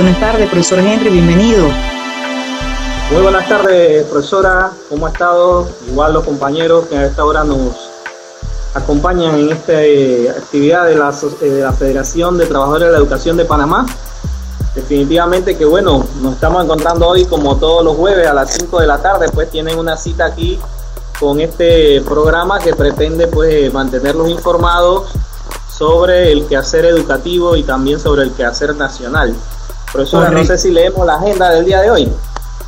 Buenas 0.00 0.18
tardes, 0.18 0.48
profesor 0.48 0.78
Henry, 0.78 1.10
bienvenido. 1.10 1.68
Muy 3.12 3.20
buenas 3.20 3.46
tardes, 3.46 4.06
profesora. 4.06 4.72
¿Cómo 4.88 5.04
ha 5.04 5.10
estado? 5.10 5.68
Igual 5.88 6.14
los 6.14 6.24
compañeros 6.24 6.86
que 6.86 6.96
a 6.96 7.04
esta 7.04 7.22
hora 7.22 7.44
nos 7.44 7.90
acompañan 8.72 9.38
en 9.38 9.52
esta 9.52 9.82
eh, 9.82 10.30
actividad 10.30 10.86
de 10.86 10.96
la, 10.96 11.12
de 11.42 11.60
la 11.60 11.72
Federación 11.74 12.38
de 12.38 12.46
Trabajadores 12.46 12.86
de 12.86 12.92
la 12.92 12.96
Educación 12.96 13.36
de 13.36 13.44
Panamá. 13.44 13.84
Definitivamente 14.74 15.58
que 15.58 15.66
bueno, 15.66 16.06
nos 16.22 16.32
estamos 16.32 16.64
encontrando 16.64 17.06
hoy 17.06 17.26
como 17.26 17.58
todos 17.58 17.84
los 17.84 17.94
jueves 17.94 18.26
a 18.26 18.32
las 18.32 18.54
5 18.54 18.80
de 18.80 18.86
la 18.86 19.02
tarde, 19.02 19.26
pues 19.28 19.50
tienen 19.50 19.78
una 19.78 19.98
cita 19.98 20.24
aquí 20.24 20.58
con 21.20 21.40
este 21.40 22.00
programa 22.00 22.58
que 22.58 22.74
pretende 22.74 23.26
pues 23.26 23.70
mantenerlos 23.70 24.30
informados 24.30 25.10
sobre 25.68 26.32
el 26.32 26.46
quehacer 26.46 26.86
educativo 26.86 27.54
y 27.54 27.64
también 27.64 28.00
sobre 28.00 28.22
el 28.22 28.32
quehacer 28.32 28.74
nacional. 28.76 29.36
Profesora, 29.92 30.30
no 30.30 30.44
sé 30.44 30.58
si 30.58 30.70
leemos 30.70 31.06
la 31.06 31.14
agenda 31.14 31.50
del 31.50 31.64
día 31.64 31.80
de 31.80 31.90
hoy. 31.90 32.12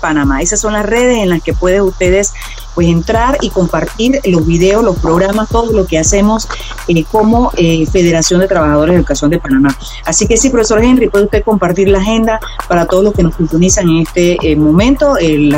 Panamá. 0.00 0.40
Esas 0.40 0.60
son 0.60 0.74
las 0.74 0.86
redes 0.86 1.18
en 1.18 1.30
las 1.30 1.42
que 1.42 1.52
pueden 1.52 1.82
ustedes 1.82 2.32
pues 2.76 2.86
entrar 2.86 3.38
y 3.40 3.50
compartir 3.50 4.20
los 4.24 4.46
videos, 4.46 4.84
los 4.84 4.98
programas, 4.98 5.48
todo 5.48 5.72
lo 5.72 5.84
que 5.86 5.98
hacemos 5.98 6.46
eh, 6.86 7.04
como 7.10 7.50
Federación 7.50 8.38
de 8.40 8.46
Trabajadores 8.46 8.92
de 8.92 8.98
Educación 8.98 9.30
de 9.30 9.40
Panamá. 9.40 9.76
Así 10.04 10.28
que 10.28 10.36
sí, 10.36 10.50
profesor 10.50 10.84
Henry, 10.84 11.08
puede 11.08 11.24
usted 11.24 11.42
compartir 11.42 11.88
la 11.88 11.98
agenda 11.98 12.38
para 12.68 12.86
todos 12.86 13.02
los 13.02 13.14
que 13.14 13.24
nos 13.24 13.34
sintonizan 13.34 13.88
en 13.88 14.02
este 14.02 14.54
momento 14.54 15.16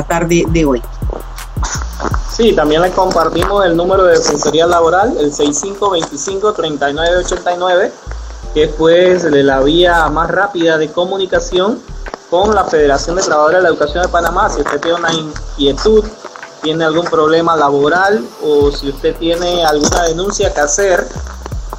tarde 0.08 0.44
de 0.48 0.64
hoy. 0.64 0.82
Sí, 2.30 2.54
también 2.54 2.80
le 2.82 2.92
compartimos 2.92 3.66
el 3.66 3.76
número 3.76 4.04
de 4.04 4.18
defensoría 4.18 4.66
laboral, 4.66 5.16
el 5.18 5.32
6525-3989, 5.32 7.90
que 8.54 8.62
es 8.64 8.72
pues 8.74 9.22
la 9.24 9.60
vía 9.60 10.08
más 10.08 10.30
rápida 10.30 10.78
de 10.78 10.90
comunicación 10.92 11.80
con 12.30 12.54
la 12.54 12.64
Federación 12.64 13.16
de 13.16 13.22
Trabajadores 13.22 13.58
de 13.58 13.62
la 13.62 13.68
Educación 13.70 14.04
de 14.04 14.08
Panamá. 14.08 14.48
Si 14.50 14.60
usted 14.60 14.78
tiene 14.80 14.98
una 14.98 15.12
inquietud, 15.12 16.04
tiene 16.62 16.84
algún 16.84 17.06
problema 17.06 17.56
laboral 17.56 18.22
o 18.42 18.70
si 18.70 18.90
usted 18.90 19.16
tiene 19.16 19.64
alguna 19.64 20.02
denuncia 20.04 20.52
que 20.52 20.60
hacer, 20.60 21.08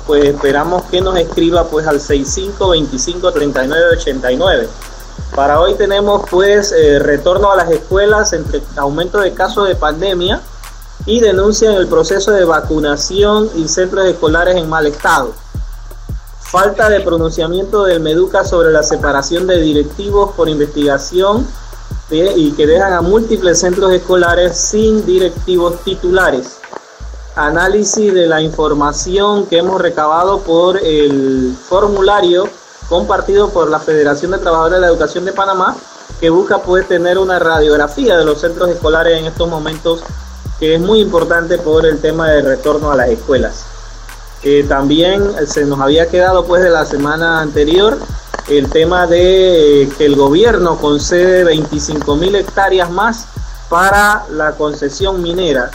pues 0.08 0.25
esperamos 0.25 0.81
que 0.83 1.02
nos 1.02 1.17
escriba 1.17 1.66
pues 1.66 1.86
al 1.88 1.99
6525-3989. 1.99 4.67
Para 5.36 5.59
hoy 5.59 5.75
tenemos 5.75 6.23
pues 6.30 6.71
eh, 6.71 6.99
retorno 6.99 7.52
a 7.52 7.55
las 7.55 7.69
escuelas 7.69 8.33
entre 8.33 8.61
aumento 8.77 9.19
de 9.19 9.33
casos 9.33 9.67
de 9.67 9.75
pandemia 9.75 10.41
y 11.05 11.19
denuncia 11.19 11.71
en 11.71 11.77
el 11.77 11.88
proceso 11.88 12.31
de 12.31 12.45
vacunación 12.45 13.49
y 13.55 13.67
centros 13.67 14.05
escolares 14.05 14.55
en 14.55 14.67
mal 14.67 14.87
estado. 14.87 15.33
Falta 16.39 16.89
de 16.89 17.02
pronunciamiento 17.02 17.83
del 17.83 17.99
Meduca 17.99 18.43
sobre 18.43 18.71
la 18.71 18.81
separación 18.81 19.45
de 19.45 19.61
directivos 19.61 20.31
por 20.31 20.49
investigación 20.49 21.45
y 22.11 22.52
que 22.53 22.65
dejan 22.65 22.93
a 22.93 23.02
múltiples 23.02 23.59
centros 23.59 23.93
escolares 23.93 24.58
sin 24.58 25.05
directivos 25.05 25.83
titulares. 25.83 26.58
Análisis 27.36 28.14
de 28.14 28.25
la 28.25 28.42
información 28.42 29.45
que 29.45 29.59
hemos 29.59 29.80
recabado 29.80 30.39
por 30.39 30.77
el 30.77 31.55
formulario 31.67 32.49
compartido 32.89 33.49
por 33.49 33.69
la 33.69 33.80
Federación 33.80 34.31
de 34.31 34.39
Trabajadores 34.39 34.77
de 34.77 34.81
la 34.81 34.87
Educación 34.87 35.23
de 35.23 35.31
Panamá, 35.31 35.75
que 36.19 36.31
busca 36.31 36.58
poder 36.58 36.86
tener 36.86 37.19
una 37.19 37.37
radiografía 37.37 38.17
de 38.17 38.25
los 38.25 38.42
centros 38.42 38.69
escolares 38.69 39.19
en 39.19 39.25
estos 39.25 39.48
momentos, 39.48 40.02
que 40.59 40.75
es 40.75 40.81
muy 40.81 40.99
importante 40.99 41.59
por 41.59 41.86
el 41.86 42.02
tema 42.02 42.30
del 42.30 42.45
retorno 42.45 42.92
a 42.92 42.95
las 42.95 43.09
escuelas. 43.09 43.65
Eh, 44.42 44.65
también 44.67 45.36
se 45.48 45.65
nos 45.65 45.80
había 45.80 46.08
quedado 46.08 46.45
pues 46.45 46.64
de 46.64 46.69
la 46.69 46.86
semana 46.86 47.42
anterior 47.42 47.98
el 48.49 48.70
tema 48.70 49.05
de 49.05 49.83
eh, 49.83 49.89
que 49.98 50.05
el 50.05 50.15
gobierno 50.15 50.77
concede 50.77 51.43
25 51.43 52.15
mil 52.15 52.36
hectáreas 52.36 52.89
más 52.89 53.27
para 53.70 54.26
la 54.32 54.54
concesión 54.54 55.21
minera. 55.21 55.70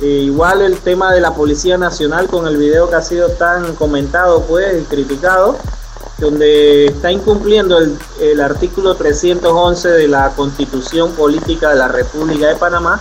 Eh, 0.00 0.06
igual 0.06 0.60
el 0.60 0.78
tema 0.78 1.12
de 1.12 1.20
la 1.20 1.34
Policía 1.34 1.78
Nacional 1.78 2.26
con 2.26 2.46
el 2.46 2.56
video 2.56 2.90
que 2.90 2.96
ha 2.96 3.02
sido 3.02 3.30
tan 3.30 3.74
comentado 3.76 4.42
pues 4.42 4.82
y 4.82 4.84
criticado, 4.84 5.56
donde 6.18 6.86
está 6.86 7.10
incumpliendo 7.10 7.78
el, 7.78 7.96
el, 8.20 8.40
artículo 8.40 8.94
311 8.96 9.88
de 9.88 10.08
la 10.08 10.30
Constitución 10.30 11.12
Política 11.12 11.70
de 11.70 11.76
la 11.76 11.88
República 11.88 12.48
de 12.48 12.56
Panamá 12.56 13.00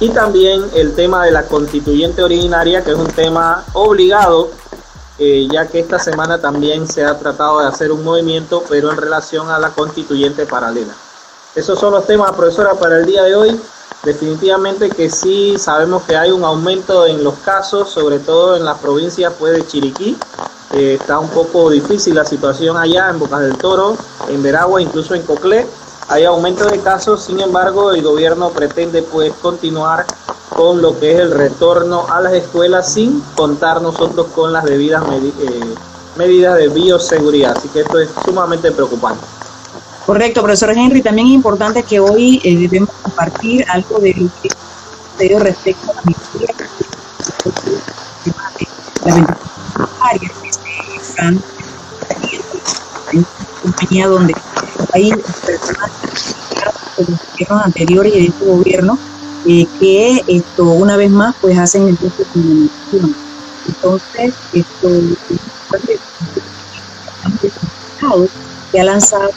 y 0.00 0.10
también 0.10 0.64
el 0.74 0.94
tema 0.94 1.24
de 1.24 1.30
la 1.30 1.44
constituyente 1.44 2.22
originaria, 2.22 2.82
que 2.82 2.90
es 2.90 2.96
un 2.96 3.06
tema 3.06 3.64
obligado, 3.72 4.50
eh, 5.18 5.46
ya 5.50 5.66
que 5.68 5.80
esta 5.80 5.98
semana 5.98 6.40
también 6.40 6.86
se 6.86 7.04
ha 7.04 7.18
tratado 7.18 7.60
de 7.60 7.66
hacer 7.66 7.92
un 7.92 8.02
movimiento, 8.02 8.64
pero 8.68 8.90
en 8.90 8.96
relación 8.96 9.50
a 9.50 9.58
la 9.58 9.70
constituyente 9.70 10.46
paralela. 10.46 10.94
Esos 11.54 11.78
son 11.78 11.92
los 11.92 12.06
temas, 12.06 12.32
profesora, 12.32 12.74
para 12.74 12.98
el 12.98 13.06
día 13.06 13.22
de 13.22 13.34
hoy. 13.36 13.60
Definitivamente 14.02 14.90
que 14.90 15.08
sí 15.08 15.56
sabemos 15.56 16.02
que 16.02 16.16
hay 16.16 16.30
un 16.30 16.44
aumento 16.44 17.06
en 17.06 17.24
los 17.24 17.34
casos, 17.38 17.88
sobre 17.90 18.18
todo 18.18 18.56
en 18.56 18.64
las 18.64 18.78
provincias 18.78 19.32
pues, 19.38 19.54
de 19.54 19.66
Chiriquí, 19.66 20.18
eh, 20.74 20.98
está 21.00 21.20
un 21.20 21.28
poco 21.28 21.70
difícil 21.70 22.16
la 22.16 22.24
situación 22.24 22.76
allá 22.76 23.08
en 23.08 23.20
Bocas 23.20 23.40
del 23.40 23.56
Toro, 23.56 23.96
en 24.28 24.42
Veragua, 24.42 24.82
incluso 24.82 25.14
en 25.14 25.22
Coclé. 25.22 25.66
Hay 26.08 26.24
aumento 26.24 26.66
de 26.66 26.80
casos, 26.80 27.24
sin 27.24 27.40
embargo, 27.40 27.92
el 27.92 28.02
gobierno 28.02 28.50
pretende 28.50 29.02
pues 29.02 29.32
continuar 29.40 30.04
con 30.50 30.82
lo 30.82 30.98
que 30.98 31.12
es 31.12 31.20
el 31.20 31.30
retorno 31.32 32.06
a 32.08 32.20
las 32.20 32.34
escuelas 32.34 32.92
sin 32.92 33.20
contar 33.34 33.80
nosotros 33.80 34.26
con 34.34 34.52
las 34.52 34.64
debidas 34.64 35.02
eh, 35.12 35.74
medidas 36.16 36.56
de 36.58 36.68
bioseguridad. 36.68 37.56
Así 37.56 37.68
que 37.68 37.80
esto 37.80 37.98
es 37.98 38.10
sumamente 38.24 38.70
preocupante. 38.70 39.24
Correcto, 40.06 40.42
profesor 40.42 40.70
Henry. 40.70 41.02
También 41.02 41.28
es 41.28 41.34
importante 41.34 41.82
que 41.82 41.98
hoy 41.98 42.40
eh, 42.44 42.56
debemos 42.56 42.90
compartir 43.02 43.64
algo 43.70 43.98
de 43.98 44.14
lo 44.14 44.28
que 44.42 45.38
respecto 45.38 45.90
a 45.90 45.94
la 45.94 46.02
la 49.16 49.38
áreas 50.00 50.32
están 51.00 51.42
en 53.12 53.26
compañía 53.62 54.08
donde 54.08 54.34
hay 54.94 55.10
personas 55.10 55.90
gobiernos 56.96 57.64
anteriores 57.64 58.14
y 58.14 58.20
de 58.20 58.26
este 58.26 58.44
gobierno 58.44 58.98
eh, 59.46 59.66
que 59.80 60.24
esto 60.28 60.64
una 60.64 60.96
vez 60.96 61.10
más 61.10 61.34
pues 61.40 61.58
hacen 61.58 61.88
el 61.88 61.96
proceso 61.96 62.30
de. 62.34 62.68
Entonces, 63.66 64.34
esto 64.52 64.88
que 68.70 68.80
ha 68.80 68.84
lanzado 68.84 69.30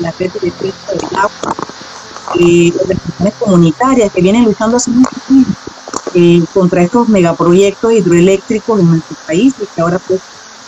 la 0.00 0.10
red 0.18 0.32
de 0.32 0.40
defensa 0.40 0.92
del 0.92 1.16
agua, 1.16 1.54
eh, 2.40 2.72
organizaciones 2.80 3.34
comunitarias 3.38 4.12
que 4.12 4.20
vienen 4.20 4.44
luchando 4.44 4.76
hace 4.76 4.90
mucho 4.90 5.10
tiempo 5.26 5.52
eh, 6.14 6.42
contra 6.54 6.82
estos 6.82 7.08
megaproyectos 7.08 7.92
hidroeléctricos 7.92 8.80
en 8.80 8.90
nuestro 8.90 9.16
país 9.26 9.54
y 9.60 9.66
que 9.66 9.80
ahora 9.80 9.98
pues 9.98 10.20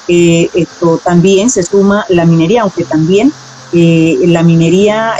eh, 0.08 0.50
esto 0.54 1.00
también 1.02 1.50
se 1.50 1.62
suma 1.62 2.04
la 2.08 2.24
minería, 2.24 2.62
aunque 2.62 2.84
también 2.84 3.32
eh, 3.72 4.18
la 4.26 4.42
minería 4.42 5.14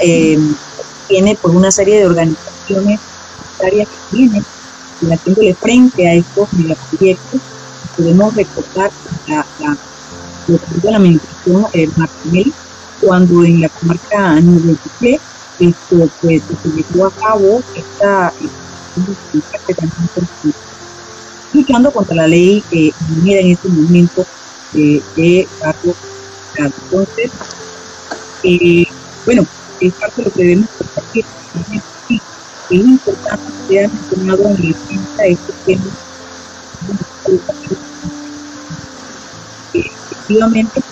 tiene 1.08 1.35
por 1.35 1.50
pues, 1.50 1.55
una 1.56 1.70
serie 1.70 1.99
de 1.99 2.06
organizaciones 2.06 3.00
que 3.58 3.87
tienen 4.11 4.44
haciéndole 5.11 5.55
frente 5.55 6.08
a 6.08 6.14
estos 6.14 6.52
megaproyectos. 6.52 7.41
Podemos 7.97 8.35
recordar 8.35 8.91
la, 9.26 9.47
la, 9.58 9.76
de 10.47 10.91
la 10.91 10.97
administración 10.97 11.67
Martinelli 11.97 12.52
cuando 13.00 13.44
en 13.44 13.62
la 13.62 13.69
comarca 13.69 14.41
93 14.41 15.20
esto 15.61 16.08
pues, 16.20 16.43
se 16.62 16.69
llevó 16.69 17.06
a 17.06 17.11
cabo 17.11 17.62
esta 17.75 18.32
luchando 21.52 21.91
contra 21.91 22.17
la 22.17 22.26
ley 22.26 22.62
que 22.70 22.93
minera 23.08 23.41
en 23.41 23.52
este 23.52 23.69
momento 23.69 24.26
eh, 24.75 25.02
de 25.17 25.49
Carlos 25.61 25.97
Entonces, 26.56 27.31
eh, 28.43 28.87
bueno, 29.25 29.47
es 29.81 29.93
parte 29.95 30.23
de 30.23 30.25
lo 30.25 30.33
que 30.33 30.43
debemos 30.43 30.69
compartir. 30.79 31.25
Es 32.09 32.21
importante 32.71 33.53
que 33.69 33.75
sea 33.75 33.89
mencionado 33.89 34.43
en 34.45 34.57
el 34.57 34.77
de 35.17 35.31
este 35.33 35.53
tema 35.67 35.85
efectivamente 39.73 40.83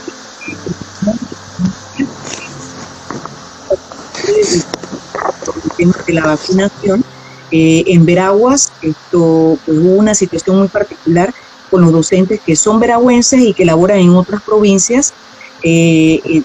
de 6.06 6.12
la 6.12 6.26
vacunación 6.26 7.04
eh, 7.50 7.84
en 7.86 8.04
Veraguas 8.04 8.72
esto 8.82 9.58
pues, 9.64 9.78
hubo 9.78 9.94
una 9.94 10.14
situación 10.14 10.58
muy 10.58 10.68
particular 10.68 11.32
con 11.70 11.82
los 11.82 11.92
docentes 11.92 12.40
que 12.40 12.56
son 12.56 12.80
veragüenses 12.80 13.40
y 13.40 13.54
que 13.54 13.64
laboran 13.64 13.98
en 14.00 14.10
otras 14.10 14.42
provincias 14.42 15.14
eh, 15.62 16.42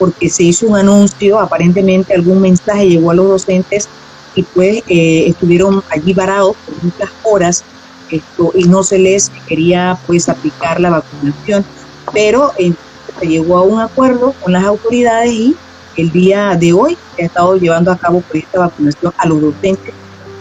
porque 0.00 0.30
se 0.30 0.42
hizo 0.42 0.66
un 0.66 0.76
anuncio 0.76 1.38
aparentemente 1.38 2.14
algún 2.14 2.40
mensaje 2.40 2.88
llegó 2.88 3.12
a 3.12 3.14
los 3.14 3.28
docentes 3.28 3.88
y 4.34 4.42
pues 4.42 4.82
estuvieron 4.88 5.84
allí 5.90 6.12
varados 6.14 6.56
por 6.66 6.82
muchas 6.82 7.10
horas 7.22 7.64
esto, 8.10 8.50
y 8.56 8.64
no 8.64 8.82
se 8.82 8.98
les 8.98 9.30
quería 9.46 9.96
pues 10.06 10.28
aplicar 10.28 10.80
la 10.80 10.90
vacunación 10.90 11.64
pero 12.12 12.50
se 12.56 13.26
llegó 13.26 13.58
a 13.58 13.62
un 13.62 13.80
acuerdo 13.80 14.34
con 14.40 14.54
las 14.54 14.64
autoridades 14.64 15.30
y 15.30 15.56
el 15.96 16.10
día 16.10 16.56
de 16.56 16.72
hoy 16.72 16.96
se 17.14 17.22
ha 17.22 17.26
estado 17.26 17.56
llevando 17.56 17.92
a 17.92 17.98
cabo 17.98 18.22
pues, 18.30 18.44
esta 18.44 18.60
vacunación 18.60 19.12
a 19.18 19.28
los 19.28 19.40
docentes 19.40 19.92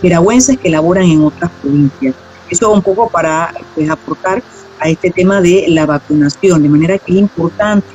veragüenses 0.01 0.57
que 0.57 0.69
laboran 0.69 1.03
en 1.03 1.23
otras 1.23 1.51
provincias. 1.61 2.15
Eso 2.49 2.71
un 2.71 2.81
poco 2.81 3.09
para 3.09 3.53
pues, 3.75 3.89
aportar 3.89 4.41
a 4.79 4.89
este 4.89 5.11
tema 5.11 5.41
de 5.41 5.65
la 5.67 5.85
vacunación, 5.85 6.63
de 6.63 6.69
manera 6.69 6.97
que 6.97 7.11
es 7.11 7.17
importante, 7.17 7.87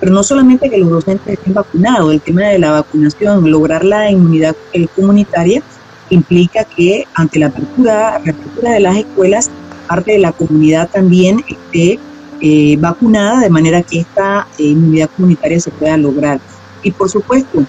pero 0.00 0.12
no 0.12 0.22
solamente 0.22 0.70
que 0.70 0.78
los 0.78 0.88
docentes 0.88 1.34
estén 1.34 1.52
vacunados, 1.52 2.12
el 2.12 2.22
tema 2.22 2.42
de 2.48 2.58
la 2.58 2.72
vacunación, 2.72 3.50
lograr 3.50 3.84
la 3.84 4.10
inmunidad 4.10 4.56
comunitaria, 4.96 5.62
implica 6.08 6.64
que 6.64 7.06
ante 7.14 7.38
la 7.38 7.46
apertura, 7.46 8.16
apertura 8.16 8.72
de 8.72 8.80
las 8.80 8.96
escuelas, 8.96 9.50
parte 9.86 10.12
de 10.12 10.18
la 10.18 10.32
comunidad 10.32 10.88
también 10.88 11.44
esté 11.46 11.98
eh, 12.40 12.76
vacunada, 12.78 13.40
de 13.40 13.50
manera 13.50 13.82
que 13.82 14.00
esta 14.00 14.48
eh, 14.58 14.64
inmunidad 14.64 15.10
comunitaria 15.14 15.60
se 15.60 15.70
pueda 15.70 15.98
lograr. 15.98 16.40
Y 16.82 16.90
por 16.90 17.10
supuesto, 17.10 17.62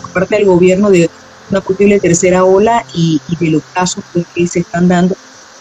por 0.00 0.12
parte 0.12 0.36
del 0.36 0.46
gobierno 0.46 0.90
de 0.90 1.08
una 1.50 1.60
posible 1.60 2.00
tercera 2.00 2.44
ola 2.44 2.84
y, 2.94 3.20
de 3.38 3.50
los 3.50 3.62
casos 3.72 4.02
que 4.34 4.46
se 4.48 4.60
están 4.60 4.88
dando 4.88 5.14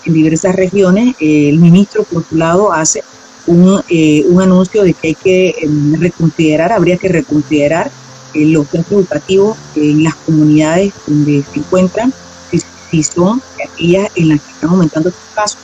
en 0.05 0.13
diversas 0.13 0.55
regiones, 0.55 1.15
eh, 1.19 1.49
el 1.49 1.59
ministro 1.59 2.03
por 2.03 2.25
su 2.25 2.37
lado 2.37 2.73
hace 2.73 3.03
un, 3.47 3.81
eh, 3.89 4.25
un 4.27 4.41
anuncio 4.41 4.83
de 4.83 4.93
que 4.93 5.09
hay 5.09 5.15
que 5.15 5.55
em, 5.61 5.99
reconsiderar, 5.99 6.71
habría 6.71 6.97
que 6.97 7.09
reconsiderar 7.09 7.91
eh, 8.33 8.45
los 8.45 8.67
centros 8.67 9.01
educativos 9.01 9.57
en 9.75 10.03
las 10.03 10.15
comunidades 10.15 10.93
donde 11.07 11.43
se 11.51 11.59
encuentran, 11.59 12.13
si, 12.89 13.03
son 13.03 13.41
aquellas 13.65 14.09
en 14.15 14.29
las 14.29 14.41
que 14.41 14.51
están 14.51 14.69
aumentando 14.71 15.09
estos 15.09 15.23
casos. 15.33 15.59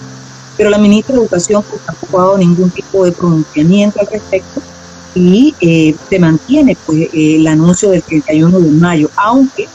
Pero 0.56 0.70
la 0.70 0.78
ministra 0.78 1.14
de 1.14 1.22
Educación 1.22 1.64
pues, 1.70 1.82
tampoco 1.82 2.20
ha 2.20 2.24
dado 2.24 2.38
ningún 2.38 2.70
tipo 2.70 3.04
de 3.04 3.12
pronunciamiento 3.12 4.00
al 4.00 4.08
respecto 4.08 4.62
y 5.14 5.54
se 5.60 6.20
mantiene 6.20 6.78
pues 6.86 7.10
el 7.12 7.46
anuncio 7.48 7.90
del 7.90 8.04
31 8.04 8.60
de 8.60 8.72
mayo, 8.72 9.10
aunque 9.18 9.68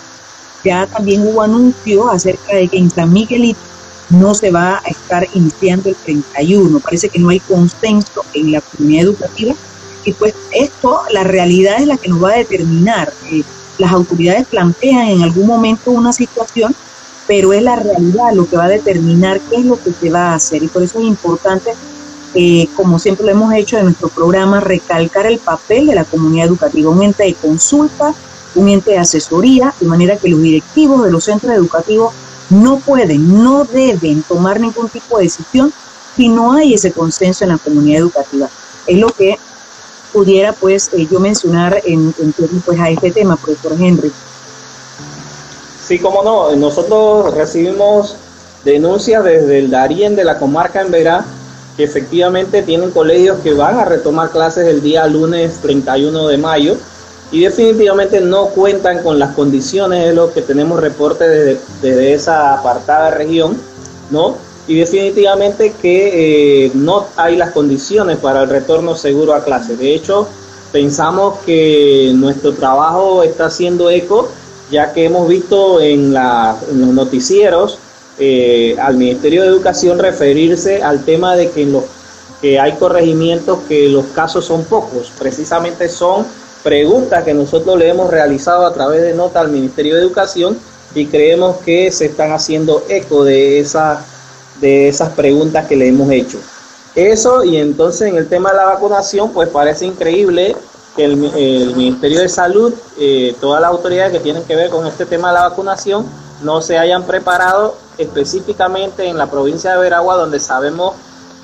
ya 0.64 0.86
también 0.86 1.26
hubo 1.26 1.42
anuncio 1.42 2.08
acerca 2.08 2.54
de 2.54 2.68
que 2.68 2.78
en 2.78 2.90
San 2.90 3.12
Miguelito 3.12 3.60
no 4.12 4.34
se 4.34 4.50
va 4.50 4.78
a 4.84 4.88
estar 4.88 5.26
iniciando 5.34 5.88
el 5.88 5.96
31. 5.96 6.78
Parece 6.80 7.08
que 7.08 7.18
no 7.18 7.30
hay 7.30 7.40
consenso 7.40 8.24
en 8.34 8.52
la 8.52 8.60
comunidad 8.60 9.04
educativa 9.04 9.54
y 10.04 10.12
pues 10.12 10.34
esto, 10.52 11.00
la 11.10 11.24
realidad 11.24 11.80
es 11.80 11.86
la 11.86 11.96
que 11.96 12.08
nos 12.08 12.22
va 12.22 12.32
a 12.32 12.36
determinar. 12.38 13.12
Eh, 13.30 13.42
las 13.78 13.92
autoridades 13.92 14.46
plantean 14.46 15.08
en 15.08 15.22
algún 15.22 15.46
momento 15.46 15.90
una 15.90 16.12
situación, 16.12 16.74
pero 17.26 17.52
es 17.52 17.62
la 17.62 17.76
realidad 17.76 18.32
lo 18.34 18.48
que 18.48 18.56
va 18.56 18.64
a 18.64 18.68
determinar 18.68 19.40
qué 19.48 19.56
es 19.56 19.64
lo 19.64 19.82
que 19.82 19.92
se 19.92 20.10
va 20.10 20.30
a 20.30 20.34
hacer 20.34 20.62
y 20.62 20.68
por 20.68 20.82
eso 20.82 20.98
es 20.98 21.04
importante, 21.06 21.72
eh, 22.34 22.68
como 22.76 22.98
siempre 22.98 23.24
lo 23.24 23.32
hemos 23.32 23.54
hecho 23.54 23.78
en 23.78 23.84
nuestro 23.84 24.08
programa, 24.08 24.60
recalcar 24.60 25.26
el 25.26 25.38
papel 25.38 25.86
de 25.86 25.94
la 25.94 26.04
comunidad 26.04 26.48
educativa, 26.48 26.90
un 26.90 27.02
ente 27.02 27.24
de 27.24 27.34
consulta, 27.34 28.14
un 28.54 28.68
ente 28.68 28.90
de 28.90 28.98
asesoría, 28.98 29.72
de 29.80 29.86
manera 29.86 30.16
que 30.16 30.28
los 30.28 30.42
directivos 30.42 31.04
de 31.04 31.10
los 31.10 31.24
centros 31.24 31.54
educativos 31.54 32.12
no 32.52 32.78
pueden, 32.78 33.42
no 33.42 33.64
deben 33.64 34.22
tomar 34.22 34.60
ningún 34.60 34.88
tipo 34.88 35.18
de 35.18 35.24
decisión 35.24 35.72
si 36.16 36.28
no 36.28 36.52
hay 36.52 36.74
ese 36.74 36.92
consenso 36.92 37.44
en 37.44 37.50
la 37.50 37.58
comunidad 37.58 38.00
educativa. 38.00 38.48
Es 38.86 38.98
lo 38.98 39.08
que 39.08 39.38
pudiera 40.12 40.52
pues 40.52 40.90
eh, 40.92 41.08
yo 41.10 41.18
mencionar 41.18 41.80
en, 41.84 42.14
en 42.18 42.32
pues, 42.32 42.78
a 42.78 42.90
este 42.90 43.10
tema, 43.10 43.36
profesor 43.36 43.72
Henry. 43.80 44.12
Sí, 45.82 45.98
cómo 45.98 46.22
no, 46.22 46.54
nosotros 46.54 47.34
recibimos 47.34 48.16
denuncias 48.64 49.24
desde 49.24 49.58
el 49.58 49.70
Darién 49.70 50.14
de 50.14 50.24
la 50.24 50.38
comarca 50.38 50.82
en 50.82 50.90
Verá 50.90 51.24
que 51.76 51.84
efectivamente 51.84 52.62
tienen 52.62 52.90
colegios 52.90 53.38
que 53.40 53.54
van 53.54 53.78
a 53.78 53.84
retomar 53.84 54.30
clases 54.30 54.66
el 54.68 54.82
día 54.82 55.06
lunes 55.06 55.58
31 55.62 56.28
de 56.28 56.36
mayo 56.36 56.76
y 57.32 57.40
definitivamente 57.40 58.20
no 58.20 58.48
cuentan 58.48 59.02
con 59.02 59.18
las 59.18 59.34
condiciones 59.34 60.04
de 60.04 60.12
lo 60.12 60.32
que 60.32 60.42
tenemos 60.42 60.78
reporte 60.80 61.26
desde, 61.26 62.12
esa 62.12 62.52
apartada 62.58 63.10
región, 63.10 63.56
¿no? 64.10 64.36
Y 64.68 64.76
definitivamente 64.76 65.72
que 65.80 66.66
eh, 66.66 66.72
no 66.74 67.06
hay 67.16 67.36
las 67.36 67.52
condiciones 67.52 68.18
para 68.18 68.42
el 68.42 68.50
retorno 68.50 68.94
seguro 68.94 69.32
a 69.32 69.42
clase. 69.42 69.76
De 69.76 69.94
hecho, 69.94 70.28
pensamos 70.72 71.38
que 71.46 72.12
nuestro 72.14 72.52
trabajo 72.52 73.22
está 73.22 73.46
haciendo 73.46 73.88
eco, 73.88 74.28
ya 74.70 74.92
que 74.92 75.06
hemos 75.06 75.26
visto 75.26 75.80
en, 75.80 76.12
los 76.12 76.88
noticieros 76.88 77.78
eh, 78.18 78.76
al 78.78 78.98
Ministerio 78.98 79.42
de 79.42 79.48
Educación 79.48 79.98
referirse 79.98 80.82
al 80.82 81.02
tema 81.04 81.34
de 81.34 81.50
que, 81.50 81.64
los, 81.64 81.84
que 82.42 82.60
hay 82.60 82.72
corregimientos 82.72 83.60
que 83.68 83.88
los 83.88 84.04
casos 84.14 84.44
son 84.44 84.64
pocos, 84.64 85.10
precisamente 85.18 85.88
son 85.88 86.26
preguntas 86.62 87.24
que 87.24 87.34
nosotros 87.34 87.78
le 87.78 87.88
hemos 87.88 88.10
realizado 88.10 88.66
a 88.66 88.72
través 88.72 89.02
de 89.02 89.14
nota 89.14 89.40
al 89.40 89.48
Ministerio 89.48 89.96
de 89.96 90.02
Educación 90.02 90.58
y 90.94 91.06
creemos 91.06 91.56
que 91.58 91.90
se 91.90 92.06
están 92.06 92.32
haciendo 92.32 92.84
eco 92.88 93.24
de, 93.24 93.58
esa, 93.58 94.04
de 94.60 94.88
esas 94.88 95.10
preguntas 95.10 95.66
que 95.66 95.76
le 95.76 95.88
hemos 95.88 96.10
hecho. 96.10 96.38
Eso 96.94 97.42
y 97.42 97.56
entonces 97.56 98.08
en 98.08 98.16
el 98.16 98.28
tema 98.28 98.50
de 98.50 98.56
la 98.56 98.64
vacunación, 98.66 99.32
pues 99.32 99.48
parece 99.48 99.86
increíble 99.86 100.54
que 100.94 101.06
el, 101.06 101.16
Ministerio 101.16 102.20
de 102.20 102.28
Salud, 102.28 102.74
eh, 102.98 103.34
todas 103.40 103.62
las 103.62 103.70
autoridades 103.70 104.12
que 104.12 104.20
tienen 104.20 104.44
que 104.44 104.54
ver 104.54 104.68
con 104.68 104.86
este 104.86 105.06
tema 105.06 105.28
de 105.28 105.34
la 105.34 105.48
vacunación, 105.48 106.04
no 106.42 106.60
se 106.60 106.76
hayan 106.76 107.04
preparado 107.04 107.76
específicamente 107.96 109.06
en 109.06 109.16
la 109.16 109.30
provincia 109.30 109.72
de 109.72 109.78
Veragua, 109.78 110.16
donde 110.16 110.38
sabemos 110.38 110.94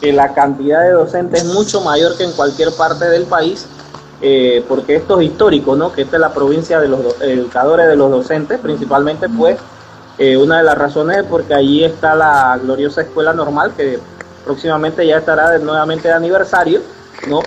que 0.01 0.13
la 0.13 0.35
cantidad 0.35 0.83
de 0.83 0.91
docentes 0.91 1.43
es 1.43 1.49
mucho 1.49 1.81
mayor 1.81 2.17
que 2.17 2.25
en 2.25 2.33
cualquier 2.33 2.73
parte 2.73 3.07
del 3.07 3.25
país 3.25 3.67
eh, 4.21 4.65
porque 4.69 4.97
esto 4.97 5.21
es 5.21 5.29
histórico, 5.29 5.77
¿no? 5.77 5.93
Que 5.93 6.03
esta 6.03 6.17
es 6.17 6.21
la 6.21 6.33
provincia 6.33 6.81
de 6.81 6.89
los 6.89 7.21
educadores 7.21 7.87
de 7.87 7.97
los 7.97 8.11
docentes, 8.11 8.59
principalmente, 8.59 9.29
pues, 9.29 9.59
eh, 10.19 10.37
una 10.37 10.59
de 10.59 10.65
las 10.65 10.77
razones 10.77 11.19
es 11.19 11.25
porque 11.25 11.55
allí 11.55 11.85
está 11.85 12.15
la 12.17 12.59
gloriosa 12.61 13.03
escuela 13.03 13.33
normal, 13.33 13.73
que 13.77 14.01
próximamente 14.45 15.07
ya 15.07 15.19
estará 15.19 15.59
nuevamente 15.59 16.09
de 16.09 16.15
aniversario, 16.15 16.81
¿no? 17.29 17.41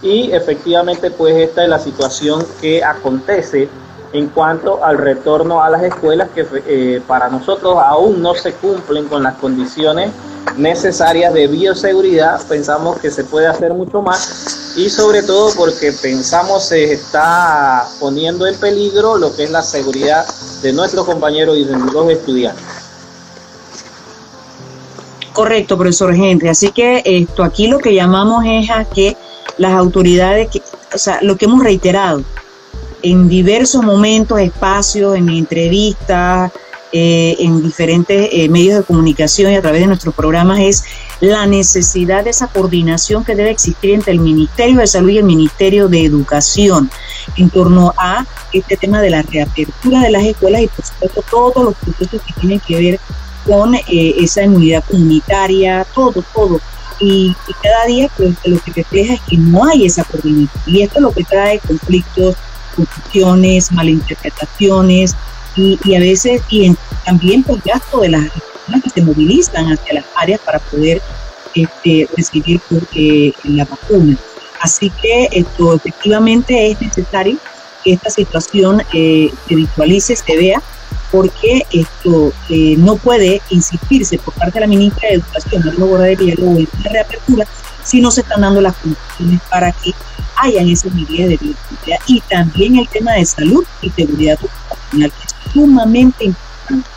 Y 0.00 0.30
efectivamente, 0.32 1.10
pues, 1.10 1.34
esta 1.36 1.64
es 1.64 1.68
la 1.68 1.78
situación 1.78 2.44
que 2.60 2.84
acontece 2.84 3.68
en 4.12 4.28
cuanto 4.28 4.84
al 4.84 4.98
retorno 4.98 5.62
a 5.62 5.70
las 5.70 5.82
escuelas 5.82 6.28
que 6.34 6.46
eh, 6.66 7.02
para 7.06 7.28
nosotros 7.28 7.76
aún 7.78 8.20
no 8.20 8.34
se 8.34 8.52
cumplen 8.52 9.08
con 9.08 9.22
las 9.22 9.36
condiciones 9.36 10.10
necesarias 10.56 11.32
de 11.32 11.46
bioseguridad, 11.46 12.40
pensamos 12.46 12.98
que 12.98 13.10
se 13.10 13.24
puede 13.24 13.46
hacer 13.46 13.72
mucho 13.72 14.02
más 14.02 14.20
y 14.76 14.88
sobre 14.88 15.22
todo 15.22 15.52
porque 15.54 15.92
pensamos 15.92 16.64
se 16.64 16.92
está 16.92 17.86
poniendo 18.00 18.46
en 18.46 18.56
peligro 18.56 19.18
lo 19.18 19.34
que 19.34 19.44
es 19.44 19.50
la 19.50 19.62
seguridad 19.62 20.26
de 20.62 20.72
nuestros 20.72 21.04
compañeros 21.04 21.56
y 21.58 21.64
de 21.64 21.76
los 21.76 22.10
estudiantes. 22.10 22.64
Correcto, 25.32 25.78
profesor 25.78 26.14
Henry. 26.14 26.48
Así 26.48 26.70
que 26.70 27.02
esto 27.04 27.42
aquí 27.42 27.66
lo 27.66 27.78
que 27.78 27.94
llamamos 27.94 28.44
es 28.46 28.70
a 28.70 28.84
que 28.84 29.16
las 29.56 29.72
autoridades, 29.72 30.48
que, 30.50 30.62
o 30.94 30.98
sea, 30.98 31.18
lo 31.22 31.36
que 31.36 31.46
hemos 31.46 31.62
reiterado 31.62 32.22
en 33.02 33.28
diversos 33.28 33.82
momentos, 33.82 34.38
espacios, 34.40 35.16
en 35.16 35.28
entrevistas, 35.28 36.52
eh, 36.94 37.36
en 37.38 37.62
diferentes 37.62 38.28
eh, 38.32 38.48
medios 38.50 38.76
de 38.78 38.84
comunicación 38.84 39.50
y 39.50 39.56
a 39.56 39.62
través 39.62 39.80
de 39.80 39.86
nuestros 39.86 40.14
programas 40.14 40.60
es 40.60 40.84
la 41.20 41.46
necesidad 41.46 42.24
de 42.24 42.30
esa 42.30 42.48
coordinación 42.48 43.24
que 43.24 43.34
debe 43.34 43.50
existir 43.50 43.92
entre 43.92 44.12
el 44.12 44.20
Ministerio 44.20 44.78
de 44.78 44.86
Salud 44.86 45.08
y 45.08 45.16
el 45.16 45.24
Ministerio 45.24 45.88
de 45.88 46.04
Educación 46.04 46.90
en 47.36 47.48
torno 47.48 47.94
a 47.96 48.26
este 48.52 48.76
tema 48.76 49.00
de 49.00 49.08
la 49.08 49.22
reapertura 49.22 50.00
de 50.00 50.10
las 50.10 50.22
escuelas 50.24 50.60
y 50.60 50.68
por 50.68 50.84
supuesto 50.84 51.24
todos 51.30 51.64
los 51.64 51.74
procesos 51.76 52.20
que 52.20 52.32
tienen 52.40 52.60
que 52.60 52.76
ver 52.76 53.00
con 53.46 53.74
eh, 53.74 54.14
esa 54.18 54.42
inmunidad 54.42 54.84
comunitaria, 54.84 55.86
todo, 55.94 56.22
todo. 56.34 56.60
Y, 57.00 57.34
cada 57.62 57.86
día 57.86 58.08
pues, 58.16 58.36
lo 58.44 58.58
que 58.60 58.72
refleja 58.72 59.14
es 59.14 59.20
que 59.22 59.36
no 59.36 59.64
hay 59.64 59.86
esa 59.86 60.04
coordinación. 60.04 60.62
Y 60.66 60.82
esto 60.82 60.98
es 60.98 61.02
lo 61.02 61.12
que 61.12 61.24
trae 61.24 61.58
conflictos, 61.58 62.36
confusiones, 62.76 63.72
malinterpretaciones, 63.72 65.16
y, 65.56 65.94
a 65.94 66.00
veces 66.00 66.42
y 66.48 66.74
también 67.04 67.42
por 67.42 67.60
gasto 67.62 68.00
de 68.00 68.10
las 68.10 68.30
personas 68.30 68.82
que 68.82 68.90
se 68.90 69.02
movilizan 69.02 69.66
hacia 69.66 69.94
las 69.94 70.04
áreas 70.16 70.40
para 70.40 70.58
poder 70.58 71.02
este, 71.54 72.08
recibir 72.16 72.60
eh, 72.94 73.32
la 73.44 73.64
vacuna. 73.64 74.16
Así 74.60 74.90
que 74.90 75.28
esto 75.32 75.74
efectivamente 75.74 76.70
es 76.70 76.80
necesario 76.80 77.36
que 77.82 77.94
esta 77.94 78.10
situación 78.10 78.82
eh, 78.92 79.32
se 79.48 79.54
visualice, 79.56 80.14
se 80.14 80.36
vea, 80.36 80.62
porque 81.10 81.66
esto 81.72 82.32
eh, 82.48 82.76
no 82.78 82.96
puede 82.96 83.42
insistirse 83.50 84.18
por 84.18 84.34
parte 84.34 84.54
de 84.54 84.60
la 84.60 84.66
ministra 84.66 85.08
de 85.08 85.16
Educación, 85.16 85.62
María 85.64 85.84
Borda 85.84 86.06
Villalobos, 86.06 86.58
en 86.58 86.82
la 86.84 86.90
reapertura, 86.90 87.46
si 87.84 88.00
no 88.00 88.10
se 88.10 88.22
están 88.22 88.40
dando 88.40 88.60
las 88.60 88.76
condiciones 88.76 89.40
para 89.50 89.72
que 89.72 89.92
hayan 90.36 90.68
esas 90.68 90.94
medidas 90.94 91.28
de 91.28 91.36
bioseguridad. 91.36 91.98
Y 92.06 92.20
también 92.22 92.78
el 92.78 92.88
tema 92.88 93.12
de 93.12 93.26
salud 93.26 93.64
y 93.82 93.90
seguridad 93.90 94.38
ocupacional, 94.42 94.81
es 95.00 95.12
sumamente 95.52 96.24
importante. 96.24 96.88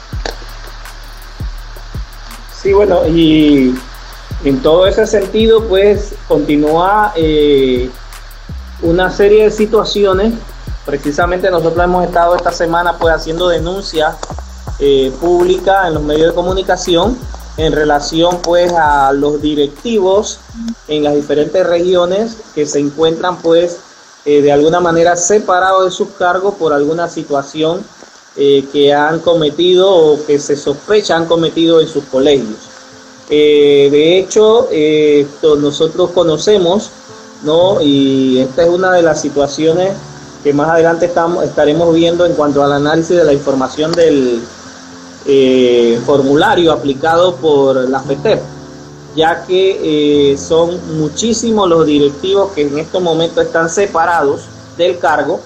Sí, 2.61 2.73
bueno, 2.73 3.05
y 3.07 3.75
en 4.43 4.61
todo 4.61 4.87
ese 4.87 5.05
sentido, 5.05 5.67
pues 5.67 6.15
continúa 6.27 7.13
eh, 7.15 7.89
una 8.81 9.11
serie 9.11 9.45
de 9.45 9.51
situaciones. 9.51 10.33
Precisamente 10.85 11.49
nosotros 11.49 11.83
hemos 11.83 12.05
estado 12.05 12.35
esta 12.35 12.51
semana 12.51 12.97
pues 12.97 13.13
haciendo 13.13 13.47
denuncias 13.47 14.15
eh, 14.79 15.11
públicas 15.19 15.87
en 15.87 15.93
los 15.95 16.03
medios 16.03 16.29
de 16.29 16.35
comunicación 16.35 17.17
en 17.57 17.71
relación 17.71 18.39
pues 18.41 18.73
a 18.73 19.13
los 19.13 19.41
directivos 19.41 20.39
en 20.87 21.03
las 21.03 21.15
diferentes 21.15 21.65
regiones 21.65 22.37
que 22.53 22.65
se 22.65 22.79
encuentran 22.79 23.37
pues 23.37 23.79
eh, 24.25 24.41
de 24.41 24.51
alguna 24.51 24.79
manera 24.79 25.15
separados 25.15 25.86
de 25.86 25.91
sus 25.91 26.10
cargos 26.10 26.55
por 26.55 26.74
alguna 26.74 27.08
situación 27.10 27.84
que 28.36 28.94
han 28.94 29.20
cometido 29.20 29.89
o 29.89 30.25
que 30.25 30.39
se 30.39 30.58
sospecha 30.58 31.15
han 31.15 31.25
cometido 31.25 31.79
en 31.79 31.88
sus 31.88 32.03
colegios. 32.03 32.75
Eh, 33.29 33.89
de 33.91 34.20
hecho, 34.20 34.67
eh, 34.72 35.25
nosotros 35.60 36.12
conocemos, 36.12 36.91
¿no? 37.44 37.82
Y 37.82 38.39
esta 38.39 38.63
es 38.63 38.70
una 38.70 38.91
de 38.91 39.01
las 39.01 39.22
situaciones 39.22 39.94
que 40.44 40.53
más 40.53 40.70
adelante 40.70 41.08
estamos, 41.08 41.44
estaremos 41.44 41.94
viendo 41.94 42.25
en 42.25 42.34
cuanto 42.34 42.63
al 42.63 42.74
análisis 42.74 43.17
de 43.17 43.24
la 43.24 43.34
información 43.34 43.91
del 43.94 44.41
eh, 45.25 46.00
formulario 46.05 46.72
aplicado 46.72 47.36
por 47.38 47.89
la 47.89 48.00
FETEP, 48.00 48.39
ya 49.15 49.45
que 49.45 50.36
son 50.38 50.98
muchísimos 50.98 51.69
los 51.69 51.86
directivos 51.86 52.51
que 52.51 52.63
en 52.63 52.77
estos 52.77 53.01
momentos 53.01 53.45
están 53.45 53.69
separados 53.69 54.41
del 54.77 54.98
cargo 55.00 55.39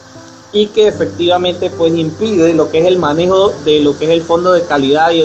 y 0.52 0.68
que 0.68 0.88
efectivamente 0.88 1.70
pues 1.70 1.94
impide 1.94 2.54
lo 2.54 2.72
que 2.72 2.80
es 2.80 2.86
el 2.88 2.98
manejo 2.98 3.54
de 3.66 3.82
lo 3.82 3.98
que 3.98 4.06
es 4.06 4.12
el 4.12 4.24
fondo 4.24 4.52
de 4.54 4.64
calidad 4.64 5.12
y 5.12 5.24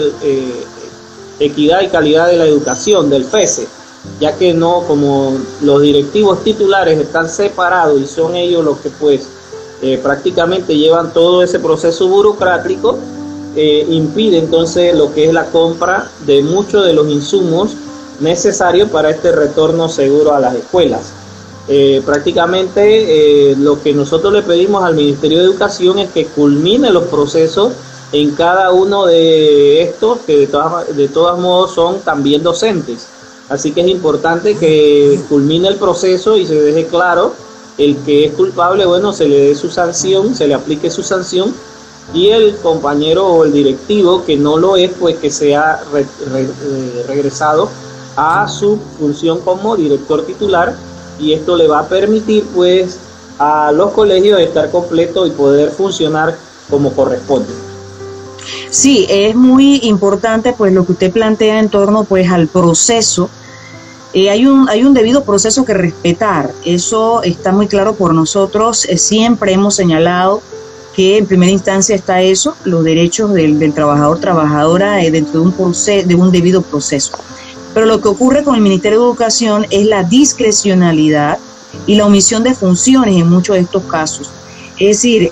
equidad 1.39 1.81
y 1.81 1.87
calidad 1.87 2.27
de 2.27 2.37
la 2.37 2.45
educación 2.45 3.09
del 3.09 3.25
FESE, 3.25 3.67
ya 4.19 4.37
que 4.37 4.53
no, 4.53 4.83
como 4.87 5.37
los 5.61 5.81
directivos 5.81 6.43
titulares 6.43 6.99
están 6.99 7.29
separados 7.29 7.99
y 7.99 8.07
son 8.07 8.35
ellos 8.35 8.63
los 8.63 8.77
que 8.79 8.89
pues 8.89 9.27
eh, 9.81 9.99
prácticamente 10.01 10.75
llevan 10.75 11.13
todo 11.13 11.43
ese 11.43 11.59
proceso 11.59 12.07
burocrático, 12.07 12.97
eh, 13.55 13.85
impide 13.89 14.37
entonces 14.37 14.95
lo 14.95 15.13
que 15.13 15.25
es 15.25 15.33
la 15.33 15.45
compra 15.45 16.09
de 16.25 16.43
muchos 16.43 16.85
de 16.85 16.93
los 16.93 17.09
insumos 17.09 17.71
necesarios 18.19 18.89
para 18.89 19.09
este 19.09 19.31
retorno 19.31 19.89
seguro 19.89 20.33
a 20.33 20.39
las 20.39 20.55
escuelas. 20.55 21.11
Eh, 21.67 22.01
prácticamente 22.05 23.55
lo 23.57 23.81
que 23.81 23.93
nosotros 23.93 24.31
le 24.31 24.43
pedimos 24.43 24.83
al 24.83 24.93
Ministerio 24.93 25.39
de 25.39 25.45
Educación 25.45 25.97
es 25.97 26.11
que 26.11 26.25
culmine 26.27 26.91
los 26.91 27.05
procesos 27.05 27.73
en 28.11 28.31
cada 28.35 28.71
uno 28.71 29.05
de 29.05 29.81
estos, 29.81 30.19
que 30.19 30.37
de 30.37 30.47
todas, 30.47 30.95
de 30.95 31.07
todos 31.07 31.39
modos 31.39 31.73
son 31.73 31.99
también 32.01 32.43
docentes. 32.43 33.07
Así 33.49 33.71
que 33.71 33.81
es 33.81 33.87
importante 33.87 34.55
que 34.55 35.19
culmine 35.29 35.67
el 35.67 35.75
proceso 35.75 36.37
y 36.37 36.47
se 36.47 36.55
deje 36.61 36.87
claro 36.87 37.33
el 37.77 37.97
que 37.97 38.25
es 38.25 38.33
culpable, 38.33 38.85
bueno, 38.85 39.11
se 39.13 39.27
le 39.27 39.39
dé 39.49 39.55
su 39.55 39.69
sanción, 39.69 40.33
se 40.35 40.47
le 40.47 40.53
aplique 40.53 40.89
su 40.89 41.03
sanción 41.03 41.53
y 42.13 42.29
el 42.29 42.55
compañero 42.57 43.27
o 43.27 43.45
el 43.45 43.51
directivo 43.51 44.23
que 44.25 44.37
no 44.37 44.57
lo 44.57 44.77
es, 44.77 44.91
pues 44.99 45.17
que 45.17 45.29
sea 45.29 45.81
eh, 45.93 47.05
regresado 47.07 47.69
a 48.15 48.47
su 48.47 48.79
función 48.99 49.41
como 49.41 49.75
director 49.75 50.25
titular 50.25 50.75
y 51.19 51.33
esto 51.33 51.55
le 51.55 51.67
va 51.67 51.79
a 51.79 51.87
permitir 51.87 52.45
pues 52.53 52.99
a 53.37 53.71
los 53.71 53.91
colegios 53.91 54.39
estar 54.39 54.71
completos 54.71 55.27
y 55.27 55.31
poder 55.31 55.71
funcionar 55.71 56.37
como 56.69 56.93
corresponde. 56.93 57.49
Sí, 58.69 59.05
es 59.09 59.35
muy 59.35 59.79
importante 59.83 60.53
pues 60.53 60.73
lo 60.73 60.85
que 60.85 60.93
usted 60.93 61.11
plantea 61.11 61.59
en 61.59 61.69
torno 61.69 62.03
pues 62.03 62.29
al 62.29 62.47
proceso. 62.47 63.29
Eh, 64.13 64.29
hay, 64.29 64.45
un, 64.45 64.69
hay 64.69 64.83
un 64.83 64.93
debido 64.93 65.23
proceso 65.23 65.65
que 65.65 65.73
respetar, 65.73 66.51
eso 66.63 67.21
está 67.23 67.51
muy 67.51 67.67
claro 67.67 67.95
por 67.95 68.13
nosotros, 68.13 68.85
eh, 68.85 68.97
siempre 68.97 69.51
hemos 69.51 69.75
señalado 69.75 70.41
que 70.95 71.17
en 71.17 71.25
primera 71.25 71.51
instancia 71.51 71.93
está 71.95 72.21
eso, 72.21 72.55
los 72.63 72.85
derechos 72.85 73.33
del, 73.33 73.73
trabajador, 73.73 74.19
trabajadora 74.21 75.03
eh, 75.03 75.11
dentro 75.11 75.41
de 75.41 75.47
un, 75.47 76.07
de 76.07 76.15
un 76.15 76.31
debido 76.31 76.61
proceso. 76.61 77.11
Pero 77.75 77.85
lo 77.85 78.01
que 78.01 78.07
ocurre 78.07 78.43
con 78.43 78.55
el 78.55 78.61
Ministerio 78.61 78.99
de 78.99 79.05
Educación 79.05 79.67
es 79.69 79.85
la 79.85 80.03
discrecionalidad 80.03 81.37
y 81.85 81.95
la 81.95 82.07
omisión 82.07 82.41
de 82.41 82.55
funciones 82.55 83.15
en 83.15 83.29
muchos 83.29 83.55
de 83.55 83.61
estos 83.61 83.83
casos. 83.83 84.31
Es 84.79 84.97
decir, 84.97 85.29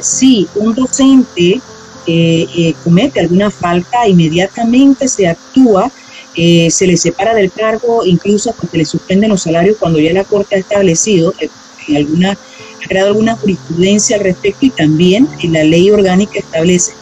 si 0.00 0.46
un 0.54 0.74
docente 0.74 1.60
eh, 2.06 2.74
comete 2.84 3.20
alguna 3.20 3.50
falta, 3.50 4.06
inmediatamente 4.06 5.08
se 5.08 5.26
actúa, 5.26 5.90
eh, 6.38 6.70
se 6.70 6.86
le 6.86 6.96
separa 6.98 7.34
del 7.34 7.50
cargo, 7.50 8.04
incluso 8.04 8.54
se 8.70 8.76
le 8.76 8.84
suspenden 8.84 9.30
los 9.30 9.42
salarios 9.42 9.78
cuando 9.78 9.98
ya 9.98 10.12
la 10.12 10.24
Corte 10.24 10.56
ha 10.56 10.58
establecido, 10.58 11.32
eh, 11.40 11.48
en 11.88 11.96
alguna, 11.96 12.32
ha 12.32 12.88
creado 12.88 13.08
alguna 13.08 13.36
jurisprudencia 13.36 14.16
al 14.16 14.22
respecto 14.22 14.66
y 14.66 14.70
también 14.70 15.28
en 15.40 15.54
la 15.54 15.64
ley 15.64 15.90
orgánica 15.90 16.38
establece 16.38 16.92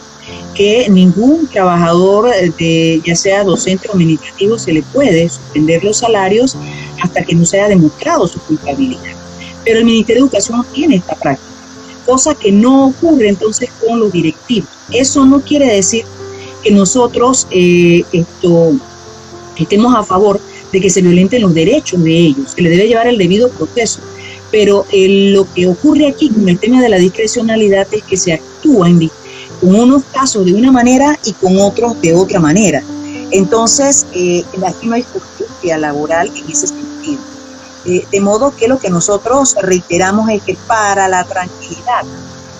que 0.55 0.89
ningún 0.89 1.47
trabajador, 1.47 2.31
de, 2.57 3.01
ya 3.05 3.15
sea 3.15 3.43
docente 3.43 3.87
o 3.89 3.93
administrativo, 3.93 4.57
se 4.57 4.73
le 4.73 4.81
puede 4.81 5.29
suspender 5.29 5.83
los 5.83 5.97
salarios 5.97 6.57
hasta 7.01 7.23
que 7.23 7.35
no 7.35 7.45
se 7.45 7.59
haya 7.59 7.69
demostrado 7.69 8.27
su 8.27 8.39
culpabilidad. 8.39 9.13
Pero 9.63 9.79
el 9.79 9.85
Ministerio 9.85 10.23
de 10.23 10.27
Educación 10.27 10.65
tiene 10.73 10.95
esta 10.95 11.15
práctica 11.15 11.55
cosa 12.05 12.35
que 12.35 12.51
no 12.51 12.87
ocurre 12.87 13.29
entonces 13.29 13.69
con 13.85 13.99
los 13.99 14.11
directivos. 14.11 14.69
Eso 14.91 15.25
no 15.25 15.41
quiere 15.41 15.73
decir 15.73 16.05
que 16.63 16.71
nosotros 16.71 17.47
eh, 17.51 18.03
estemos 19.57 19.95
a 19.95 20.03
favor 20.03 20.39
de 20.71 20.81
que 20.81 20.89
se 20.89 21.01
violenten 21.01 21.41
los 21.41 21.53
derechos 21.53 22.03
de 22.03 22.15
ellos, 22.15 22.51
se 22.55 22.61
le 22.61 22.69
debe 22.69 22.87
llevar 22.87 23.07
el 23.07 23.17
debido 23.17 23.49
proceso. 23.49 24.01
Pero 24.51 24.85
eh, 24.91 25.31
lo 25.31 25.51
que 25.53 25.67
ocurre 25.67 26.07
aquí 26.07 26.29
con 26.29 26.47
el 26.47 26.59
tema 26.59 26.81
de 26.81 26.89
la 26.89 26.97
discrecionalidad 26.97 27.87
es 27.91 28.03
que 28.03 28.15
se 28.15 28.33
actúa 28.33 28.87
en, 28.89 29.09
con 29.65 29.79
unos 29.79 30.03
casos 30.11 30.45
de 30.45 30.53
una 30.53 30.71
manera 30.71 31.17
y 31.25 31.33
con 31.33 31.57
otros 31.57 31.99
de 31.99 32.13
otra 32.13 32.39
manera. 32.39 32.83
Entonces, 33.31 34.05
eh, 34.13 34.45
aquí 34.63 34.85
no 34.85 34.93
hay 34.93 35.01
justicia 35.01 35.79
laboral 35.79 36.31
en 36.35 36.51
ese 36.51 36.67
sentido. 36.67 37.19
Eh, 37.85 38.05
de 38.11 38.21
modo 38.21 38.55
que 38.55 38.67
lo 38.67 38.77
que 38.77 38.91
nosotros 38.91 39.55
reiteramos 39.59 40.29
es 40.29 40.43
que 40.43 40.55
para 40.67 41.07
la 41.07 41.23
tranquilidad, 41.23 42.03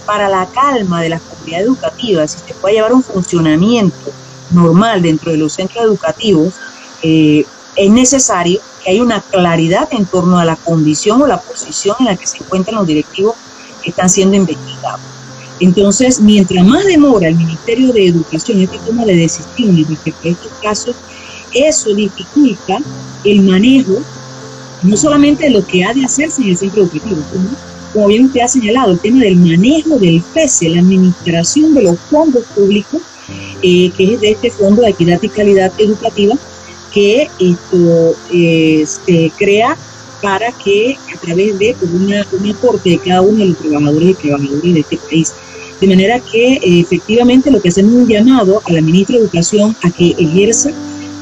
para 0.07 0.29
la 0.29 0.47
calma 0.47 0.99
de 0.99 1.09
las 1.09 1.21
comunidades 1.21 1.67
educativas, 1.67 2.31
si 2.31 2.39
se 2.39 2.55
puede 2.55 2.75
llevar 2.75 2.93
un 2.93 3.03
funcionamiento 3.03 4.11
normal 4.49 5.03
dentro 5.03 5.31
de 5.31 5.37
los 5.37 5.53
centros 5.53 5.85
educativos, 5.85 6.55
eh, 7.03 7.45
es 7.75 7.91
necesario 7.91 8.59
que 8.83 8.89
haya 8.89 9.03
una 9.03 9.21
claridad 9.21 9.87
en 9.91 10.07
torno 10.07 10.39
a 10.39 10.45
la 10.45 10.55
condición 10.55 11.21
o 11.21 11.27
la 11.27 11.39
posición 11.39 11.97
en 11.99 12.05
la 12.05 12.15
que 12.15 12.25
se 12.25 12.37
encuentran 12.37 12.77
los 12.77 12.87
directivos 12.87 13.35
que 13.83 13.91
están 13.91 14.09
siendo 14.09 14.35
investigados. 14.37 15.14
Entonces, 15.59 16.19
mientras 16.19 16.65
más 16.65 16.85
demora 16.85 17.29
el 17.29 17.35
Ministerio 17.35 17.93
de 17.93 18.07
Educación 18.07 18.61
esta 18.61 18.77
toma 18.79 19.05
de 19.05 19.15
decisiones 19.15 19.87
respecto 19.89 20.27
a 20.27 20.31
estos 20.31 20.51
casos, 20.61 20.95
eso 21.53 21.93
dificulta 21.93 22.79
el 23.23 23.41
manejo 23.41 24.01
no 24.83 24.97
solamente 24.97 25.49
lo 25.49 25.65
que 25.65 25.83
ha 25.83 25.93
de 25.93 26.05
hacerse 26.05 26.41
en 26.41 26.49
el 26.49 26.57
centro 26.57 26.83
educativo, 26.83 27.17
como 27.93 28.07
bien 28.07 28.25
usted 28.25 28.41
ha 28.41 28.47
señalado, 28.47 28.91
el 28.91 28.99
tema 28.99 29.21
del 29.21 29.37
manejo 29.37 29.97
del 29.97 30.21
FESE, 30.21 30.69
la 30.69 30.81
administración 30.81 31.73
de 31.73 31.83
los 31.83 31.99
fondos 32.11 32.43
públicos, 32.53 33.01
eh, 33.61 33.89
que 33.95 34.13
es 34.13 34.21
de 34.21 34.31
este 34.31 34.51
Fondo 34.51 34.81
de 34.81 34.89
Equidad 34.89 35.21
y 35.23 35.29
Calidad 35.29 35.71
Educativa, 35.77 36.35
que 36.93 37.29
esto 37.39 38.15
eh, 38.31 38.85
se 38.85 39.31
crea 39.37 39.77
para 40.21 40.51
que 40.51 40.97
a 41.13 41.19
través 41.19 41.57
de 41.57 41.75
un 41.81 42.49
aporte 42.49 42.89
de 42.89 42.99
cada 42.99 43.21
uno 43.21 43.39
de 43.39 43.45
los 43.49 43.57
trabajadores 43.57 44.09
y 44.09 44.13
trabajadoras 44.13 44.61
de 44.61 44.79
este 44.79 44.97
país. 44.97 45.33
De 45.79 45.87
manera 45.87 46.19
que 46.19 46.53
eh, 46.53 46.79
efectivamente 46.79 47.51
lo 47.51 47.61
que 47.61 47.69
hacemos 47.69 47.93
es 47.93 47.99
un 47.99 48.07
llamado 48.07 48.61
a 48.65 48.71
la 48.71 48.81
ministra 48.81 49.17
de 49.17 49.23
Educación 49.23 49.75
a 49.83 49.91
que 49.91 50.15
ejerza 50.17 50.71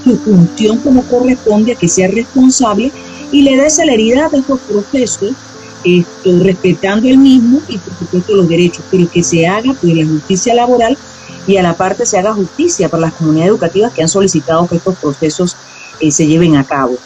su 0.04 0.18
función 0.18 0.78
como 0.78 1.04
corresponde, 1.04 1.74
a 1.74 1.76
que 1.76 1.88
sea 1.88 2.08
responsable 2.08 2.92
y 3.32 3.42
le 3.42 3.56
dé 3.56 3.70
celeridad 3.70 4.34
a 4.34 4.38
estos 4.38 4.60
procesos, 4.62 5.32
esto, 5.84 6.40
respetando 6.42 7.08
el 7.08 7.18
mismo 7.18 7.62
y 7.68 7.78
por 7.78 7.98
supuesto 7.98 8.36
los 8.36 8.48
derechos, 8.48 8.86
pero 8.92 9.10
que 9.10 9.24
se 9.24 9.48
haga 9.48 9.74
pues 9.74 9.96
la 9.96 10.06
justicia 10.06 10.54
laboral 10.54 10.98
y 11.48 11.58
a 11.58 11.64
la 11.64 11.76
parte 11.76 12.06
se 12.06 12.18
haga 12.18 12.34
justicia 12.34 12.90
para 12.90 13.02
las 13.02 13.14
comunidades 13.14 13.50
educativas 13.50 13.92
que 13.92 14.02
han 14.02 14.08
solicitado 14.08 14.68
que 14.68 14.78
estos 14.78 14.96
procesos 14.96 15.58
eh, 16.00 16.12
se 16.12 16.28
lleven 16.28 16.56
a 16.56 16.64
cabo. 16.64 16.98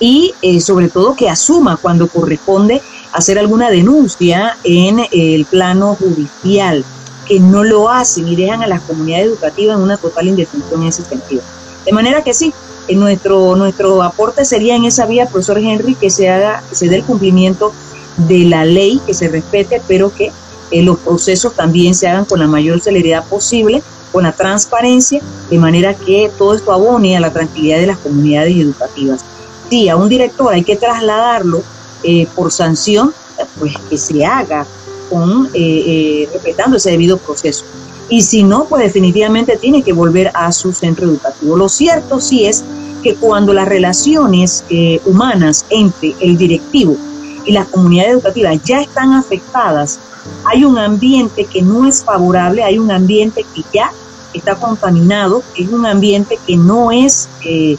Y 0.00 0.34
eh, 0.42 0.60
sobre 0.60 0.88
todo 0.88 1.16
que 1.16 1.28
asuma 1.28 1.76
cuando 1.76 2.08
corresponde 2.08 2.80
hacer 3.12 3.38
alguna 3.38 3.70
denuncia 3.70 4.56
en 4.64 5.00
el 5.12 5.44
plano 5.44 5.96
judicial, 5.96 6.84
que 7.26 7.40
no 7.40 7.62
lo 7.64 7.90
hacen 7.90 8.28
y 8.28 8.36
dejan 8.36 8.62
a 8.62 8.66
las 8.66 8.82
comunidades 8.82 9.26
educativas 9.26 9.76
en 9.76 9.82
una 9.82 9.96
total 9.96 10.28
indefensión 10.28 10.82
en 10.82 10.88
ese 10.88 11.04
sentido. 11.04 11.42
De 11.84 11.92
manera 11.92 12.22
que 12.22 12.34
sí, 12.34 12.52
nuestro, 12.88 13.54
nuestro 13.56 14.02
aporte 14.02 14.44
sería 14.44 14.76
en 14.76 14.84
esa 14.84 15.06
vía, 15.06 15.26
profesor 15.26 15.58
Henry, 15.58 15.94
que 15.94 16.10
se 16.10 16.28
haga, 16.28 16.62
se 16.72 16.88
dé 16.88 16.96
el 16.96 17.04
cumplimiento 17.04 17.72
de 18.16 18.44
la 18.44 18.64
ley, 18.64 19.00
que 19.06 19.14
se 19.14 19.28
respete, 19.28 19.82
pero 19.86 20.12
que 20.12 20.32
eh, 20.70 20.82
los 20.82 20.98
procesos 20.98 21.54
también 21.54 21.94
se 21.94 22.08
hagan 22.08 22.24
con 22.24 22.40
la 22.40 22.46
mayor 22.46 22.80
celeridad 22.80 23.24
posible, 23.24 23.82
con 24.12 24.24
la 24.24 24.32
transparencia, 24.32 25.20
de 25.50 25.58
manera 25.58 25.94
que 25.94 26.30
todo 26.36 26.54
esto 26.54 26.72
abone 26.72 27.16
a 27.16 27.20
la 27.20 27.32
tranquilidad 27.32 27.78
de 27.78 27.86
las 27.86 27.98
comunidades 27.98 28.56
educativas. 28.56 29.20
Si 29.68 29.88
a 29.88 29.96
un 29.96 30.08
director 30.08 30.52
hay 30.52 30.64
que 30.64 30.76
trasladarlo 30.76 31.62
eh, 32.02 32.26
por 32.34 32.52
sanción, 32.52 33.12
pues 33.58 33.74
que 33.88 33.98
se 33.98 34.24
haga 34.24 34.66
con 35.10 35.48
eh, 35.54 36.28
respetando 36.32 36.76
ese 36.76 36.90
debido 36.90 37.18
proceso. 37.18 37.64
Y 38.08 38.22
si 38.22 38.42
no, 38.42 38.64
pues 38.64 38.82
definitivamente 38.82 39.56
tiene 39.56 39.82
que 39.82 39.92
volver 39.92 40.30
a 40.34 40.50
su 40.52 40.72
centro 40.72 41.06
educativo. 41.06 41.56
Lo 41.56 41.68
cierto 41.68 42.20
sí 42.20 42.46
es 42.46 42.64
que 43.02 43.14
cuando 43.14 43.52
las 43.52 43.68
relaciones 43.68 44.64
humanas 45.04 45.66
entre 45.68 46.14
el 46.20 46.38
directivo 46.38 46.96
y 47.44 47.52
las 47.52 47.68
comunidades 47.68 48.12
educativas 48.12 48.58
ya 48.64 48.80
están 48.80 49.12
afectadas, 49.12 50.00
hay 50.44 50.64
un 50.64 50.78
ambiente 50.78 51.44
que 51.44 51.62
no 51.62 51.86
es 51.86 52.02
favorable, 52.02 52.62
hay 52.62 52.78
un 52.78 52.90
ambiente 52.90 53.44
que 53.54 53.62
ya 53.72 53.92
está 54.32 54.56
contaminado, 54.56 55.42
es 55.56 55.68
un 55.68 55.86
ambiente 55.86 56.38
que 56.46 56.56
no 56.56 56.92
es 56.92 57.28
eh, 57.44 57.76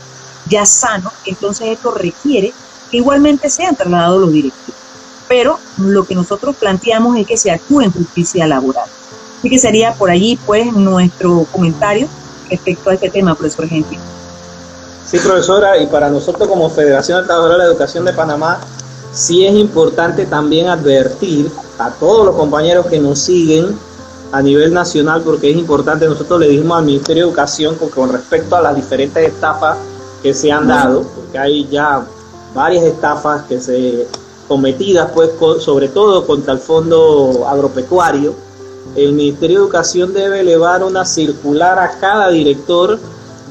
ya 0.47 0.65
sano, 0.65 1.11
entonces 1.25 1.67
esto 1.69 1.91
requiere 1.91 2.53
que 2.89 2.97
igualmente 2.97 3.49
sean 3.49 3.75
trasladados 3.75 4.21
los 4.21 4.31
directivos. 4.31 4.79
Pero 5.27 5.59
lo 5.77 6.05
que 6.05 6.15
nosotros 6.15 6.55
planteamos 6.55 7.17
es 7.17 7.27
que 7.27 7.37
se 7.37 7.51
actúe 7.51 7.81
en 7.81 7.91
justicia 7.91 8.47
laboral. 8.47 8.89
Así 9.39 9.49
que 9.49 9.59
sería 9.59 9.93
por 9.93 10.09
allí 10.09 10.37
pues 10.45 10.73
nuestro 10.73 11.45
comentario 11.51 12.07
respecto 12.49 12.89
a 12.89 12.93
este 12.95 13.09
tema, 13.09 13.35
profesor 13.35 13.67
Gentil. 13.67 13.99
Sí, 15.05 15.17
profesora, 15.19 15.77
y 15.77 15.87
para 15.87 16.09
nosotros 16.09 16.47
como 16.47 16.69
Federación 16.69 17.25
de 17.25 17.33
de 17.33 17.57
la 17.57 17.63
Educación 17.63 18.05
de 18.05 18.13
Panamá, 18.13 18.59
sí 19.11 19.45
es 19.45 19.55
importante 19.55 20.25
también 20.25 20.67
advertir 20.67 21.49
a 21.77 21.89
todos 21.91 22.25
los 22.25 22.35
compañeros 22.35 22.85
que 22.87 22.99
nos 22.99 23.19
siguen 23.19 23.75
a 24.31 24.41
nivel 24.41 24.73
nacional, 24.73 25.21
porque 25.23 25.49
es 25.49 25.57
importante, 25.57 26.05
nosotros 26.05 26.39
le 26.39 26.49
dijimos 26.49 26.77
al 26.77 26.85
Ministerio 26.85 27.23
de 27.23 27.29
Educación 27.29 27.75
con, 27.75 28.11
respecto 28.11 28.55
a 28.55 28.61
las 28.61 28.75
diferentes 28.75 29.27
estafas 29.27 29.77
que 30.21 30.33
se 30.33 30.51
han 30.51 30.67
dado, 30.67 31.03
porque 31.03 31.39
hay 31.39 31.67
ya 31.69 32.05
varias 32.53 32.83
estafas 32.83 33.43
que 33.43 33.59
se 33.59 34.07
cometidas, 34.47 35.11
pues 35.13 35.29
sobre 35.59 35.89
todo 35.89 36.25
contra 36.25 36.53
el 36.53 36.59
fondo 36.59 37.45
agropecuario, 37.47 38.33
el 38.95 39.13
Ministerio 39.13 39.59
de 39.59 39.63
Educación 39.65 40.13
debe 40.13 40.39
elevar 40.39 40.83
una 40.83 41.05
circular 41.05 41.77
a 41.77 41.99
cada 41.99 42.29
director 42.29 42.97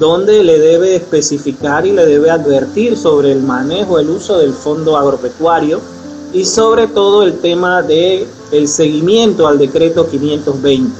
donde 0.00 0.42
le 0.42 0.58
debe 0.58 0.96
especificar 0.96 1.86
y 1.86 1.92
le 1.92 2.04
debe 2.06 2.30
advertir 2.30 2.96
sobre 2.96 3.32
el 3.32 3.42
manejo, 3.42 3.98
el 3.98 4.10
uso 4.10 4.38
del 4.38 4.52
fondo 4.52 4.96
agropecuario 4.96 5.80
y 6.32 6.44
sobre 6.44 6.88
todo 6.88 7.22
el 7.22 7.38
tema 7.38 7.82
de 7.82 8.26
el 8.50 8.68
seguimiento 8.68 9.46
al 9.46 9.58
decreto 9.58 10.08
520. 10.08 10.90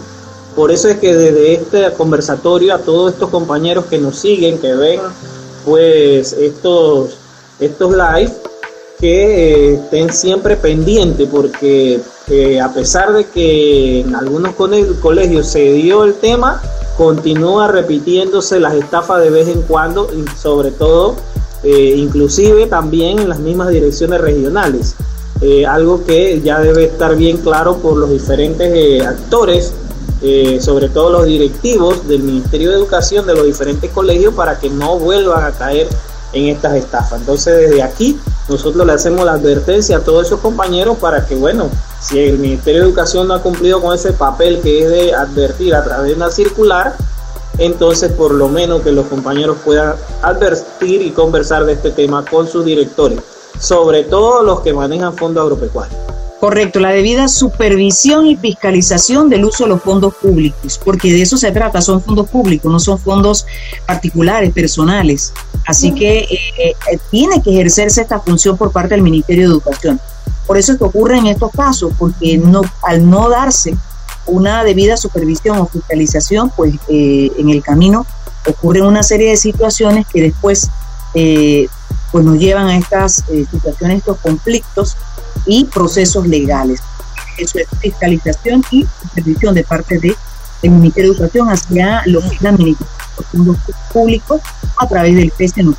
Por 0.54 0.70
eso 0.70 0.88
es 0.88 0.98
que 0.98 1.14
desde 1.14 1.54
este 1.54 1.92
conversatorio 1.92 2.74
a 2.74 2.78
todos 2.78 3.12
estos 3.12 3.30
compañeros 3.30 3.86
que 3.86 3.98
nos 3.98 4.18
siguen, 4.18 4.58
que 4.58 4.74
ven 4.74 5.00
pues 5.64 6.32
estos 6.32 7.16
estos 7.60 7.92
live, 7.92 8.32
que 8.98 9.70
eh, 9.70 9.74
estén 9.74 10.12
siempre 10.12 10.56
pendientes 10.56 11.28
porque 11.30 12.00
eh, 12.28 12.60
a 12.60 12.72
pesar 12.72 13.12
de 13.12 13.26
que 13.26 14.00
en 14.00 14.14
algunos 14.14 14.54
colegios 14.54 15.46
se 15.46 15.72
dio 15.72 16.04
el 16.04 16.14
tema, 16.14 16.60
continúa 16.96 17.68
repitiéndose 17.68 18.58
las 18.58 18.74
estafas 18.74 19.22
de 19.22 19.30
vez 19.30 19.48
en 19.48 19.62
cuando 19.62 20.08
y 20.12 20.24
sobre 20.36 20.72
todo 20.72 21.14
eh, 21.62 21.94
inclusive 21.96 22.66
también 22.66 23.20
en 23.20 23.28
las 23.28 23.38
mismas 23.38 23.68
direcciones 23.70 24.20
regionales. 24.20 24.94
Algo 25.68 26.04
que 26.04 26.40
ya 26.40 26.58
debe 26.58 26.86
estar 26.86 27.14
bien 27.14 27.36
claro 27.36 27.76
por 27.76 27.96
los 27.96 28.10
diferentes 28.10 29.06
actores, 29.06 29.72
sobre 30.58 30.88
todo 30.88 31.10
los 31.10 31.26
directivos 31.26 32.08
del 32.08 32.24
Ministerio 32.24 32.70
de 32.70 32.76
Educación 32.76 33.24
de 33.24 33.34
los 33.34 33.46
diferentes 33.46 33.88
colegios 33.92 34.34
para 34.34 34.58
que 34.58 34.68
no 34.68 34.98
vuelvan 34.98 35.44
a 35.44 35.52
caer 35.52 35.86
en 36.32 36.48
estas 36.48 36.74
estafas. 36.74 37.20
Entonces 37.20 37.56
desde 37.56 37.82
aquí 37.82 38.18
nosotros 38.48 38.86
le 38.86 38.92
hacemos 38.92 39.24
la 39.24 39.32
advertencia 39.32 39.98
a 39.98 40.00
todos 40.00 40.26
esos 40.26 40.40
compañeros 40.40 40.98
para 40.98 41.26
que, 41.26 41.34
bueno, 41.34 41.68
si 42.00 42.18
el 42.18 42.38
Ministerio 42.38 42.82
de 42.82 42.88
Educación 42.88 43.28
no 43.28 43.34
ha 43.34 43.42
cumplido 43.42 43.80
con 43.80 43.94
ese 43.94 44.12
papel 44.12 44.60
que 44.62 44.84
es 44.84 44.90
de 44.90 45.14
advertir 45.14 45.74
a 45.74 45.84
través 45.84 46.08
de 46.08 46.14
una 46.14 46.30
circular, 46.30 46.96
entonces 47.58 48.12
por 48.12 48.32
lo 48.32 48.48
menos 48.48 48.82
que 48.82 48.92
los 48.92 49.06
compañeros 49.06 49.58
puedan 49.64 49.94
advertir 50.22 51.02
y 51.02 51.10
conversar 51.10 51.64
de 51.64 51.72
este 51.74 51.90
tema 51.90 52.24
con 52.24 52.46
sus 52.46 52.64
directores, 52.64 53.20
sobre 53.58 54.04
todo 54.04 54.42
los 54.42 54.60
que 54.60 54.72
manejan 54.72 55.14
fondos 55.16 55.42
agropecuarios. 55.42 55.98
Correcto, 56.40 56.78
la 56.78 56.90
debida 56.90 57.26
supervisión 57.26 58.28
y 58.28 58.36
fiscalización 58.36 59.28
del 59.28 59.44
uso 59.44 59.64
de 59.64 59.70
los 59.70 59.82
fondos 59.82 60.14
públicos, 60.14 60.80
porque 60.84 61.12
de 61.12 61.22
eso 61.22 61.36
se 61.36 61.50
trata, 61.50 61.80
son 61.80 62.00
fondos 62.00 62.28
públicos, 62.30 62.70
no 62.70 62.78
son 62.78 62.96
fondos 62.96 63.44
particulares, 63.84 64.52
personales. 64.52 65.32
Así 65.68 65.92
que 65.92 66.20
eh, 66.20 66.28
eh, 66.58 66.98
tiene 67.10 67.42
que 67.42 67.50
ejercerse 67.50 68.00
esta 68.00 68.20
función 68.20 68.56
por 68.56 68.72
parte 68.72 68.94
del 68.94 69.02
Ministerio 69.02 69.46
de 69.46 69.52
Educación. 69.52 70.00
Por 70.46 70.56
eso 70.56 70.72
es 70.72 70.78
que 70.78 70.84
ocurre 70.84 71.18
en 71.18 71.26
estos 71.26 71.52
casos, 71.52 71.92
porque 71.98 72.38
no, 72.38 72.62
al 72.82 73.08
no 73.08 73.28
darse 73.28 73.76
una 74.24 74.64
debida 74.64 74.96
supervisión 74.96 75.58
o 75.58 75.66
fiscalización, 75.66 76.50
pues 76.56 76.74
eh, 76.88 77.30
en 77.36 77.50
el 77.50 77.62
camino 77.62 78.06
ocurren 78.46 78.84
una 78.84 79.02
serie 79.02 79.28
de 79.28 79.36
situaciones 79.36 80.06
que 80.06 80.22
después 80.22 80.70
pues 81.12 82.24
nos 82.24 82.38
llevan 82.38 82.68
a 82.68 82.78
estas 82.78 83.24
situaciones, 83.50 83.98
estos 83.98 84.18
conflictos 84.18 84.96
y 85.44 85.64
procesos 85.64 86.26
legales. 86.26 86.80
Eso 87.36 87.58
es 87.58 87.66
fiscalización 87.80 88.64
y 88.70 88.86
supervisión 89.02 89.54
de 89.54 89.64
parte 89.64 89.98
del 90.62 90.72
Ministerio 90.72 91.12
de 91.12 91.16
Educación 91.18 91.48
hacia 91.48 92.02
los 92.06 92.24
que 92.24 92.36
es 92.36 92.42
la 92.42 92.56
fondos 93.32 93.56
públicos 93.92 94.40
a 94.76 94.88
través 94.88 95.14
del 95.16 95.30
PES 95.30 95.52
en 95.58 95.74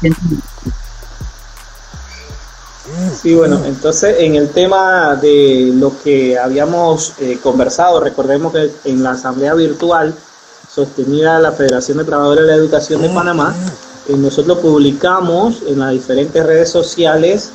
Sí, 3.21 3.35
bueno, 3.35 3.63
entonces 3.65 4.15
en 4.19 4.35
el 4.35 4.49
tema 4.49 5.15
de 5.15 5.71
lo 5.73 5.93
que 6.03 6.37
habíamos 6.37 7.13
eh, 7.19 7.37
conversado, 7.41 7.99
recordemos 7.99 8.51
que 8.51 8.71
en 8.85 9.03
la 9.03 9.11
asamblea 9.11 9.53
virtual 9.53 10.13
sostenida 10.73 11.39
la 11.39 11.51
Federación 11.51 11.99
de 11.99 12.03
Trabajadores 12.03 12.45
de 12.45 12.51
la 12.51 12.55
Educación 12.55 13.01
de 13.01 13.09
Panamá, 13.09 13.55
eh, 14.07 14.15
nosotros 14.17 14.59
publicamos 14.59 15.61
en 15.67 15.79
las 15.79 15.91
diferentes 15.91 16.45
redes 16.45 16.69
sociales 16.69 17.51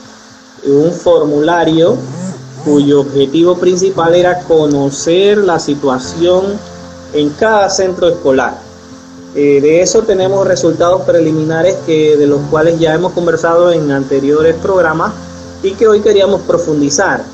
un 0.64 0.92
formulario 0.92 1.96
cuyo 2.64 3.00
objetivo 3.00 3.58
principal 3.58 4.14
era 4.14 4.40
conocer 4.40 5.38
la 5.38 5.58
situación 5.58 6.58
en 7.14 7.30
cada 7.30 7.70
centro 7.70 8.08
escolar. 8.08 8.58
Eh, 9.34 9.60
de 9.60 9.80
eso 9.80 10.02
tenemos 10.02 10.46
resultados 10.46 11.02
preliminares 11.02 11.76
que, 11.86 12.16
de 12.16 12.26
los 12.26 12.40
cuales 12.50 12.78
ya 12.78 12.94
hemos 12.94 13.12
conversado 13.12 13.72
en 13.72 13.90
anteriores 13.90 14.54
programas 14.56 15.12
y 15.62 15.72
que 15.72 15.88
hoy 15.88 16.00
queríamos 16.00 16.42
profundizar. 16.42 17.24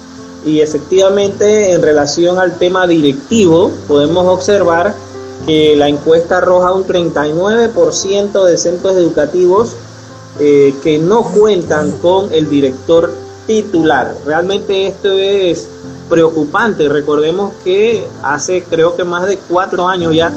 Y 0.46 0.60
efectivamente 0.60 1.72
en 1.72 1.82
relación 1.82 2.38
al 2.38 2.56
tema 2.56 2.86
directivo 2.86 3.70
podemos 3.86 4.26
observar 4.26 4.94
que 5.46 5.74
la 5.76 5.88
encuesta 5.88 6.38
arroja 6.38 6.72
un 6.72 6.86
39% 6.86 8.44
de 8.44 8.56
centros 8.56 8.94
educativos 8.94 9.76
eh, 10.38 10.74
que 10.82 10.98
no 10.98 11.22
cuentan 11.22 11.90
con 11.98 12.32
el 12.32 12.48
director 12.48 13.12
titular. 13.46 14.14
Realmente 14.24 14.86
esto 14.86 15.12
es 15.12 15.68
preocupante. 16.10 16.88
Recordemos 16.88 17.54
que 17.64 18.06
hace 18.22 18.62
creo 18.64 18.96
que 18.96 19.04
más 19.04 19.26
de 19.26 19.38
cuatro 19.48 19.88
años 19.88 20.14
ya 20.14 20.30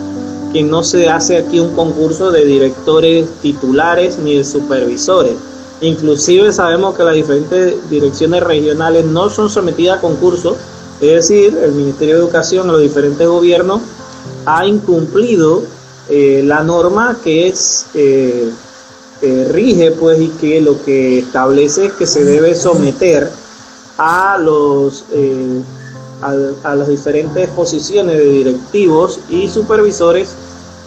que 0.53 0.63
no 0.63 0.83
se 0.83 1.09
hace 1.09 1.37
aquí 1.37 1.59
un 1.59 1.73
concurso 1.75 2.31
de 2.31 2.45
directores 2.45 3.27
titulares 3.41 4.19
ni 4.19 4.37
de 4.37 4.43
supervisores. 4.43 5.33
Inclusive 5.81 6.53
sabemos 6.53 6.95
que 6.95 7.03
las 7.03 7.15
diferentes 7.15 7.89
direcciones 7.89 8.43
regionales 8.43 9.03
no 9.03 9.29
son 9.29 9.49
sometidas 9.49 9.97
a 9.97 10.01
concurso, 10.01 10.55
es 11.01 11.27
decir, 11.27 11.57
el 11.57 11.73
Ministerio 11.73 12.15
de 12.15 12.21
Educación, 12.21 12.67
los 12.67 12.79
diferentes 12.79 13.27
gobiernos, 13.27 13.81
ha 14.45 14.65
incumplido 14.65 15.63
eh, 16.09 16.41
la 16.45 16.63
norma 16.63 17.17
que 17.23 17.47
es 17.47 17.87
eh, 17.95 18.51
rige 19.51 19.91
pues 19.91 20.19
y 20.21 20.27
que 20.27 20.61
lo 20.61 20.83
que 20.83 21.19
establece 21.19 21.87
es 21.87 21.93
que 21.93 22.05
se 22.05 22.23
debe 22.23 22.55
someter 22.55 23.29
a 23.97 24.37
los 24.39 25.05
eh, 25.11 25.61
a, 26.21 26.75
las 26.75 26.87
diferentes 26.87 27.49
posiciones 27.49 28.17
de 28.17 28.25
directivos 28.25 29.19
y 29.29 29.49
supervisores 29.49 30.35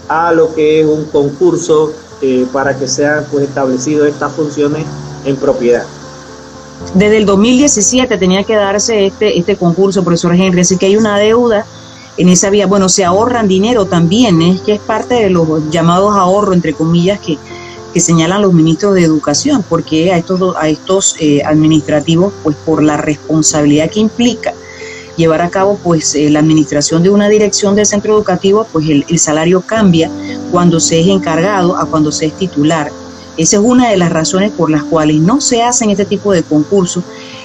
a 0.09 0.33
lo 0.33 0.55
que 0.55 0.81
es 0.81 0.87
un 0.87 1.05
concurso 1.07 1.93
eh, 2.23 2.47
para 2.53 2.77
que 2.79 2.89
sean 2.89 3.27
pues, 3.31 3.45
establecidas 3.45 4.09
estas 4.09 4.33
funciones 4.33 4.85
en 5.25 5.37
propiedad. 5.37 5.85
Desde 6.95 7.19
el 7.19 7.27
2017 7.27 8.17
tenía 8.19 8.45
que 8.45 8.55
darse 8.55 9.07
este, 9.07 9.39
este 9.39 9.57
concurso, 9.57 10.05
profesor 10.05 10.35
Henry, 10.35 10.61
así 10.61 10.77
que 10.77 10.87
hay 10.87 10.97
una 10.97 11.19
deuda 11.19 11.67
en 12.17 12.29
esa 12.29 12.51
vía. 12.51 12.67
Bueno, 12.67 12.89
se 12.89 13.05
ahorran 13.05 13.49
dinero 13.49 13.87
también, 13.87 14.41
es 14.43 14.61
que 14.61 14.75
es 14.75 14.81
parte 14.81 15.15
de 15.15 15.31
los 15.31 15.71
llamados 15.71 16.15
ahorros, 16.15 16.55
entre 16.55 16.75
comillas, 16.75 17.19
que, 17.21 17.39
que 17.97 18.01
señalan 18.01 18.43
los 18.43 18.53
ministros 18.53 18.93
de 18.95 19.05
educación, 19.05 19.65
porque 19.67 20.13
a 20.13 20.19
estos, 20.19 20.55
a 20.59 20.69
estos 20.69 21.17
eh, 21.19 21.43
administrativos, 21.43 22.31
pues 22.43 22.55
por 22.55 22.83
la 22.83 22.99
responsabilidad 22.99 23.89
que 23.89 24.01
implica 24.01 24.53
llevar 25.17 25.41
a 25.41 25.49
cabo 25.49 25.79
pues 25.83 26.15
eh, 26.15 26.29
la 26.29 26.41
administración 26.41 27.03
de 27.03 27.09
una 27.09 27.31
dirección 27.31 27.75
del 27.75 27.87
centro 27.87 28.15
educativo, 28.15 28.67
pues 28.71 28.87
el, 28.91 29.07
el, 29.09 29.19
salario 29.19 29.63
cambia 29.63 30.11
cuando 30.51 30.79
se 30.79 31.01
es 31.01 31.07
encargado 31.07 31.75
a 31.75 31.87
cuando 31.87 32.13
se 32.13 32.27
es 32.27 32.35
titular. 32.35 32.93
Esa 33.39 33.57
es 33.57 33.63
una 33.65 33.89
de 33.89 33.97
las 33.97 34.13
razones 34.13 34.53
por 34.53 34.71
las 34.71 34.85
cuales 34.85 35.17
no 35.17 35.41
se 35.41 35.63
hacen 35.63 35.89
este 35.89 36.05
tipo 36.05 36.35
de 36.35 36.43
concursos 36.43 37.03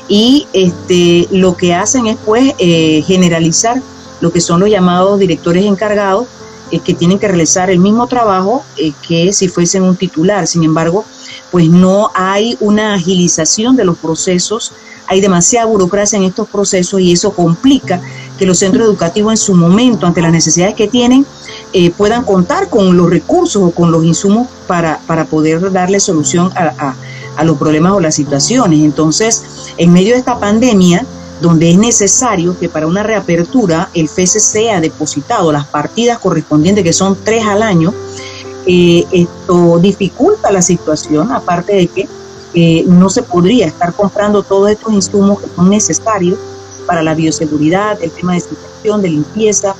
y 0.09 0.47
este, 0.51 1.29
lo 1.31 1.55
que 1.55 1.73
hacen 1.73 2.07
es 2.07 2.17
pues 2.25 2.53
eh, 2.59 3.01
generalizar 3.07 3.81
lo 4.19 4.33
que 4.33 4.41
son 4.41 4.59
los 4.59 4.69
llamados 4.69 5.17
directores 5.17 5.63
encargados 5.63 6.27
eh, 6.71 6.79
que 6.79 6.93
tienen 6.93 7.19
que 7.19 7.27
realizar 7.27 7.69
el 7.69 7.79
mismo 7.79 8.07
trabajo 8.07 8.63
eh, 8.77 8.93
que 9.07 9.33
si 9.33 9.47
fuesen 9.47 9.83
un 9.83 9.95
titular. 9.95 10.47
Sin 10.47 10.63
embargo, 10.63 11.05
pues 11.51 11.69
no 11.69 12.11
hay 12.15 12.57
una 12.59 12.93
agilización 12.93 13.75
de 13.75 13.85
los 13.85 13.97
procesos, 13.97 14.73
hay 15.07 15.19
demasiada 15.19 15.65
burocracia 15.65 16.17
en 16.17 16.23
estos 16.23 16.47
procesos 16.47 17.01
y 17.01 17.11
eso 17.11 17.33
complica 17.33 18.01
que 18.39 18.45
los 18.45 18.59
centros 18.59 18.87
educativos 18.87 19.33
en 19.33 19.37
su 19.37 19.53
momento, 19.53 20.07
ante 20.07 20.21
las 20.21 20.31
necesidades 20.31 20.75
que 20.75 20.87
tienen, 20.87 21.25
eh, 21.73 21.91
puedan 21.91 22.23
contar 22.23 22.69
con 22.69 22.95
los 22.95 23.09
recursos 23.09 23.61
o 23.61 23.71
con 23.71 23.91
los 23.91 24.03
insumos 24.05 24.47
para, 24.67 24.99
para 25.07 25.25
poder 25.25 25.71
darle 25.71 25.99
solución 25.99 26.51
a, 26.55 26.95
a 27.35 27.43
los 27.43 27.57
problemas 27.57 27.93
o 27.93 27.99
las 27.99 28.15
situaciones. 28.15 28.79
Entonces, 28.79 29.43
en 29.77 29.91
medio 29.91 30.13
de 30.13 30.19
esta 30.19 30.39
pandemia, 30.39 31.05
donde 31.41 31.71
es 31.71 31.77
necesario 31.77 32.57
que 32.57 32.69
para 32.69 32.87
una 32.87 33.03
reapertura 33.03 33.89
el 33.93 34.07
FESE 34.07 34.39
sea 34.39 34.79
depositado 34.79 35.51
las 35.51 35.65
partidas 35.65 36.19
correspondientes, 36.19 36.83
que 36.83 36.93
son 36.93 37.17
tres 37.23 37.45
al 37.45 37.63
año, 37.63 37.93
eh, 38.65 39.05
esto 39.11 39.79
dificulta 39.79 40.51
la 40.51 40.61
situación, 40.61 41.31
aparte 41.31 41.73
de 41.73 41.87
que 41.87 42.07
eh, 42.53 42.83
no 42.87 43.09
se 43.09 43.23
podría 43.23 43.65
estar 43.65 43.93
comprando 43.93 44.43
todos 44.43 44.69
estos 44.69 44.93
insumos 44.93 45.41
que 45.41 45.47
son 45.55 45.69
necesarios 45.69 46.37
para 46.85 47.01
la 47.01 47.15
bioseguridad, 47.15 48.01
el 48.01 48.11
tema 48.11 48.33
de 48.33 48.41
desinfección, 48.41 49.01
de 49.01 49.09
limpieza, 49.09 49.75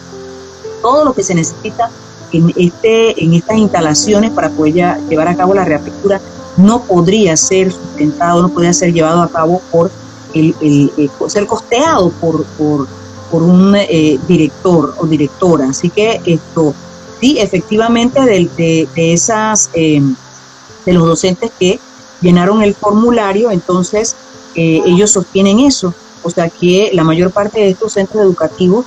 todo 0.81 1.05
lo 1.05 1.13
que 1.13 1.23
se 1.23 1.35
necesita 1.35 1.91
en, 2.31 2.51
este, 2.55 3.23
en 3.23 3.33
estas 3.33 3.57
instalaciones 3.57 4.31
para 4.31 4.49
poder 4.49 4.97
llevar 5.09 5.27
a 5.27 5.35
cabo 5.35 5.53
la 5.53 5.65
reapertura 5.65 6.19
no 6.57 6.83
podría 6.83 7.37
ser 7.37 7.71
sustentado, 7.71 8.41
no 8.41 8.49
podría 8.49 8.73
ser 8.73 8.93
llevado 8.93 9.21
a 9.21 9.29
cabo 9.29 9.61
por 9.71 9.91
el, 10.33 10.55
eh, 10.97 11.09
ser 11.27 11.47
costeado 11.47 12.09
por, 12.09 12.45
por, 12.57 12.87
un 13.33 13.73
eh, 13.77 14.19
director 14.27 14.93
o 14.97 15.05
directora. 15.05 15.69
Así 15.69 15.89
que 15.89 16.19
esto, 16.25 16.73
sí, 17.21 17.37
efectivamente, 17.39 18.19
de, 18.19 18.87
de, 18.93 19.13
esas, 19.13 19.69
em, 19.73 20.15
de 20.85 20.93
los 20.93 21.05
docentes 21.05 21.49
que 21.57 21.79
llenaron 22.21 22.61
el 22.61 22.75
formulario, 22.75 23.49
entonces 23.49 24.17
eh, 24.55 24.81
ellos 24.85 25.11
sostienen 25.11 25.59
eso. 25.59 25.93
O 26.23 26.29
sea 26.29 26.49
que 26.49 26.91
la 26.93 27.03
mayor 27.03 27.31
parte 27.31 27.61
de 27.61 27.69
estos 27.69 27.93
centros 27.93 28.21
educativos 28.23 28.85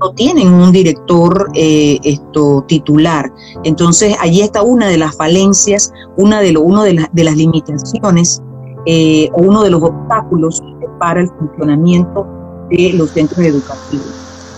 no 0.00 0.12
tienen 0.12 0.54
un 0.54 0.72
director 0.72 1.50
esto 1.52 2.64
titular. 2.66 3.30
Entonces 3.62 4.16
allí 4.20 4.40
está 4.40 4.62
una 4.62 4.88
de 4.88 4.96
las 4.96 5.14
falencias, 5.16 5.92
una 6.16 6.40
de, 6.40 6.52
lo, 6.52 6.62
uno 6.62 6.82
de, 6.82 7.06
de 7.12 7.24
las 7.24 7.36
limitaciones 7.36 8.40
eh, 8.86 9.28
uno 9.34 9.62
de 9.62 9.70
los 9.70 9.82
obstáculos 9.82 10.62
para 10.98 11.20
el 11.20 11.28
funcionamiento 11.28 12.26
de 12.70 12.92
los 12.94 13.10
centros 13.10 13.44
educativos. 13.44 14.06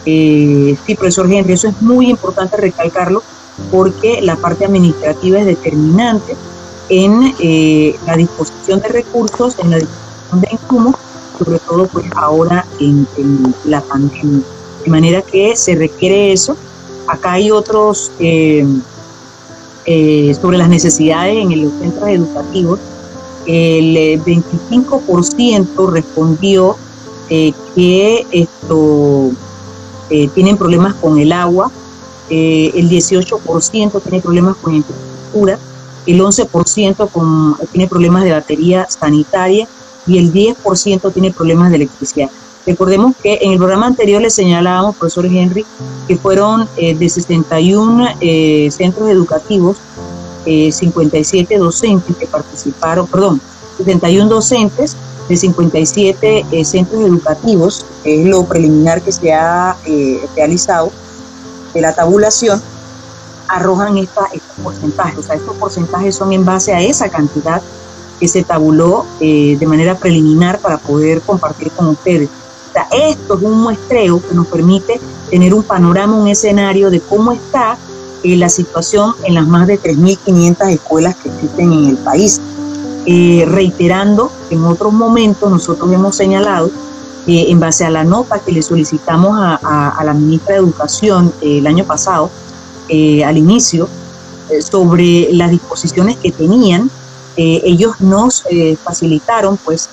Eh, 0.06 0.76
sí, 0.86 0.94
profesor 0.94 1.30
Henry, 1.30 1.54
eso 1.54 1.68
es 1.68 1.82
muy 1.82 2.08
importante 2.10 2.56
recalcarlo 2.56 3.22
porque 3.70 4.20
la 4.22 4.36
parte 4.36 4.64
administrativa 4.64 5.40
es 5.40 5.46
determinante 5.46 6.36
en 6.88 7.34
eh, 7.40 7.96
la 8.06 8.16
disposición 8.16 8.80
de 8.80 8.88
recursos, 8.88 9.58
en 9.58 9.70
la 9.70 9.78
disposición 9.78 10.40
de 10.40 10.48
insumos, 10.52 10.94
sobre 11.38 11.58
todo 11.58 11.86
pues 11.86 12.06
ahora 12.16 12.64
en, 12.80 13.06
en, 13.16 13.54
la 13.64 13.80
pandemia. 13.80 14.40
De 14.84 14.90
manera 14.90 15.22
que 15.22 15.56
se 15.56 15.74
requiere 15.74 16.32
eso. 16.32 16.56
Acá 17.06 17.32
hay 17.32 17.50
otros 17.50 18.12
eh, 18.18 18.66
eh, 19.86 20.36
sobre 20.40 20.58
las 20.58 20.68
necesidades 20.68 21.36
en 21.36 21.64
los 21.64 21.72
centros 21.80 22.08
educativos 22.08 22.78
el 23.48 24.22
25% 24.22 25.90
respondió 25.90 26.76
eh, 27.30 27.52
que 27.74 28.26
esto 28.30 29.30
eh, 30.10 30.28
tienen 30.34 30.58
problemas 30.58 30.94
con 30.94 31.18
el 31.18 31.32
agua, 31.32 31.70
eh, 32.28 32.70
el 32.74 32.90
18% 32.90 34.02
tiene 34.02 34.20
problemas 34.20 34.56
con 34.56 34.74
infraestructura, 34.74 35.58
el 36.06 36.20
11% 36.20 37.10
con, 37.10 37.56
tiene 37.72 37.88
problemas 37.88 38.24
de 38.24 38.32
batería 38.32 38.86
sanitaria 38.88 39.66
y 40.06 40.18
el 40.18 40.30
10% 40.30 41.12
tiene 41.14 41.32
problemas 41.32 41.70
de 41.70 41.76
electricidad. 41.76 42.30
Recordemos 42.66 43.16
que 43.16 43.38
en 43.40 43.52
el 43.52 43.58
programa 43.58 43.86
anterior 43.86 44.20
le 44.20 44.28
señalábamos, 44.28 44.96
profesor 44.96 45.24
Henry, 45.24 45.64
que 46.06 46.16
fueron 46.16 46.68
de 46.76 47.08
61 47.08 48.08
centros 48.70 49.08
educativos 49.08 49.78
57 50.72 51.54
eh, 51.54 51.58
docentes 51.58 52.16
que 52.16 52.26
participaron, 52.26 53.06
perdón, 53.06 53.40
71 53.76 54.28
docentes 54.28 54.96
de 55.28 55.36
57 55.36 56.46
eh, 56.50 56.64
centros 56.64 57.02
educativos, 57.02 57.84
es 58.04 58.26
lo 58.26 58.44
preliminar 58.44 59.02
que 59.02 59.12
se 59.12 59.32
ha 59.32 59.76
eh, 59.86 60.26
realizado 60.34 60.90
de 61.74 61.80
la 61.80 61.94
tabulación, 61.94 62.62
arrojan 63.46 63.98
estos 63.98 64.26
porcentajes. 64.62 65.18
O 65.18 65.22
sea, 65.22 65.36
estos 65.36 65.56
porcentajes 65.56 66.16
son 66.16 66.32
en 66.32 66.44
base 66.44 66.72
a 66.72 66.80
esa 66.80 67.08
cantidad 67.08 67.62
que 68.18 68.26
se 68.26 68.42
tabuló 68.42 69.06
de 69.20 69.64
manera 69.64 69.96
preliminar 69.96 70.58
para 70.58 70.78
poder 70.78 71.20
compartir 71.20 71.70
con 71.70 71.86
ustedes. 71.86 72.28
O 72.68 72.72
sea, 72.72 72.88
esto 72.90 73.36
es 73.36 73.42
un 73.42 73.60
muestreo 73.60 74.20
que 74.20 74.34
nos 74.34 74.48
permite 74.48 75.00
tener 75.30 75.54
un 75.54 75.62
panorama, 75.62 76.16
un 76.16 76.26
escenario 76.26 76.90
de 76.90 77.00
cómo 77.00 77.30
está 77.30 77.78
eh, 78.24 78.36
la 78.36 78.48
situación 78.48 79.14
en 79.24 79.34
las 79.34 79.46
más 79.46 79.66
de 79.66 79.78
3.500 79.80 80.70
escuelas 80.70 81.16
que 81.16 81.28
existen 81.28 81.72
en 81.72 81.84
el 81.86 81.96
país. 81.98 82.40
Eh, 83.06 83.44
reiterando 83.46 84.30
que 84.48 84.56
en 84.56 84.64
otros 84.64 84.92
momentos 84.92 85.50
nosotros 85.50 85.90
hemos 85.92 86.14
señalado 86.16 86.70
que 87.24 87.50
en 87.50 87.58
base 87.58 87.84
a 87.84 87.90
la 87.90 88.04
nota 88.04 88.38
que 88.40 88.52
le 88.52 88.60
solicitamos 88.60 89.38
a, 89.40 90.02
la 90.04 90.12
ministra 90.14 90.54
de 90.54 90.60
Educación 90.60 91.32
eh, 91.40 91.58
el 91.58 91.66
año 91.66 91.84
pasado, 91.84 92.30
al 92.90 93.36
inicio, 93.36 93.88
sobre 94.60 95.28
las 95.32 95.50
disposiciones 95.50 96.16
que 96.16 96.32
tenían, 96.32 96.90
ellos 97.36 98.00
nos 98.00 98.44
facilitaron 98.82 99.58
pues 99.58 99.90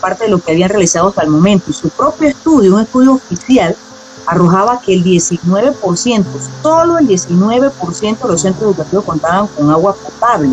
parte 0.00 0.24
de 0.24 0.30
lo 0.30 0.40
que 0.40 0.50
habían 0.50 0.68
realizado 0.68 1.08
hasta 1.08 1.22
el 1.22 1.30
momento. 1.30 1.70
Y 1.70 1.72
su 1.72 1.90
propio 1.90 2.28
estudio, 2.28 2.74
un 2.74 2.80
estudio 2.80 3.12
oficial, 3.12 3.76
arrojaba 4.26 4.80
que 4.80 4.94
el 4.94 5.04
19%, 5.04 6.24
solo 6.62 6.98
el 6.98 7.06
19% 7.06 8.18
de 8.18 8.28
los 8.28 8.40
centros 8.40 8.70
educativos 8.70 9.04
contaban 9.04 9.46
con 9.48 9.70
agua 9.70 9.94
potable. 9.94 10.50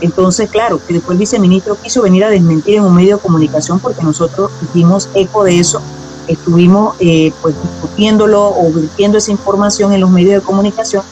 Entonces, 0.00 0.50
claro, 0.50 0.80
que 0.84 0.94
después 0.94 1.14
el 1.14 1.20
viceministro 1.20 1.76
quiso 1.80 2.02
venir 2.02 2.24
a 2.24 2.28
desmentir 2.28 2.76
en 2.76 2.84
un 2.84 2.94
medio 2.94 3.16
de 3.16 3.22
comunicación 3.22 3.78
porque 3.78 4.02
nosotros 4.02 4.50
hicimos 4.62 5.08
eco 5.14 5.44
de 5.44 5.60
eso, 5.60 5.80
estuvimos 6.26 6.96
eh, 6.98 7.32
pues 7.40 7.54
discutiéndolo 7.62 8.48
o 8.48 8.70
virtiendo 8.72 9.18
esa 9.18 9.30
información 9.30 9.92
en 9.92 10.00
los 10.00 10.10
medios 10.10 10.40
de 10.40 10.40
comunicación 10.40 11.04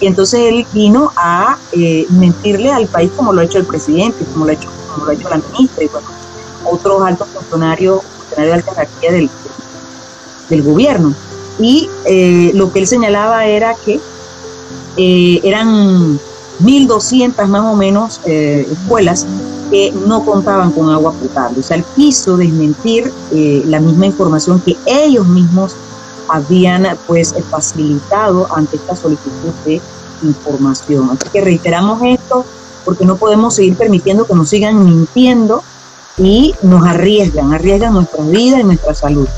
y 0.00 0.06
entonces 0.06 0.40
él 0.40 0.66
vino 0.72 1.12
a 1.16 1.58
eh, 1.72 2.06
mentirle 2.10 2.70
al 2.70 2.86
país 2.86 3.10
como 3.16 3.32
lo 3.32 3.40
ha 3.40 3.44
hecho 3.44 3.58
el 3.58 3.64
presidente, 3.64 4.24
como 4.32 4.44
lo 4.44 4.52
ha 4.52 4.54
hecho, 4.54 4.68
como 4.92 5.04
lo 5.04 5.10
ha 5.10 5.14
hecho 5.14 5.28
la 5.28 5.38
ministra 5.38 5.84
y 5.84 5.90
otros 6.64 7.02
altos 7.02 7.28
funcionarios, 7.28 8.02
funcionarios 8.02 8.36
de 8.36 8.52
alta 8.52 8.72
jerarquía 8.72 9.28
del 10.48 10.62
gobierno 10.62 11.14
y 11.58 11.88
eh, 12.04 12.52
lo 12.54 12.72
que 12.72 12.80
él 12.80 12.86
señalaba 12.86 13.46
era 13.46 13.74
que 13.74 14.00
eh, 14.96 15.40
eran 15.42 16.18
1.200 16.62 17.46
más 17.46 17.64
o 17.64 17.76
menos 17.76 18.20
eh, 18.24 18.66
escuelas 18.70 19.26
que 19.70 19.92
no 20.06 20.24
contaban 20.24 20.72
con 20.72 20.90
agua 20.90 21.12
potable. 21.12 21.60
O 21.60 21.62
sea, 21.62 21.76
él 21.76 21.84
quiso 21.94 22.36
desmentir 22.36 23.12
la 23.30 23.80
misma 23.80 24.06
información 24.06 24.60
que 24.60 24.76
ellos 24.86 25.26
mismos 25.26 25.76
habían 26.28 26.86
pues 27.06 27.34
facilitado 27.50 28.48
ante 28.54 28.76
esta 28.76 28.96
solicitud 28.96 29.52
de 29.66 29.80
información. 30.22 31.10
Así 31.10 31.28
que 31.30 31.42
reiteramos 31.42 32.00
esto 32.02 32.46
porque 32.84 33.04
no 33.04 33.16
podemos 33.16 33.54
seguir 33.54 33.76
permitiendo 33.76 34.26
que 34.26 34.34
nos 34.34 34.48
sigan 34.48 34.82
mintiendo 34.82 35.62
y 36.16 36.54
nos 36.62 36.86
arriesgan, 36.86 37.52
arriesgan 37.52 37.92
nuestra 37.92 38.24
vida 38.24 38.60
y 38.60 38.64
nuestra 38.64 38.94
salud. 38.94 39.28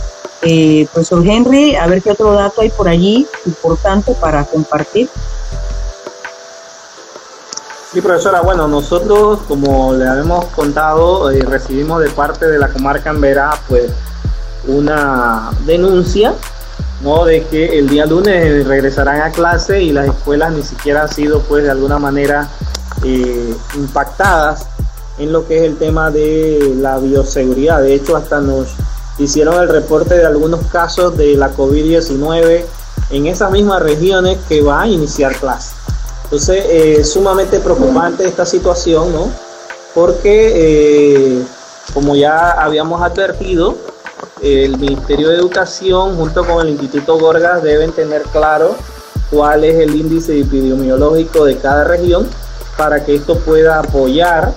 Eh, 0.43 0.89
profesor 0.93 1.27
Henry, 1.27 1.77
a 1.77 1.87
ver 1.87 2.03
qué 2.03 2.13
otro 2.13 2.33
dato 2.33 2.63
hay 2.63 2.71
por 2.71 2.89
allí 2.89 3.27
importante 3.45 4.15
para 4.15 4.45
compartir. 4.45 5.09
Sí, 7.93 8.01
profesora, 8.01 8.41
bueno, 8.41 8.69
nosotros, 8.69 9.41
como 9.49 9.93
le 9.93 10.07
habíamos 10.07 10.47
contado, 10.47 11.31
eh, 11.31 11.43
recibimos 11.43 12.01
de 12.01 12.09
parte 12.09 12.47
de 12.47 12.59
la 12.59 12.69
comarca 12.69 13.11
en 13.11 13.21
Verá, 13.21 13.51
pues, 13.69 13.91
una 14.67 15.51
denuncia, 15.67 16.35
¿no? 17.03 17.25
De 17.25 17.45
que 17.47 17.79
el 17.79 17.89
día 17.89 18.07
lunes 18.07 18.65
regresarán 18.67 19.21
a 19.23 19.33
clase 19.33 19.83
y 19.83 19.93
las 19.93 20.07
escuelas 20.07 20.53
ni 20.53 20.63
siquiera 20.63 21.03
han 21.03 21.09
sido, 21.09 21.43
pues, 21.43 21.65
de 21.65 21.71
alguna 21.71 21.99
manera 21.99 22.49
eh, 23.03 23.55
impactadas 23.75 24.67
en 25.19 25.33
lo 25.33 25.47
que 25.47 25.59
es 25.59 25.65
el 25.65 25.77
tema 25.77 26.11
de 26.11 26.75
la 26.77 26.99
bioseguridad. 26.99 27.83
De 27.83 27.95
hecho, 27.95 28.17
hasta 28.17 28.41
nos 28.41 28.69
hicieron 29.21 29.61
el 29.63 29.69
reporte 29.69 30.17
de 30.17 30.25
algunos 30.25 30.67
casos 30.67 31.17
de 31.17 31.37
la 31.37 31.55
COVID-19 31.55 32.65
en 33.11 33.27
esas 33.27 33.51
mismas 33.51 33.83
regiones 33.83 34.39
que 34.49 34.63
va 34.63 34.83
a 34.83 34.89
iniciar 34.89 35.35
clase. 35.37 35.75
Entonces, 36.25 36.65
es 36.65 36.99
eh, 36.99 37.05
sumamente 37.05 37.59
preocupante 37.61 38.27
esta 38.27 38.47
situación, 38.47 39.13
¿no? 39.13 39.29
Porque, 39.95 40.53
eh, 40.55 41.45
como 41.93 42.15
ya 42.15 42.53
habíamos 42.53 43.03
advertido, 43.03 43.77
el 44.41 44.79
Ministerio 44.79 45.29
de 45.29 45.37
Educación 45.37 46.17
junto 46.17 46.47
con 46.47 46.67
el 46.67 46.71
Instituto 46.71 47.19
Gorgas 47.19 47.63
deben 47.63 47.93
tener 47.93 48.23
claro 48.33 48.77
cuál 49.31 49.65
es 49.65 49.77
el 49.77 49.95
índice 49.95 50.41
epidemiológico 50.41 51.45
de 51.45 51.57
cada 51.57 51.85
región 51.85 52.29
para 52.77 53.05
que 53.05 53.17
esto 53.17 53.39
pueda 53.39 53.81
apoyar 53.81 54.55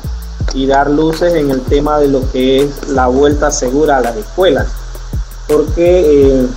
y 0.54 0.68
dar 0.68 0.90
luces 0.90 1.34
en 1.34 1.52
el 1.52 1.62
tema 1.62 2.00
de 2.00 2.08
lo 2.08 2.30
que 2.32 2.64
es 2.64 2.90
la 2.90 3.08
vuelta 3.08 3.52
segura 3.52 3.98
a 3.98 4.02
las 4.02 4.16
escuelas. 4.16 4.68
Porque 5.48 6.40
eh, 6.42 6.48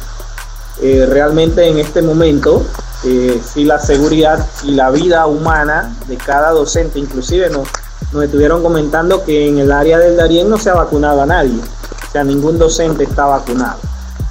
eh, 0.83 1.07
realmente 1.09 1.67
en 1.67 1.79
este 1.79 2.03
momento, 2.03 2.63
eh, 3.05 3.41
si 3.45 3.65
la 3.65 3.79
seguridad 3.79 4.47
y 4.65 4.73
la 4.73 4.91
vida 4.91 5.27
humana 5.27 5.97
de 6.07 6.17
cada 6.17 6.51
docente, 6.51 6.99
inclusive 6.99 7.49
nos, 7.51 7.67
nos 8.13 8.25
estuvieron 8.25 8.63
comentando 8.63 9.25
que 9.25 9.49
en 9.49 9.59
el 9.59 9.73
área 9.73 9.99
del 9.99 10.17
Darién 10.17 10.49
no 10.49 10.59
se 10.59 10.71
ha 10.71 10.75
vacunado 10.75 11.23
a 11.23 11.27
nadie, 11.27 11.59
o 11.59 12.13
sea, 12.13 12.25
ningún 12.25 12.59
docente 12.59 13.05
está 13.05 13.25
vacunado. 13.25 13.79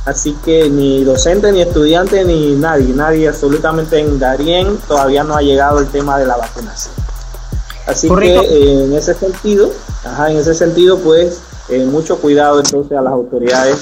Así 0.05 0.37
que 0.45 0.69
ni 0.69 1.03
docente, 1.03 1.51
ni 1.51 1.61
estudiante, 1.61 2.23
ni 2.23 2.55
nadie, 2.55 2.93
nadie 2.93 3.27
absolutamente 3.27 3.99
en 3.99 4.19
Darién 4.19 4.77
todavía 4.87 5.23
no 5.23 5.35
ha 5.35 5.41
llegado 5.41 5.79
el 5.79 5.87
tema 5.87 6.19
de 6.19 6.27
la 6.27 6.37
vacunación. 6.37 7.04
Así 7.85 8.09
que 8.09 8.35
eh, 8.35 8.83
en 8.85 8.93
ese 8.93 9.13
sentido, 9.13 9.71
ajá, 10.03 10.31
en 10.31 10.37
ese 10.37 10.55
sentido, 10.55 10.97
pues 10.99 11.39
eh, 11.69 11.85
mucho 11.85 12.17
cuidado 12.19 12.59
entonces 12.59 12.97
a 12.97 13.01
las 13.01 13.13
autoridades 13.13 13.77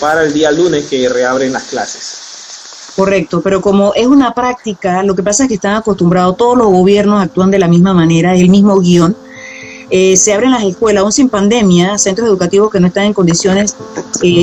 para 0.00 0.24
el 0.24 0.32
día 0.32 0.50
lunes 0.50 0.86
que 0.88 1.08
reabren 1.08 1.52
las 1.52 1.64
clases. 1.64 2.18
Correcto, 2.96 3.40
pero 3.42 3.60
como 3.60 3.94
es 3.94 4.06
una 4.06 4.34
práctica, 4.34 5.02
lo 5.02 5.14
que 5.14 5.22
pasa 5.22 5.44
es 5.44 5.48
que 5.48 5.54
están 5.54 5.76
acostumbrados, 5.76 6.36
todos 6.36 6.58
los 6.58 6.66
gobiernos 6.68 7.22
actúan 7.22 7.50
de 7.50 7.58
la 7.58 7.68
misma 7.68 7.94
manera, 7.94 8.34
es 8.34 8.40
el 8.40 8.50
mismo 8.50 8.78
guion. 8.80 9.16
Eh, 9.88 10.16
se 10.16 10.32
abren 10.32 10.50
las 10.52 10.64
escuelas, 10.64 11.02
aún 11.02 11.12
sin 11.12 11.28
pandemia, 11.28 11.98
centros 11.98 12.26
educativos 12.26 12.70
que 12.70 12.80
no 12.80 12.86
están 12.86 13.04
en 13.04 13.12
condiciones, 13.12 13.76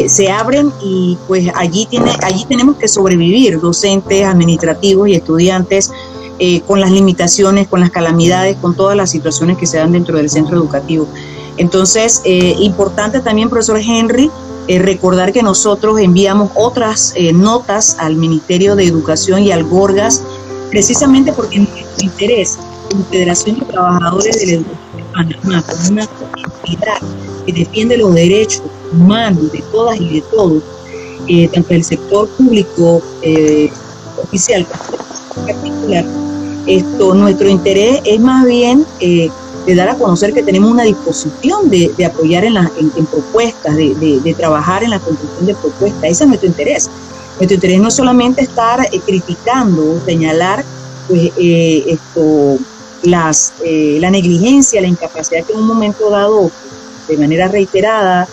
se 0.07 0.31
abren 0.31 0.71
y 0.83 1.17
pues 1.27 1.47
allí, 1.55 1.87
tiene, 1.87 2.11
allí 2.21 2.45
tenemos 2.47 2.77
que 2.77 2.87
sobrevivir, 2.87 3.59
docentes, 3.59 4.25
administrativos 4.25 5.09
y 5.09 5.15
estudiantes, 5.15 5.91
eh, 6.41 6.61
con 6.61 6.79
las 6.79 6.89
limitaciones, 6.89 7.67
con 7.67 7.81
las 7.81 7.89
calamidades, 7.89 8.55
con 8.55 8.73
todas 8.73 8.95
las 8.95 9.11
situaciones 9.11 9.57
que 9.57 9.65
se 9.65 9.75
dan 9.75 9.91
dentro 9.91 10.15
del 10.15 10.29
centro 10.29 10.55
educativo. 10.55 11.05
Entonces, 11.57 12.21
eh, 12.23 12.55
importante 12.59 13.19
también, 13.19 13.49
profesor 13.49 13.77
Henry, 13.77 14.31
eh, 14.69 14.79
recordar 14.79 15.33
que 15.33 15.43
nosotros 15.43 15.99
enviamos 15.99 16.51
otras 16.55 17.13
notas 17.33 17.97
al 17.99 18.15
Ministerio 18.15 18.77
de 18.77 18.85
Educación 18.85 19.43
y 19.43 19.51
al 19.51 19.65
Gorgas, 19.65 20.23
precisamente 20.69 21.33
porque 21.33 21.59
nuestro 21.59 22.05
interés 22.05 22.57
como 22.89 23.03
Federación 23.03 23.59
de 23.59 23.65
Trabajadores 23.65 24.39
de 24.39 24.45
la 24.45 24.53
Educación 24.53 24.95
de 24.95 25.03
Panamá, 25.11 25.63
como 25.67 25.89
una 25.89 26.03
entidad 26.63 27.01
que 27.45 27.51
defiende 27.51 27.97
los 27.97 28.13
derechos 28.13 28.63
humanos 28.93 29.51
de 29.51 29.61
todas 29.73 29.99
y 29.99 30.07
de 30.07 30.21
todos, 30.21 30.63
tanto 31.53 31.69
del 31.69 31.83
sector 31.83 32.29
público 32.29 33.01
oficial 34.23 34.65
como 34.65 35.45
particular, 35.45 36.05
esto, 36.65 37.13
nuestro 37.13 37.49
interés 37.49 38.01
es 38.05 38.19
más 38.19 38.45
bien 38.45 38.85
eh, 38.99 39.29
de 39.65 39.75
dar 39.75 39.89
a 39.89 39.95
conocer 39.95 40.33
que 40.33 40.43
tenemos 40.43 40.71
una 40.71 40.83
disposición 40.83 41.69
de, 41.69 41.93
apoyar 42.05 42.43
en, 42.45 42.57
en, 42.57 43.05
propuestas, 43.05 43.75
de, 43.75 44.35
trabajar 44.37 44.83
en 44.83 44.91
la 44.91 44.99
construcción 44.99 45.45
de 45.45 45.55
propuestas. 45.55 46.03
Ese 46.03 46.23
es 46.23 46.27
nuestro 46.27 46.47
interés. 46.47 46.89
Nuestro 47.37 47.55
interés 47.55 47.79
no 47.79 47.87
es 47.87 47.93
solamente 47.93 48.41
estar 48.41 48.81
eh, 48.81 48.99
criticando, 49.05 50.01
señalar 50.05 50.63
pues, 51.07 51.31
eh, 51.37 51.85
esto, 51.87 52.57
las, 53.03 53.53
la 53.63 54.11
negligencia, 54.11 54.81
la 54.81 54.87
incapacidad 54.87 55.45
que 55.45 55.53
en 55.53 55.59
un 55.59 55.67
momento 55.67 56.09
dado, 56.09 56.51
de 57.07 57.17
manera 57.17 57.47
reiterada, 57.47 58.27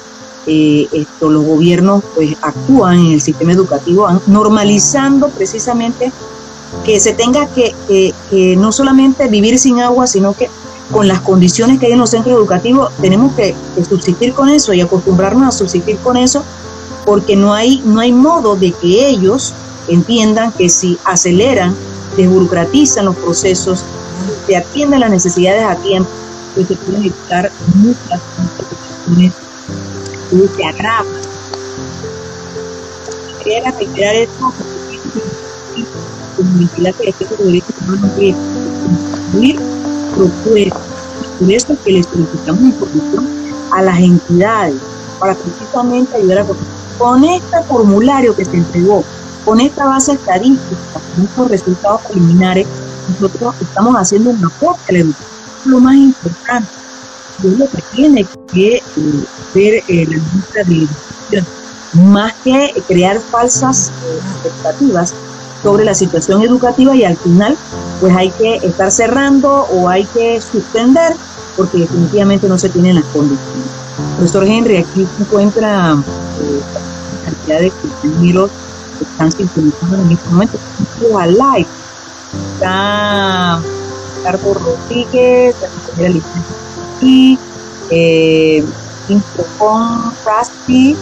esto, 0.47 1.29
los 1.29 1.45
gobiernos 1.45 2.05
pues, 2.15 2.37
actúan 2.41 2.99
en 3.01 3.13
el 3.13 3.21
sistema 3.21 3.53
educativo, 3.53 4.09
normalizando 4.27 5.29
precisamente 5.29 6.13
que 6.85 7.01
se 7.01 7.13
tenga 7.13 7.49
que, 7.49 8.15
no 8.57 8.73
solamente 8.73 9.29
vivir 9.29 9.59
sin 9.59 9.81
agua, 9.81 10.07
sino 10.07 10.35
que 10.35 10.49
con 10.93 11.09
las 11.09 11.21
condiciones 11.21 11.81
que 11.81 11.87
hay 11.87 11.93
en 11.93 11.99
los 11.99 12.11
centros 12.11 12.37
educativos, 12.37 12.93
tenemos 13.01 13.35
que, 13.35 13.55
subsistir 13.89 14.33
con 14.33 14.49
eso 14.49 14.73
y 14.73 14.81
acostumbrarnos 14.81 15.49
a 15.49 15.59
subsistir 15.59 15.99
con 15.99 16.17
eso, 16.17 16.43
porque 17.05 17.37
no 17.37 17.55
hay, 17.55 17.83
no 17.85 18.01
hay 18.01 18.13
modo 18.13 18.57
de 18.57 18.73
que 18.73 19.09
ellos 19.09 19.55
entiendan 19.89 20.53
que 20.53 20.69
si 20.69 20.99
aceleran, 21.05 21.75
desburocratizan 22.17 23.05
los 23.05 23.17
procesos, 23.17 23.85
se 24.47 24.57
atienden 24.57 25.01
las 25.01 25.11
necesidades 25.11 25.65
a 25.65 25.77
tiempo, 25.77 26.11
pues 26.55 26.69
se 26.69 26.75
pueden 26.77 27.03
evitar 27.03 27.53
muchas 27.75 28.21
complicaciones 28.37 29.33
que 30.31 30.57
se 30.57 30.65
agravan. 30.65 31.27
Esto 33.47 34.53
comunidad 36.37 36.95
que 36.95 37.11
estos 37.11 37.39
derechos 37.39 37.75
humanos 37.83 38.11
que 38.17 38.35
construir 38.85 39.61
propuestas. 40.15 40.83
Por 41.39 41.53
eso 41.53 41.77
que 41.85 41.93
les 41.93 42.07
solicitamos 42.07 42.63
información 42.63 43.29
a 43.73 43.83
las 43.83 43.99
entidades 43.99 44.77
para 45.19 45.35
precisamente 45.35 46.17
ayudar 46.17 46.39
a 46.39 46.47
con 46.99 47.25
este 47.25 47.63
formulario 47.69 48.35
que 48.35 48.45
se 48.45 48.57
entregó, 48.57 49.05
con 49.45 49.61
esta 49.61 49.87
base 49.87 50.13
estadística, 50.13 50.77
con 51.15 51.25
estos 51.25 51.51
resultados 51.51 52.01
preliminares, 52.03 52.67
nosotros 53.09 53.55
estamos 53.61 53.95
haciendo 53.97 54.31
un 54.31 54.45
aporte 54.45 54.83
a 54.89 54.93
la 54.93 54.99
educación. 55.01 55.31
Lo 55.67 55.81
más 55.81 55.97
importante 55.97 56.69
es 57.45 57.59
lo 57.59 57.69
que 57.69 57.83
tiene 57.95 58.27
que 58.53 58.77
eh, 58.77 58.83
ver 59.55 59.75
eh, 59.89 60.07
la 60.09 60.17
ministra 60.17 60.65
de 60.65 60.75
Educación, 60.75 61.47
más 61.93 62.33
que 62.45 62.83
crear 62.87 63.21
falsas 63.21 63.89
eh, 63.89 64.21
expectativas, 64.35 65.15
sobre 65.63 65.85
la 65.85 65.95
situación 65.95 66.43
educativa 66.43 66.95
y 66.95 67.05
al 67.05 67.17
final 67.17 67.57
pues 68.01 68.15
hay 68.15 68.31
que 68.31 68.57
estar 68.57 68.91
cerrando 68.91 69.67
o 69.71 69.89
hay 69.89 70.05
que 70.07 70.41
suspender 70.41 71.15
porque 71.57 71.79
definitivamente 71.79 72.49
no 72.49 72.59
se 72.59 72.69
tienen 72.69 72.97
las 72.97 73.05
condiciones. 73.07 73.67
Profesor 74.17 74.45
Henry, 74.45 74.77
aquí 74.77 75.07
se 75.17 75.23
encuentra 75.23 75.97
eh, 76.41 76.61
cantidad 77.25 77.61
de 77.61 77.71
compañeros 77.71 78.51
que 78.99 79.05
están 79.05 79.33
sintonizando 79.33 79.97
en 79.97 80.13
este 80.13 80.29
momento. 80.29 80.59
Live. 81.01 81.67
Está 82.55 83.61
Carlos 84.23 84.57
Rodríguez, 84.63 85.55
la 85.61 85.69
compañera 85.69 86.09
licencia 86.15 86.57
aquí, 86.97 87.39
eh, 87.91 88.65
Raspi, 90.25 90.97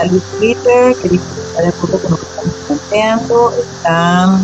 está 0.00 0.06
Luis 0.06 0.22
Twitter, 0.38 0.96
que 1.02 1.08
dice 1.08 1.24
que 1.34 1.40
está 1.42 1.62
de 1.62 1.68
acuerdo 1.68 1.98
con 2.00 2.10
lo 2.12 2.16
que 2.16 2.26
estamos 2.26 2.54
planteando, 2.66 3.52
está 3.52 4.40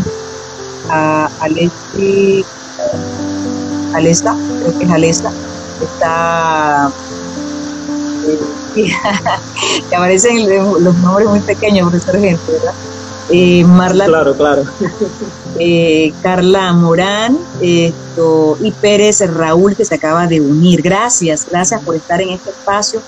a 0.88 1.30
Alessi, 1.40 2.44
Alesta, 3.94 4.36
creo 4.60 4.78
que 4.78 4.84
es 4.84 4.90
Alesta, 4.90 5.32
está 5.80 6.92
eh, 8.26 8.40
que 9.88 9.96
aparecen 9.96 10.46
los 10.82 10.94
nombres 10.96 11.28
muy 11.28 11.40
pequeños, 11.40 11.90
profesor 11.90 12.20
gente, 12.20 12.52
¿verdad? 12.52 12.74
Eh, 13.28 13.64
Marla, 13.64 14.06
claro, 14.06 14.36
claro. 14.36 14.64
Eh, 15.58 16.12
Carla 16.20 16.70
Morán 16.74 17.38
esto, 17.62 18.58
y 18.60 18.72
Pérez 18.72 19.22
Raúl 19.26 19.74
que 19.74 19.86
se 19.86 19.94
acaba 19.94 20.26
de 20.26 20.38
unir. 20.38 20.82
Gracias, 20.82 21.46
gracias 21.50 21.82
por 21.82 21.96
estar 21.96 22.20
en 22.20 22.28
este 22.28 22.50
espacio 22.50 23.00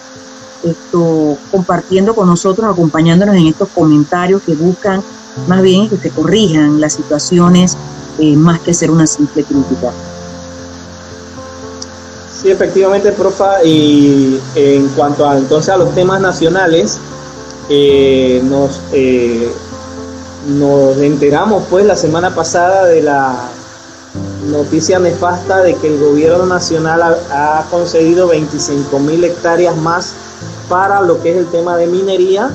esto, 0.64 1.36
compartiendo 1.50 2.14
con 2.14 2.28
nosotros, 2.28 2.70
acompañándonos 2.70 3.36
en 3.36 3.46
estos 3.46 3.68
comentarios 3.68 4.42
que 4.42 4.54
buscan 4.54 5.02
más 5.46 5.62
bien 5.62 5.88
que 5.88 5.96
se 5.96 6.10
corrijan 6.10 6.80
las 6.80 6.94
situaciones 6.94 7.76
eh, 8.18 8.34
más 8.36 8.60
que 8.60 8.74
ser 8.74 8.90
una 8.90 9.06
simple 9.06 9.44
crítica. 9.44 9.92
Sí, 12.40 12.50
efectivamente, 12.50 13.12
profa, 13.12 13.62
y 13.64 14.40
en 14.54 14.88
cuanto 14.88 15.28
a 15.28 15.36
entonces 15.38 15.72
a 15.72 15.76
los 15.76 15.94
temas 15.94 16.20
nacionales, 16.20 16.98
nos, 18.44 18.80
nos 20.46 20.96
enteramos 20.98 21.64
pues 21.68 21.84
la 21.84 21.96
semana 21.96 22.34
pasada 22.34 22.86
de 22.86 23.02
la 23.02 23.50
noticia 24.48 24.98
nefasta 24.98 25.62
de 25.62 25.74
que 25.74 25.88
el 25.88 26.00
gobierno 26.00 26.46
nacional 26.46 27.02
ha, 27.30 27.64
concedido 27.70 28.28
25 28.28 28.98
mil 28.98 29.22
hectáreas 29.24 29.76
más 29.76 30.14
para 30.68 31.00
lo 31.02 31.20
que 31.22 31.32
es 31.32 31.36
el 31.38 31.46
tema 31.46 31.76
de 31.76 31.86
minería 31.86 32.50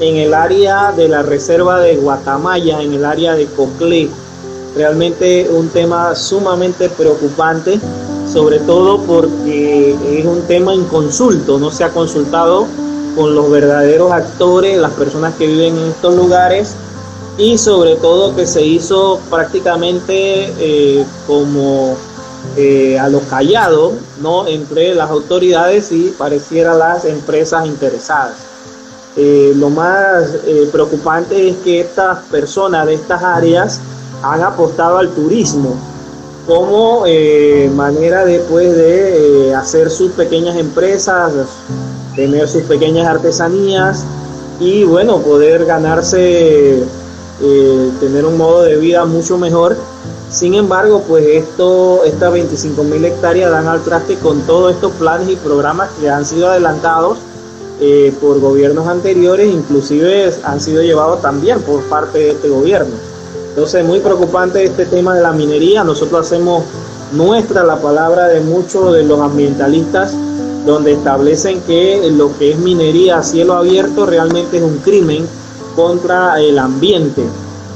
en 0.00 0.16
el 0.16 0.34
área 0.34 0.92
de 0.92 1.08
la 1.08 1.22
reserva 1.22 1.80
de 1.80 1.96
Guatamaya, 1.96 2.82
en 2.82 2.92
el 2.92 3.04
área 3.04 3.34
de 3.34 3.46
Coclé. 3.46 4.10
Realmente 4.74 5.48
un 5.50 5.68
tema 5.70 6.14
sumamente 6.14 6.90
preocupante, 6.90 7.80
sobre 8.30 8.58
todo 8.60 9.00
porque 9.00 9.96
es 10.18 10.26
un 10.26 10.42
tema 10.42 10.74
inconsulto, 10.74 11.58
no 11.58 11.70
se 11.70 11.84
ha 11.84 11.90
consultado 11.90 12.66
con 13.16 13.34
los 13.34 13.50
verdaderos 13.50 14.12
actores, 14.12 14.78
las 14.78 14.92
personas 14.92 15.34
que 15.36 15.46
viven 15.46 15.78
en 15.78 15.88
estos 15.88 16.14
lugares 16.14 16.74
y 17.38 17.58
sobre 17.58 17.96
todo 17.96 18.34
que 18.34 18.46
se 18.46 18.62
hizo 18.64 19.20
prácticamente 19.30 20.52
eh, 20.58 21.04
como 21.26 21.96
eh, 22.56 22.98
a 22.98 23.08
lo 23.08 23.20
callado 23.20 23.92
¿no? 24.22 24.46
entre 24.46 24.94
las 24.94 25.10
autoridades 25.10 25.92
y 25.92 26.14
pareciera 26.16 26.74
las 26.74 27.04
empresas 27.04 27.66
interesadas. 27.66 28.36
Eh, 29.18 29.52
lo 29.56 29.70
más 29.70 30.28
preocupante 30.72 31.48
es 31.48 31.56
que 31.58 31.80
estas 31.80 32.18
personas 32.24 32.86
de 32.86 32.94
estas 32.94 33.22
áreas 33.22 33.80
han 34.22 34.42
apostado 34.42 34.98
al 34.98 35.10
turismo 35.10 35.74
como 36.46 37.04
manera 37.74 38.24
después 38.24 38.76
de 38.76 39.52
hacer 39.54 39.90
sus 39.90 40.12
pequeñas 40.12 40.56
empresas, 40.56 41.32
tener 42.14 42.46
sus 42.46 42.62
pequeñas 42.64 43.08
artesanías 43.08 44.04
y 44.60 44.84
bueno, 44.84 45.18
poder 45.18 45.64
ganarse 45.64 46.84
eh, 47.42 47.90
tener 48.00 48.24
un 48.24 48.36
modo 48.36 48.62
de 48.62 48.76
vida 48.76 49.04
mucho 49.04 49.38
mejor. 49.38 49.76
Sin 50.30 50.54
embargo, 50.54 51.02
pues 51.06 51.24
esto, 51.26 52.04
estas 52.04 52.32
25 52.32 52.82
mil 52.84 53.04
hectáreas 53.04 53.50
dan 53.50 53.66
al 53.68 53.82
traste 53.82 54.16
con 54.16 54.40
todos 54.42 54.74
estos 54.74 54.92
planes 54.92 55.28
y 55.28 55.36
programas 55.36 55.90
que 56.00 56.10
han 56.10 56.24
sido 56.24 56.48
adelantados 56.48 57.18
eh, 57.80 58.12
por 58.20 58.40
gobiernos 58.40 58.86
anteriores, 58.88 59.52
inclusive 59.52 60.32
han 60.44 60.60
sido 60.60 60.82
llevados 60.82 61.20
también 61.20 61.60
por 61.60 61.82
parte 61.84 62.18
de 62.18 62.30
este 62.30 62.48
gobierno. 62.48 62.94
Entonces, 63.50 63.84
muy 63.84 64.00
preocupante 64.00 64.64
este 64.64 64.86
tema 64.86 65.14
de 65.14 65.22
la 65.22 65.32
minería. 65.32 65.84
Nosotros 65.84 66.26
hacemos 66.26 66.64
nuestra 67.12 67.64
la 67.64 67.80
palabra 67.80 68.28
de 68.28 68.40
muchos 68.40 68.92
de 68.92 69.04
los 69.04 69.20
ambientalistas 69.20 70.14
donde 70.66 70.92
establecen 70.92 71.60
que 71.62 72.10
lo 72.10 72.36
que 72.36 72.50
es 72.50 72.58
minería 72.58 73.18
a 73.18 73.22
cielo 73.22 73.54
abierto 73.54 74.04
realmente 74.04 74.56
es 74.58 74.62
un 74.62 74.78
crimen 74.78 75.26
contra 75.76 76.40
el 76.40 76.58
ambiente. 76.58 77.22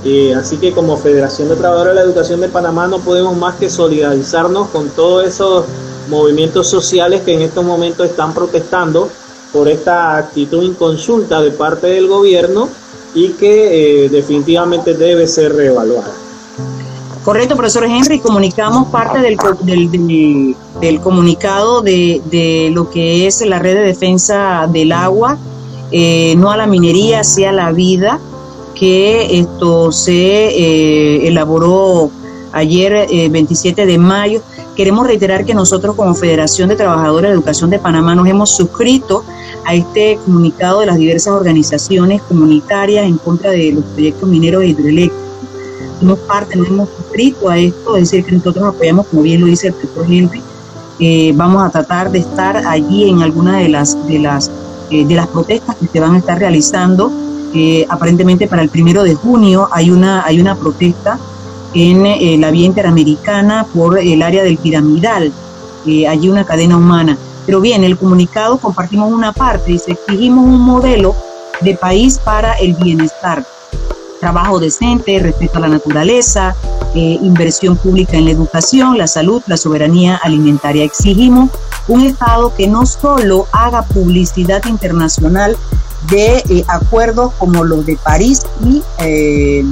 Eh, 0.04 0.34
así 0.34 0.56
que 0.56 0.72
como 0.72 0.96
Federación 0.96 1.50
de 1.50 1.56
Trabajadores 1.56 1.94
de 1.94 2.00
la 2.00 2.06
Educación 2.06 2.40
de 2.40 2.48
Panamá 2.48 2.88
no 2.88 3.00
podemos 3.00 3.36
más 3.36 3.56
que 3.56 3.68
solidarizarnos 3.68 4.68
con 4.68 4.88
todos 4.88 5.26
esos 5.26 5.66
movimientos 6.08 6.66
sociales 6.66 7.20
que 7.20 7.34
en 7.34 7.42
estos 7.42 7.64
momentos 7.64 8.08
están 8.08 8.32
protestando 8.32 9.10
por 9.52 9.68
esta 9.68 10.16
actitud 10.16 10.62
inconsulta 10.62 11.42
de 11.42 11.50
parte 11.50 11.88
del 11.88 12.08
gobierno 12.08 12.68
y 13.14 13.30
que 13.30 14.04
eh, 14.04 14.08
definitivamente 14.08 14.94
debe 14.94 15.26
ser 15.26 15.54
reevaluada. 15.54 16.12
Correcto, 17.24 17.54
profesor 17.54 17.84
Henry, 17.84 18.18
comunicamos 18.20 18.88
parte 18.88 19.18
del, 19.18 19.36
del, 19.62 20.56
del, 20.80 21.00
comunicado 21.00 21.82
de, 21.82 22.22
de, 22.30 22.70
lo 22.72 22.88
que 22.88 23.26
es 23.26 23.44
la 23.46 23.58
red 23.58 23.74
de 23.74 23.82
defensa 23.82 24.66
del 24.72 24.92
agua 24.92 25.36
eh, 25.92 26.35
no 26.37 26.50
a 26.50 26.57
la 26.57 26.66
minería, 26.66 27.24
sí 27.24 27.44
a 27.44 27.53
la 27.53 27.72
vida, 27.72 28.20
que 28.74 29.40
esto 29.40 29.90
se 29.92 30.12
eh, 30.12 31.29
elaboró 31.29 32.11
ayer, 32.53 33.09
27 33.31 33.83
eh, 33.83 33.87
de 33.87 33.98
mayo. 33.98 34.40
Queremos 34.76 35.07
reiterar 35.07 35.44
que 35.44 35.55
nosotros 35.55 35.96
como 35.96 36.14
Federación 36.14 36.68
de 36.68 36.76
Trabajadores 36.76 37.31
de 37.31 37.35
Educación 37.35 37.70
de 37.70 37.79
Panamá 37.79 38.14
nos 38.14 38.29
hemos 38.29 38.50
suscrito 38.50 39.24
a 39.64 39.74
este 39.74 40.18
comunicado 40.24 40.81
de 40.81 40.87
las 40.87 40.96
diversas 40.96 41.35
organizaciones 41.35 42.22
comunitarias 42.22 43.05
en 43.05 43.18
contra 43.18 43.50
de 43.50 43.72
los 43.72 43.85
proyectos 43.85 44.29
mineros 44.29 44.62
e 44.62 44.68
hidroeléctricos. 44.68 45.29
Somos 45.98 46.18
parte, 46.20 46.57
nos 46.57 46.68
hemos 46.68 46.88
suscrito 46.88 47.48
a 47.50 47.59
esto, 47.59 47.96
es 47.96 48.11
decir, 48.11 48.24
que 48.24 48.33
nosotros 48.33 48.64
apoyamos, 48.64 49.07
como 49.09 49.22
bien 49.22 49.40
lo 49.40 49.48
dice 49.48 49.66
el 49.66 49.74
profesor 49.74 50.07
Henry, 50.09 50.42
vamos 51.35 51.62
a 51.62 51.68
tratar 51.68 52.11
de 52.11 52.20
estar 52.20 52.57
allí 52.57 53.11
en 53.11 53.20
alguna 53.20 53.59
de 53.59 53.68
las 53.68 54.50
eh, 54.90 55.05
de 55.07 55.14
las 55.14 55.29
protestas 55.29 55.76
que 55.76 55.87
se 55.87 56.00
van 56.00 56.14
a 56.14 56.18
estar 56.18 56.38
realizando. 56.38 57.12
Eh, 57.55 57.87
aparentemente 57.88 58.46
para 58.46 58.62
el 58.62 58.68
primero 58.68 59.03
de 59.03 59.14
junio 59.14 59.68
hay 59.72 59.90
una, 59.90 60.24
hay 60.24 60.40
una 60.40 60.55
protesta 60.55 61.18
en 61.74 62.07
eh, 62.07 62.37
la 62.38 62.50
vía 62.50 62.66
interamericana 62.66 63.66
por 63.72 63.98
el 63.98 64.22
área 64.22 64.42
del 64.42 64.57
piramidal, 64.59 65.33
allí 66.09 66.29
una 66.29 66.44
cadena 66.44 66.76
humana. 66.76 67.16
Pero 67.46 67.61
bien, 67.61 67.85
el 67.85 67.96
comunicado 67.96 68.59
compartimos 68.59 69.12
una 69.12 69.33
parte, 69.33 69.72
dice, 69.72 69.92
exigimos 69.92 70.44
un 70.44 70.61
modelo 70.61 71.14
de 71.61 71.74
país 71.74 72.18
para 72.18 72.55
el 72.55 72.74
bienestar, 72.74 73.44
trabajo 74.20 74.61
decente, 74.61 75.18
respeto 75.18 75.59
a 75.59 75.62
la 75.62 75.68
naturaleza, 75.68 76.55
inversión 76.94 77.76
pública 77.76 78.16
en 78.16 78.26
la 78.26 78.33
educación, 78.33 78.98
la 78.98 79.07
salud, 79.07 79.42
la 79.46 79.57
soberanía 79.57 80.16
alimentaria. 80.16 80.85
Exigimos 80.85 81.50
un 81.90 82.03
Estado 82.03 82.55
que 82.55 82.68
no 82.68 82.87
solo 82.87 83.48
haga 83.53 83.83
publicidad 83.83 84.64
internacional 84.66 85.57
de 86.09 86.37
eh, 86.37 86.64
acuerdos 86.68 87.33
como 87.37 87.64
los 87.64 87.85
de 87.85 87.96
París 87.96 88.42
y 88.64 88.81
eh, 88.98 89.64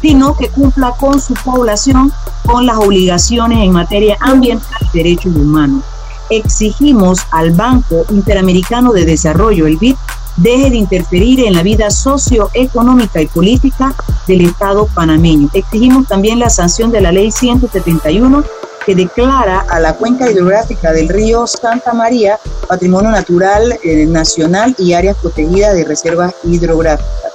sino 0.00 0.36
que 0.36 0.48
cumpla 0.48 0.92
con 0.92 1.20
su 1.20 1.34
población 1.34 2.12
con 2.46 2.66
las 2.66 2.76
obligaciones 2.76 3.58
en 3.58 3.72
materia 3.72 4.16
ambiental 4.20 4.78
y 4.92 4.96
derechos 4.96 5.34
humanos. 5.34 5.82
Exigimos 6.30 7.20
al 7.32 7.50
Banco 7.50 8.06
Interamericano 8.10 8.92
de 8.92 9.04
Desarrollo, 9.04 9.66
el 9.66 9.76
BID, 9.76 9.96
deje 10.36 10.70
de 10.70 10.76
interferir 10.76 11.40
en 11.40 11.54
la 11.54 11.64
vida 11.64 11.90
socioeconómica 11.90 13.20
y 13.20 13.26
política 13.26 13.92
del 14.28 14.46
Estado 14.46 14.86
panameño. 14.86 15.48
Exigimos 15.52 16.06
también 16.06 16.38
la 16.38 16.48
sanción 16.48 16.92
de 16.92 17.00
la 17.00 17.10
Ley 17.10 17.32
171 17.32 18.44
que 18.84 18.94
declara 18.94 19.60
a 19.68 19.78
la 19.80 19.94
cuenca 19.94 20.30
hidrográfica 20.30 20.92
del 20.92 21.08
río 21.08 21.46
Santa 21.46 21.92
María 21.92 22.38
Patrimonio 22.66 23.10
Natural 23.10 23.78
eh, 23.82 24.06
Nacional 24.06 24.74
y 24.78 24.92
áreas 24.92 25.16
protegidas 25.16 25.74
de 25.74 25.84
reservas 25.84 26.34
hidrográficas, 26.44 27.32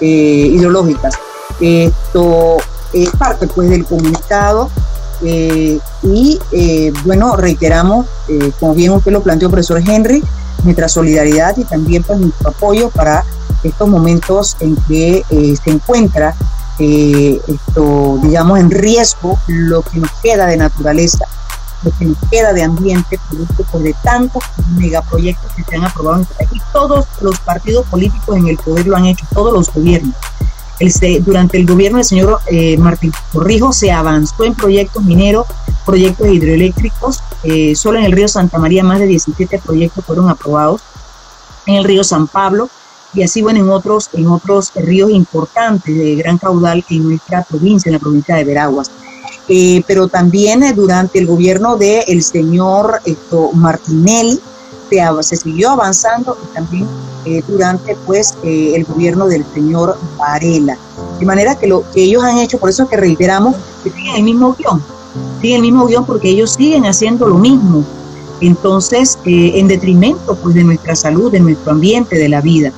eh, 0.00 0.50
hidrológicas. 0.52 1.14
Esto 1.60 2.56
es 2.92 3.10
parte 3.10 3.46
pues 3.48 3.70
del 3.70 3.84
comunicado 3.84 4.70
eh, 5.22 5.78
y 6.02 6.38
bueno, 7.04 7.36
reiteramos, 7.36 8.06
como 8.60 8.74
bien 8.74 8.92
usted 8.92 9.12
lo 9.12 9.22
planteó, 9.22 9.48
profesor 9.48 9.82
Henry, 9.84 10.22
nuestra 10.64 10.88
solidaridad 10.88 11.56
y 11.56 11.64
también 11.64 12.02
pues 12.02 12.20
nuestro 12.20 12.50
apoyo 12.50 12.90
para 12.90 13.24
estos 13.62 13.88
momentos 13.88 14.56
en 14.60 14.76
que 14.88 15.24
se 15.30 15.70
encuentra 15.70 16.34
eh, 16.78 17.40
esto, 17.46 18.18
digamos, 18.22 18.58
en 18.58 18.70
riesgo 18.70 19.38
lo 19.46 19.82
que 19.82 19.98
nos 19.98 20.10
queda 20.22 20.46
de 20.46 20.56
naturaleza, 20.56 21.24
lo 21.82 21.90
que 21.96 22.04
nos 22.04 22.18
queda 22.30 22.52
de 22.52 22.64
ambiente, 22.64 23.18
producto 23.28 23.64
por 23.64 23.82
de 23.82 23.94
tantos 24.02 24.42
megaproyectos 24.76 25.52
que 25.52 25.62
se 25.62 25.76
han 25.76 25.84
aprobado 25.84 26.22
en 26.22 26.56
Y 26.56 26.60
todos 26.72 27.06
los 27.20 27.38
partidos 27.40 27.86
políticos 27.86 28.36
en 28.36 28.48
el 28.48 28.56
poder 28.56 28.86
lo 28.86 28.96
han 28.96 29.06
hecho, 29.06 29.26
todos 29.32 29.52
los 29.52 29.72
gobiernos. 29.72 30.14
El, 30.80 30.92
durante 31.24 31.56
el 31.56 31.66
gobierno 31.66 31.98
del 31.98 32.04
señor 32.04 32.40
eh, 32.48 32.76
Martín 32.76 33.12
Corrijo 33.32 33.72
se 33.72 33.92
avanzó 33.92 34.42
en 34.42 34.54
proyectos 34.54 35.04
mineros, 35.04 35.46
proyectos 35.86 36.26
hidroeléctricos. 36.26 37.22
Eh, 37.44 37.76
solo 37.76 37.98
en 37.98 38.06
el 38.06 38.12
río 38.12 38.26
Santa 38.26 38.58
María 38.58 38.82
más 38.82 38.98
de 38.98 39.06
17 39.06 39.60
proyectos 39.60 40.04
fueron 40.04 40.28
aprobados. 40.28 40.80
En 41.66 41.76
el 41.76 41.84
río 41.84 42.02
San 42.02 42.26
Pablo 42.26 42.68
y 43.14 43.22
así 43.22 43.42
bueno 43.42 43.60
en 43.60 43.70
otros, 43.70 44.10
en 44.12 44.26
otros 44.26 44.72
ríos 44.74 45.10
importantes 45.10 45.96
de 45.96 46.16
gran 46.16 46.38
caudal 46.38 46.84
en 46.90 47.04
nuestra 47.04 47.42
provincia, 47.42 47.88
en 47.88 47.94
la 47.94 47.98
provincia 48.00 48.34
de 48.36 48.44
Veraguas. 48.44 48.90
Eh, 49.48 49.82
pero 49.86 50.08
también 50.08 50.62
eh, 50.62 50.72
durante 50.72 51.18
el 51.18 51.26
gobierno 51.26 51.76
del 51.76 52.02
el 52.06 52.22
señor 52.22 53.00
Martinelli 53.52 54.40
se, 54.88 55.00
se, 55.22 55.36
siguió 55.36 55.70
avanzando 55.70 56.38
y 56.42 56.54
también 56.54 56.86
eh, 57.26 57.42
durante 57.46 57.94
pues 58.06 58.34
el 58.42 58.84
gobierno 58.84 59.26
del 59.26 59.44
señor 59.52 59.98
Varela. 60.18 60.78
De 61.18 61.26
manera 61.26 61.56
que 61.56 61.66
lo 61.66 61.84
que 61.92 62.04
ellos 62.04 62.22
han 62.22 62.38
hecho, 62.38 62.58
por 62.58 62.70
eso 62.70 62.84
es 62.84 62.88
que 62.88 62.96
reiteramos 62.96 63.54
que 63.82 63.90
siguen 63.90 64.16
el 64.16 64.22
mismo 64.22 64.54
guion, 64.54 64.82
siguen 65.40 65.56
el 65.56 65.62
mismo 65.62 65.86
guion 65.86 66.06
porque 66.06 66.30
ellos 66.30 66.54
siguen 66.54 66.86
haciendo 66.86 67.26
lo 67.26 67.36
mismo. 67.36 67.84
Entonces, 68.40 69.18
en 69.24 69.68
detrimento 69.68 70.36
pues 70.36 70.54
de 70.54 70.64
nuestra 70.64 70.96
salud, 70.96 71.30
de 71.30 71.40
nuestro 71.40 71.72
ambiente, 71.72 72.16
de 72.16 72.28
la 72.28 72.40
vida. 72.40 72.72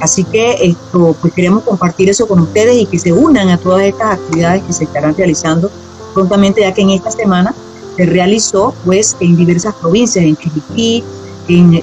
Así 0.00 0.24
que 0.24 0.56
esto, 0.62 1.14
pues 1.20 1.32
queremos 1.34 1.62
compartir 1.62 2.08
eso 2.08 2.26
con 2.26 2.40
ustedes 2.40 2.76
y 2.76 2.86
que 2.86 2.98
se 2.98 3.12
unan 3.12 3.50
a 3.50 3.58
todas 3.58 3.82
estas 3.82 4.14
actividades 4.14 4.62
que 4.62 4.72
se 4.72 4.84
estarán 4.84 5.14
realizando 5.14 5.70
prontamente, 6.14 6.62
ya 6.62 6.72
que 6.72 6.82
en 6.82 6.90
esta 6.90 7.10
semana 7.10 7.54
se 7.96 8.06
realizó 8.06 8.74
pues 8.84 9.16
en 9.20 9.36
diversas 9.36 9.74
provincias, 9.74 10.24
en 10.24 10.36
Chiriquí, 10.36 11.04
en, 11.48 11.82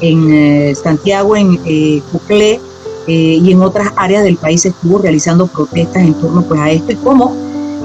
en 0.00 0.32
eh, 0.32 0.74
Santiago, 0.74 1.36
en 1.36 1.58
eh, 1.64 2.02
Cuclé 2.12 2.60
y 3.10 3.50
en 3.50 3.62
otras 3.62 3.90
áreas 3.96 4.22
del 4.22 4.36
país 4.36 4.66
estuvo 4.66 4.98
realizando 4.98 5.46
protestas 5.46 6.02
en 6.02 6.12
torno 6.12 6.42
pues, 6.42 6.60
a 6.60 6.70
esto 6.70 6.92
y 6.92 6.96
como 6.96 7.34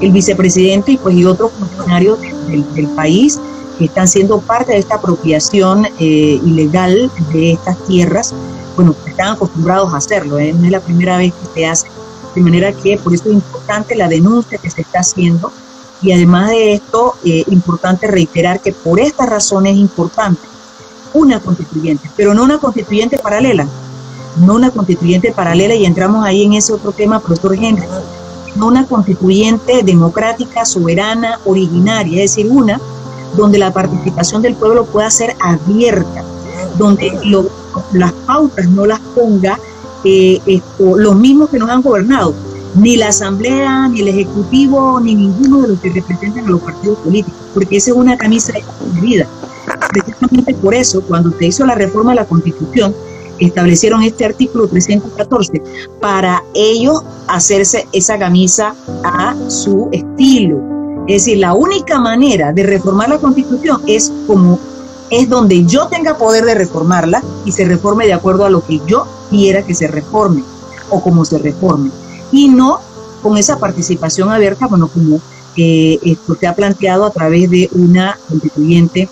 el 0.02 0.10
vicepresidente 0.10 0.92
y, 0.92 0.96
pues, 0.98 1.16
y 1.16 1.24
otros 1.24 1.50
funcionarios 1.52 2.18
del, 2.20 2.88
país 2.88 3.40
que 3.78 3.86
están 3.86 4.06
siendo 4.06 4.42
parte 4.42 4.72
de 4.72 4.80
esta 4.80 4.96
apropiación 4.96 5.88
ilegal 5.98 7.10
de 7.32 7.52
estas 7.52 7.82
tierras, 7.86 8.34
bueno, 8.76 8.94
están 9.06 9.34
acostumbrados 9.34 9.92
a 9.92 9.98
hacerlo, 9.98 10.36
no 10.36 10.64
es 10.64 10.70
la 10.70 10.80
primera 10.80 11.16
vez 11.16 11.32
que 11.32 11.60
se 11.60 11.66
hace, 11.66 11.88
de 12.34 12.40
manera 12.40 12.72
que 12.72 12.98
por 12.98 13.14
eso 13.14 13.24
es 13.28 13.34
importante 13.34 13.94
la 13.94 14.08
denuncia 14.08 14.58
que 14.58 14.70
se 14.70 14.80
está 14.82 15.00
haciendo 15.00 15.52
y 16.02 16.12
además 16.12 16.50
de 16.50 16.74
esto, 16.74 17.14
eh, 17.24 17.44
importante 17.48 18.06
reiterar 18.06 18.60
que 18.60 18.72
por 18.72 19.00
esta 19.00 19.24
razón 19.24 19.66
es 19.66 19.76
importante 19.76 20.42
una 21.14 21.40
constituyente, 21.40 22.10
pero 22.16 22.34
no 22.34 22.42
una 22.42 22.58
constituyente 22.58 23.18
paralela, 23.18 23.66
no 24.36 24.54
una 24.54 24.70
constituyente 24.70 25.32
paralela, 25.32 25.74
y 25.74 25.86
entramos 25.86 26.24
ahí 26.24 26.42
en 26.42 26.54
ese 26.54 26.72
otro 26.72 26.92
tema, 26.92 27.20
profesor 27.20 27.54
Henry, 27.54 27.86
no 28.56 28.66
una 28.66 28.86
constituyente 28.86 29.82
democrática, 29.82 30.64
soberana, 30.64 31.40
originaria, 31.44 32.22
es 32.22 32.34
decir, 32.34 32.50
una 32.50 32.80
donde 33.36 33.58
la 33.58 33.72
participación 33.72 34.42
del 34.42 34.54
pueblo 34.54 34.84
pueda 34.84 35.10
ser 35.10 35.34
abierta, 35.40 36.22
donde 36.76 37.12
las 37.92 38.12
pautas 38.12 38.68
no 38.68 38.86
las 38.86 39.00
ponga 39.00 39.58
eh, 40.04 40.40
los 40.78 41.16
mismos 41.16 41.50
que 41.50 41.58
nos 41.58 41.70
han 41.70 41.82
gobernado, 41.82 42.34
ni 42.74 42.96
la 42.96 43.08
Asamblea, 43.08 43.88
ni 43.88 44.00
el 44.00 44.08
Ejecutivo, 44.08 45.00
ni 45.00 45.14
ninguno 45.14 45.62
de 45.62 45.68
los 45.68 45.80
que 45.80 45.90
representan 45.90 46.46
a 46.46 46.50
los 46.50 46.60
partidos 46.60 46.98
políticos, 46.98 47.40
porque 47.54 47.76
esa 47.76 47.90
es 47.90 47.96
una 47.96 48.16
camisa 48.16 48.52
de 48.52 49.00
vida. 49.00 49.26
Precisamente 49.92 50.54
por 50.54 50.74
eso, 50.74 51.00
cuando 51.02 51.30
se 51.38 51.46
hizo 51.46 51.64
la 51.64 51.74
reforma 51.74 52.10
de 52.10 52.16
la 52.16 52.26
Constitución, 52.26 52.94
establecieron 53.38 54.02
este 54.02 54.24
artículo 54.24 54.68
314 54.68 55.62
para 56.00 56.42
ellos 56.54 57.02
hacerse 57.28 57.86
esa 57.92 58.18
camisa 58.18 58.74
a 59.04 59.34
su 59.48 59.88
estilo. 59.92 60.58
Es 61.06 61.24
decir, 61.24 61.38
la 61.38 61.54
única 61.54 61.98
manera 61.98 62.52
de 62.52 62.62
reformar 62.62 63.08
la 63.08 63.18
Constitución 63.18 63.80
es 63.86 64.12
como 64.26 64.58
es 65.16 65.28
donde 65.28 65.64
yo 65.64 65.86
tenga 65.88 66.16
poder 66.16 66.44
de 66.44 66.54
reformarla 66.54 67.22
y 67.44 67.52
se 67.52 67.64
reforme 67.64 68.06
de 68.06 68.12
acuerdo 68.12 68.44
a 68.44 68.50
lo 68.50 68.64
que 68.64 68.80
yo 68.86 69.06
quiera 69.30 69.62
que 69.62 69.74
se 69.74 69.86
reforme 69.86 70.42
o 70.90 71.02
como 71.02 71.24
se 71.24 71.38
reforme 71.38 71.90
y 72.32 72.48
no 72.48 72.80
con 73.22 73.38
esa 73.38 73.58
participación 73.58 74.30
abierta, 74.30 74.66
bueno, 74.66 74.88
como 74.88 75.20
eh, 75.56 76.16
se 76.38 76.46
ha 76.46 76.54
planteado 76.54 77.04
a 77.04 77.10
través 77.10 77.48
de 77.48 77.70
una 77.72 78.18
constituyente 78.28 79.08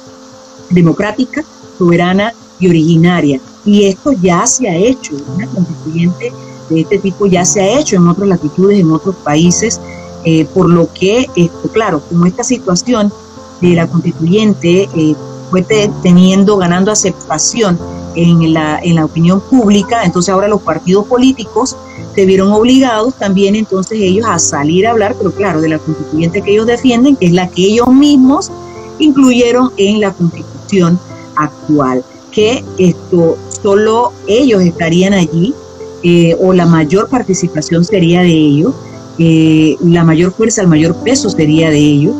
democrática, 0.70 1.44
soberana 1.78 2.34
y 2.58 2.68
originaria. 2.68 3.40
Y 3.64 3.84
esto 3.84 4.12
ya 4.12 4.46
se 4.46 4.68
ha 4.68 4.76
hecho, 4.76 5.14
una 5.34 5.46
constituyente 5.46 6.32
de 6.68 6.80
este 6.80 6.98
tipo 6.98 7.26
ya 7.26 7.44
se 7.44 7.60
ha 7.60 7.78
hecho 7.78 7.96
en 7.96 8.08
otras 8.08 8.28
latitudes, 8.28 8.80
en 8.80 8.90
otros 8.90 9.14
países, 9.16 9.80
eh, 10.24 10.44
por 10.52 10.68
lo 10.68 10.92
que, 10.92 11.28
esto, 11.36 11.68
claro, 11.72 12.02
como 12.08 12.26
esta 12.26 12.44
situación 12.44 13.12
de 13.60 13.74
la 13.74 13.86
constituyente 13.86 14.88
eh, 14.94 15.14
fue 15.52 15.66
teniendo, 16.02 16.56
ganando 16.56 16.90
aceptación 16.90 17.78
en 18.14 18.54
la, 18.54 18.78
en 18.82 18.94
la 18.94 19.04
opinión 19.04 19.38
pública, 19.42 20.02
entonces 20.02 20.32
ahora 20.32 20.48
los 20.48 20.62
partidos 20.62 21.06
políticos 21.06 21.76
se 22.14 22.24
vieron 22.24 22.52
obligados 22.52 23.14
también 23.14 23.54
entonces 23.54 23.98
ellos 24.00 24.26
a 24.26 24.38
salir 24.38 24.86
a 24.86 24.92
hablar, 24.92 25.14
pero 25.18 25.30
claro, 25.30 25.60
de 25.60 25.68
la 25.68 25.78
constituyente 25.78 26.40
que 26.40 26.52
ellos 26.52 26.66
defienden, 26.66 27.16
que 27.16 27.26
es 27.26 27.32
la 27.32 27.48
que 27.48 27.66
ellos 27.66 27.88
mismos 27.88 28.50
incluyeron 28.98 29.72
en 29.76 30.00
la 30.00 30.14
constitución 30.14 30.98
actual, 31.36 32.02
que 32.30 32.64
esto 32.78 33.36
solo 33.62 34.12
ellos 34.26 34.62
estarían 34.62 35.12
allí 35.12 35.54
eh, 36.02 36.34
o 36.40 36.54
la 36.54 36.64
mayor 36.64 37.08
participación 37.08 37.84
sería 37.84 38.22
de 38.22 38.32
ellos, 38.32 38.72
eh, 39.18 39.76
la 39.84 40.02
mayor 40.02 40.32
fuerza, 40.32 40.62
el 40.62 40.68
mayor 40.68 40.96
peso 40.96 41.28
sería 41.28 41.68
de 41.68 41.78
ellos 41.78 42.14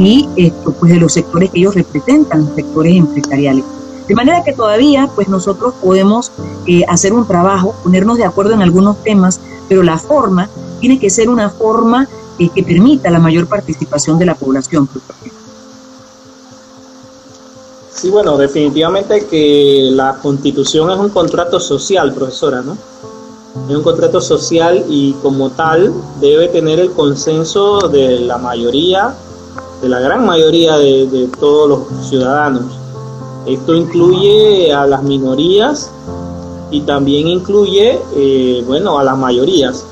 y 0.00 0.28
esto 0.36 0.72
pues 0.72 0.92
de 0.92 0.98
los 0.98 1.12
sectores 1.12 1.50
que 1.50 1.58
ellos 1.58 1.74
representan, 1.74 2.46
los 2.46 2.54
sectores 2.54 2.96
empresariales. 2.96 3.64
De 4.08 4.14
manera 4.14 4.42
que 4.42 4.52
todavía 4.52 5.08
pues 5.14 5.28
nosotros 5.28 5.74
podemos 5.82 6.32
eh, 6.66 6.82
hacer 6.88 7.12
un 7.12 7.26
trabajo, 7.26 7.74
ponernos 7.84 8.16
de 8.16 8.24
acuerdo 8.24 8.54
en 8.54 8.62
algunos 8.62 9.02
temas, 9.04 9.40
pero 9.68 9.82
la 9.82 9.98
forma 9.98 10.48
tiene 10.80 10.98
que 10.98 11.10
ser 11.10 11.28
una 11.28 11.50
forma 11.50 12.08
eh, 12.38 12.48
que 12.54 12.62
permita 12.62 13.10
la 13.10 13.18
mayor 13.18 13.46
participación 13.46 14.18
de 14.18 14.26
la 14.26 14.34
población. 14.34 14.88
Sí, 17.92 18.08
bueno, 18.08 18.38
definitivamente 18.38 19.26
que 19.26 19.90
la 19.92 20.16
constitución 20.22 20.90
es 20.90 20.98
un 20.98 21.10
contrato 21.10 21.60
social, 21.60 22.14
profesora, 22.14 22.62
¿no? 22.62 22.78
Es 23.68 23.76
un 23.76 23.82
contrato 23.82 24.20
social 24.22 24.86
y 24.88 25.12
como 25.22 25.50
tal 25.50 25.92
debe 26.18 26.48
tener 26.48 26.80
el 26.80 26.92
consenso 26.92 27.88
de 27.88 28.20
la 28.20 28.38
mayoría, 28.38 29.14
de 29.80 29.88
la 29.88 30.00
gran 30.00 30.26
mayoría 30.26 30.76
de 30.78 31.28
todos 31.38 31.68
los 31.68 32.08
ciudadanos. 32.08 32.80
Esto 33.46 33.74
incluye 33.74 34.72
a 34.72 34.86
las 34.86 35.02
minorías 35.02 35.90
y 36.70 36.82
también 36.82 37.26
incluye, 37.26 37.98
eh, 38.14 38.62
bueno, 38.66 38.98
a 38.98 39.04
las 39.04 39.16
mayorías. 39.16 39.84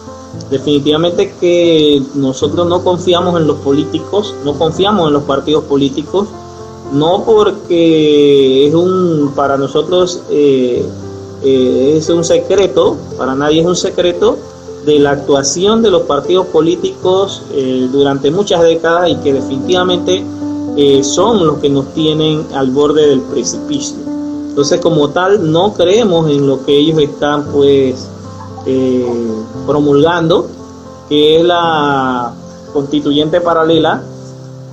Definitivamente 0.50 1.34
que 1.40 2.02
nosotros 2.14 2.66
no 2.68 2.84
confiamos 2.84 3.40
en 3.40 3.46
los 3.46 3.56
políticos, 3.58 4.34
no 4.44 4.54
confiamos 4.54 5.08
en 5.08 5.14
los 5.14 5.24
partidos 5.24 5.64
políticos, 5.64 6.28
no 6.92 7.24
porque 7.24 8.68
es 8.68 8.74
un, 8.74 9.32
para 9.34 9.56
nosotros 9.56 10.22
eh, 10.30 10.86
eh, 11.42 11.94
es 11.96 12.08
un 12.10 12.24
secreto, 12.24 12.96
para 13.16 13.34
nadie 13.34 13.60
es 13.60 13.66
un 13.66 13.76
secreto 13.76 14.38
de 14.84 14.98
la 14.98 15.10
actuación 15.10 15.82
de 15.82 15.90
los 15.90 16.02
partidos 16.02 16.46
políticos 16.46 17.42
durante 17.92 18.30
muchas 18.30 18.62
décadas 18.62 19.10
y 19.10 19.16
que 19.16 19.32
definitivamente 19.32 20.24
son 21.02 21.46
los 21.46 21.58
que 21.58 21.68
nos 21.68 21.92
tienen 21.94 22.46
al 22.54 22.70
borde 22.70 23.06
del 23.08 23.20
precipicio. 23.20 23.96
Entonces, 24.58 24.80
como 24.80 25.10
tal, 25.10 25.52
no 25.52 25.72
creemos 25.72 26.28
en 26.28 26.46
lo 26.48 26.64
que 26.64 26.76
ellos 26.76 26.98
están 26.98 27.44
pues 27.52 28.08
eh, 28.66 29.06
promulgando, 29.68 30.48
que 31.08 31.38
es 31.38 31.44
la 31.44 32.34
constituyente 32.72 33.40
paralela, 33.40 34.02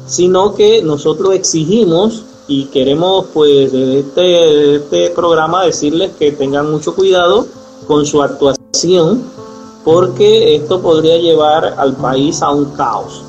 sino 0.08 0.56
que 0.56 0.82
nosotros 0.82 1.36
exigimos 1.36 2.24
y 2.48 2.66
queremos 2.66 3.28
pues 3.32 3.72
desde 3.72 4.00
este, 4.00 4.76
este 4.78 5.10
programa 5.12 5.64
decirles 5.64 6.14
que 6.18 6.32
tengan 6.32 6.72
mucho 6.72 6.96
cuidado 6.96 7.46
con 7.88 8.08
su 8.08 8.24
actuación 8.24 9.24
porque 9.86 10.56
esto 10.56 10.82
podría 10.82 11.18
llevar 11.18 11.76
al 11.78 11.96
país 11.96 12.42
a 12.42 12.50
un 12.50 12.66
caos. 12.72 13.22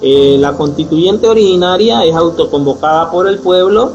Eh, 0.00 0.36
la 0.40 0.56
constituyente 0.56 1.28
originaria 1.28 2.04
es 2.04 2.14
autoconvocada 2.14 3.10
por 3.10 3.28
el 3.28 3.38
pueblo 3.38 3.92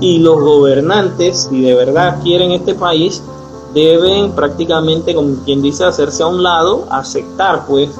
y 0.00 0.18
los 0.18 0.38
gobernantes, 0.40 1.48
si 1.50 1.62
de 1.62 1.74
verdad 1.74 2.20
quieren 2.22 2.52
este 2.52 2.74
país, 2.74 3.22
deben 3.74 4.32
prácticamente, 4.32 5.14
como 5.14 5.36
quien 5.44 5.62
dice, 5.62 5.84
hacerse 5.84 6.22
a 6.22 6.26
un 6.26 6.42
lado, 6.42 6.84
aceptar 6.90 7.66
pues 7.66 7.90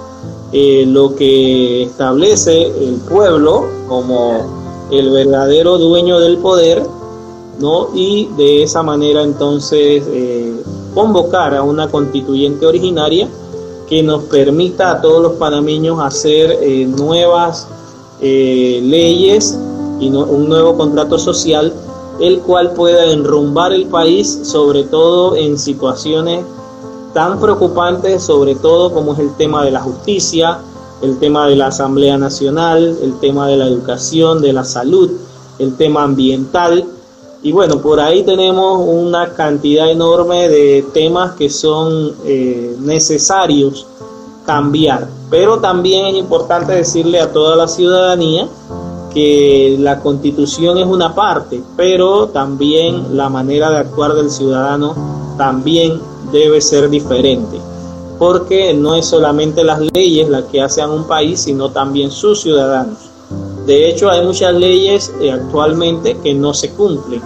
eh, 0.53 0.85
lo 0.87 1.15
que 1.15 1.85
establece 1.85 2.67
el 2.67 2.97
pueblo 3.09 3.67
como 3.89 4.87
el 4.91 5.11
verdadero 5.11 5.79
dueño 5.79 6.21
del 6.21 6.37
poder, 6.37 6.83
¿no? 7.59 7.89
Y 7.95 8.27
de 8.37 8.63
esa 8.63 8.83
manera 8.83 9.23
entonces 9.23 10.05
eh, 10.07 10.63
convocar 10.99 11.55
a 11.55 11.63
una 11.63 11.89
constituyente 11.89 12.67
originaria 12.67 13.29
que 13.89 14.03
nos 14.03 14.25
permita 14.25 14.91
a 14.91 15.01
todos 15.01 15.23
los 15.23 15.33
panameños 15.35 16.01
hacer 16.01 16.59
eh, 16.61 16.87
nuevas 16.87 17.69
eh, 18.21 18.81
leyes 18.83 19.57
y 20.01 20.09
un 20.09 20.49
nuevo 20.49 20.77
contrato 20.77 21.17
social, 21.17 21.73
el 22.19 22.41
cual 22.41 22.73
pueda 22.73 23.13
enrumbar 23.13 23.73
el 23.73 23.87
país, 23.87 24.41
sobre 24.43 24.83
todo 24.83 25.37
en 25.37 25.57
situaciones 25.57 26.45
tan 27.15 27.39
preocupantes, 27.39 28.25
sobre 28.25 28.57
todo 28.57 28.93
como 28.93 29.13
es 29.13 29.21
el 29.21 29.33
tema 29.37 29.65
de 29.65 29.71
la 29.71 29.81
justicia, 29.81 30.59
el 31.01 31.17
tema 31.21 31.47
de 31.47 31.55
la 31.55 31.69
Asamblea 31.69 32.19
Nacional, 32.19 32.99
el 33.01 33.21
tema 33.21 33.47
de 33.47 33.57
la 33.57 33.69
educación, 33.69 34.43
de 34.43 34.53
la 34.53 34.65
salud, 34.65 35.13
el 35.61 35.77
tema 35.77 36.03
ambiental, 36.03 36.85
y 37.43 37.53
bueno, 37.53 37.81
por 37.81 38.01
ahí 38.01 38.25
tenemos 38.25 38.81
una 38.85 39.33
cantidad 39.35 39.91
enorme 39.91 40.49
de 40.49 40.85
temas 40.93 41.33
que 41.33 41.49
son 41.49 42.13
eh, 42.25 42.77
necesarios 42.81 43.87
cambiar. 44.45 45.07
Pero 45.31 45.59
también 45.59 46.07
es 46.07 46.15
importante 46.17 46.73
decirle 46.73 47.21
a 47.21 47.33
toda 47.33 47.55
la 47.55 47.69
ciudadanía 47.69 48.49
que 49.15 49.77
la 49.79 50.01
constitución 50.01 50.79
es 50.79 50.87
una 50.87 51.15
parte, 51.15 51.63
pero 51.77 52.29
también 52.29 53.17
la 53.17 53.29
manera 53.29 53.71
de 53.71 53.79
actuar 53.79 54.15
del 54.15 54.31
ciudadano 54.31 54.95
también 55.37 56.01
debe 56.33 56.61
ser 56.61 56.91
diferente. 56.91 57.61
Porque 58.19 58.75
no 58.75 58.97
es 58.97 59.07
solamente 59.07 59.63
las 59.63 59.81
leyes 59.95 60.29
las 60.29 60.45
que 60.45 60.61
hacen 60.61 60.91
un 60.91 61.05
país, 61.05 61.41
sino 61.41 61.71
también 61.71 62.11
sus 62.11 62.41
ciudadanos. 62.41 63.08
De 63.69 63.91
hecho, 63.91 64.09
hay 64.09 64.25
muchas 64.25 64.55
leyes 64.55 65.13
eh, 65.21 65.31
actualmente 65.31 66.17
que 66.23 66.33
no 66.33 66.55
se 66.55 66.71
cumplen. 66.71 67.21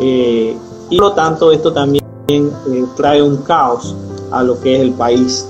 Eh, 0.00 0.56
y 0.90 0.96
por 0.96 1.10
lo 1.10 1.12
tanto 1.12 1.52
esto 1.52 1.72
también 1.72 2.04
eh, 2.26 2.84
trae 2.96 3.22
un 3.22 3.36
caos 3.36 3.94
a 4.32 4.42
lo 4.42 4.60
que 4.60 4.74
es 4.74 4.80
el 4.80 4.94
país. 4.94 5.46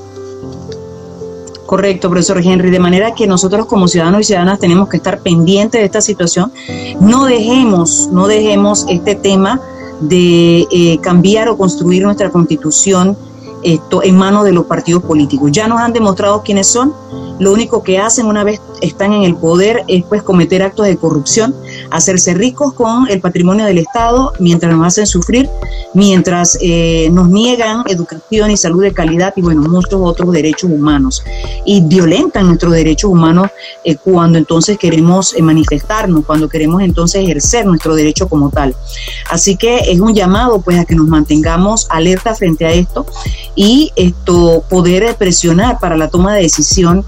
Correcto, 1.64 2.11
profesor 2.11 2.43
Henry. 2.45 2.70
De 2.70 2.78
manera 2.78 3.14
que 3.14 3.26
nosotros 3.26 3.64
como 3.64 3.89
ciudadanos 3.89 4.20
y 4.20 4.24
ciudadanas 4.24 4.59
tenemos 4.59 4.91
que 4.91 4.99
estar 4.99 5.20
pendientes 5.20 5.80
de 5.80 5.87
esta 5.87 6.03
situación. 6.03 6.53
No 7.01 7.24
dejemos, 7.24 8.11
no 8.12 8.28
dejemos 8.28 8.84
este 8.91 9.14
tema 9.14 9.59
de 10.01 11.01
cambiar 11.03 11.49
o 11.49 11.57
construir 11.57 12.03
nuestra 12.03 12.30
constitución 12.30 13.16
en 13.62 14.16
manos 14.16 14.45
de 14.45 14.53
los 14.53 14.66
partidos 14.66 15.03
políticos. 15.03 15.51
Ya 15.51 15.66
nos 15.66 15.80
han 15.80 15.95
demostrado 15.95 16.43
quiénes 16.43 16.66
son, 16.66 16.93
lo 17.39 17.53
único 17.55 17.82
que 17.82 17.99
hacen 17.99 18.26
una 18.26 18.45
vez 18.45 18.61
están 18.81 19.12
en 19.12 19.22
el 19.22 19.37
poder 19.37 19.83
es 19.89 20.05
pues 20.05 20.22
cometer 20.22 20.62
actos 20.62 20.87
de 20.87 20.97
corrupción, 20.97 21.55
hacerse 21.91 22.34
ricos 22.34 22.72
con 22.72 23.09
el 23.09 23.20
patrimonio 23.20 23.64
del 23.66 23.78
Estado 23.78 24.32
mientras 24.39 24.74
nos 24.74 24.87
hacen 24.87 25.07
sufrir, 25.07 25.49
mientras 25.95 26.59
eh, 26.61 27.09
nos 27.12 27.28
niegan 27.28 27.82
educación 27.87 28.51
y 28.51 28.57
salud 28.57 28.82
de 28.82 28.93
calidad 28.93 29.32
y 29.37 29.43
bueno, 29.43 29.62
muchos 29.62 30.01
otros 30.03 30.32
derechos 30.32 30.70
humanos 30.70 31.22
y 31.64 31.80
violentan 31.80 32.47
nuestros 32.47 32.72
derechos 32.72 33.11
humanos 33.11 33.49
eh, 33.84 33.97
cuando 33.97 34.39
entonces 34.39 34.78
queremos 34.78 35.34
eh, 35.34 35.43
manifestarnos, 35.43 36.24
cuando 36.24 36.49
queremos 36.49 36.82
entonces 36.82 37.22
ejercer 37.22 37.66
nuestro 37.66 37.95
derecho 37.95 38.28
como 38.28 38.51
tal. 38.51 38.74
Así 39.30 39.57
que 39.57 39.91
es 39.91 40.01
un 40.01 40.14
llamado 40.14 40.61
pues 40.61 40.78
a 40.78 40.84
que 40.84 40.95
nos 40.95 41.09
mantengamos 41.09 41.87
alerta 41.91 42.34
frente 42.34 42.66
a 42.66 42.72
esto 42.72 43.07
y 43.55 43.93
esto 43.97 44.64
poder 44.68 45.14
presionar 45.16 45.78
para 45.78 45.97
la 45.97 46.09
toma 46.09 46.34
de 46.34 46.43
decisión 46.43 47.05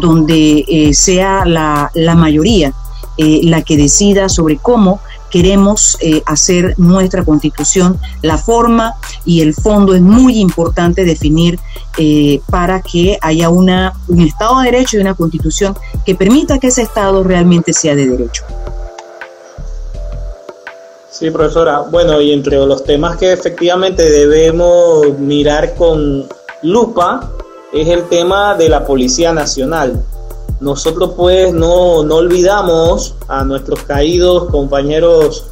donde 0.00 0.90
sea 0.92 1.44
la, 1.44 1.90
la 1.94 2.14
mayoría 2.14 2.74
eh, 3.18 3.40
la 3.44 3.62
que 3.62 3.76
decida 3.76 4.28
sobre 4.28 4.56
cómo 4.56 5.00
queremos 5.30 5.98
hacer 6.24 6.74
nuestra 6.78 7.22
constitución, 7.22 7.98
la 8.22 8.38
forma 8.38 8.94
y 9.26 9.42
el 9.42 9.52
fondo 9.52 9.94
es 9.94 10.00
muy 10.00 10.38
importante 10.38 11.04
definir 11.04 11.60
para 12.48 12.80
que 12.80 13.18
haya 13.20 13.50
un 13.50 13.68
Estado 14.20 14.60
de 14.60 14.70
Derecho 14.70 14.96
y 14.96 15.00
una 15.00 15.12
constitución 15.12 15.76
que 16.06 16.14
permita 16.14 16.58
que 16.58 16.68
ese 16.68 16.80
Estado 16.80 17.22
realmente 17.22 17.74
sea 17.74 17.94
de 17.94 18.06
derecho. 18.06 18.44
Sí, 21.18 21.32
profesora. 21.32 21.80
Bueno, 21.80 22.20
y 22.20 22.32
entre 22.32 22.58
los 22.58 22.84
temas 22.84 23.16
que 23.16 23.32
efectivamente 23.32 24.08
debemos 24.08 25.18
mirar 25.18 25.74
con 25.74 26.28
lupa 26.62 27.32
es 27.72 27.88
el 27.88 28.08
tema 28.08 28.54
de 28.54 28.68
la 28.68 28.84
Policía 28.84 29.32
Nacional. 29.32 30.00
Nosotros 30.60 31.12
pues 31.16 31.52
no, 31.52 32.02
no 32.02 32.16
olvidamos 32.16 33.14
a 33.28 33.44
nuestros 33.44 33.82
caídos 33.84 34.50
compañeros 34.50 35.44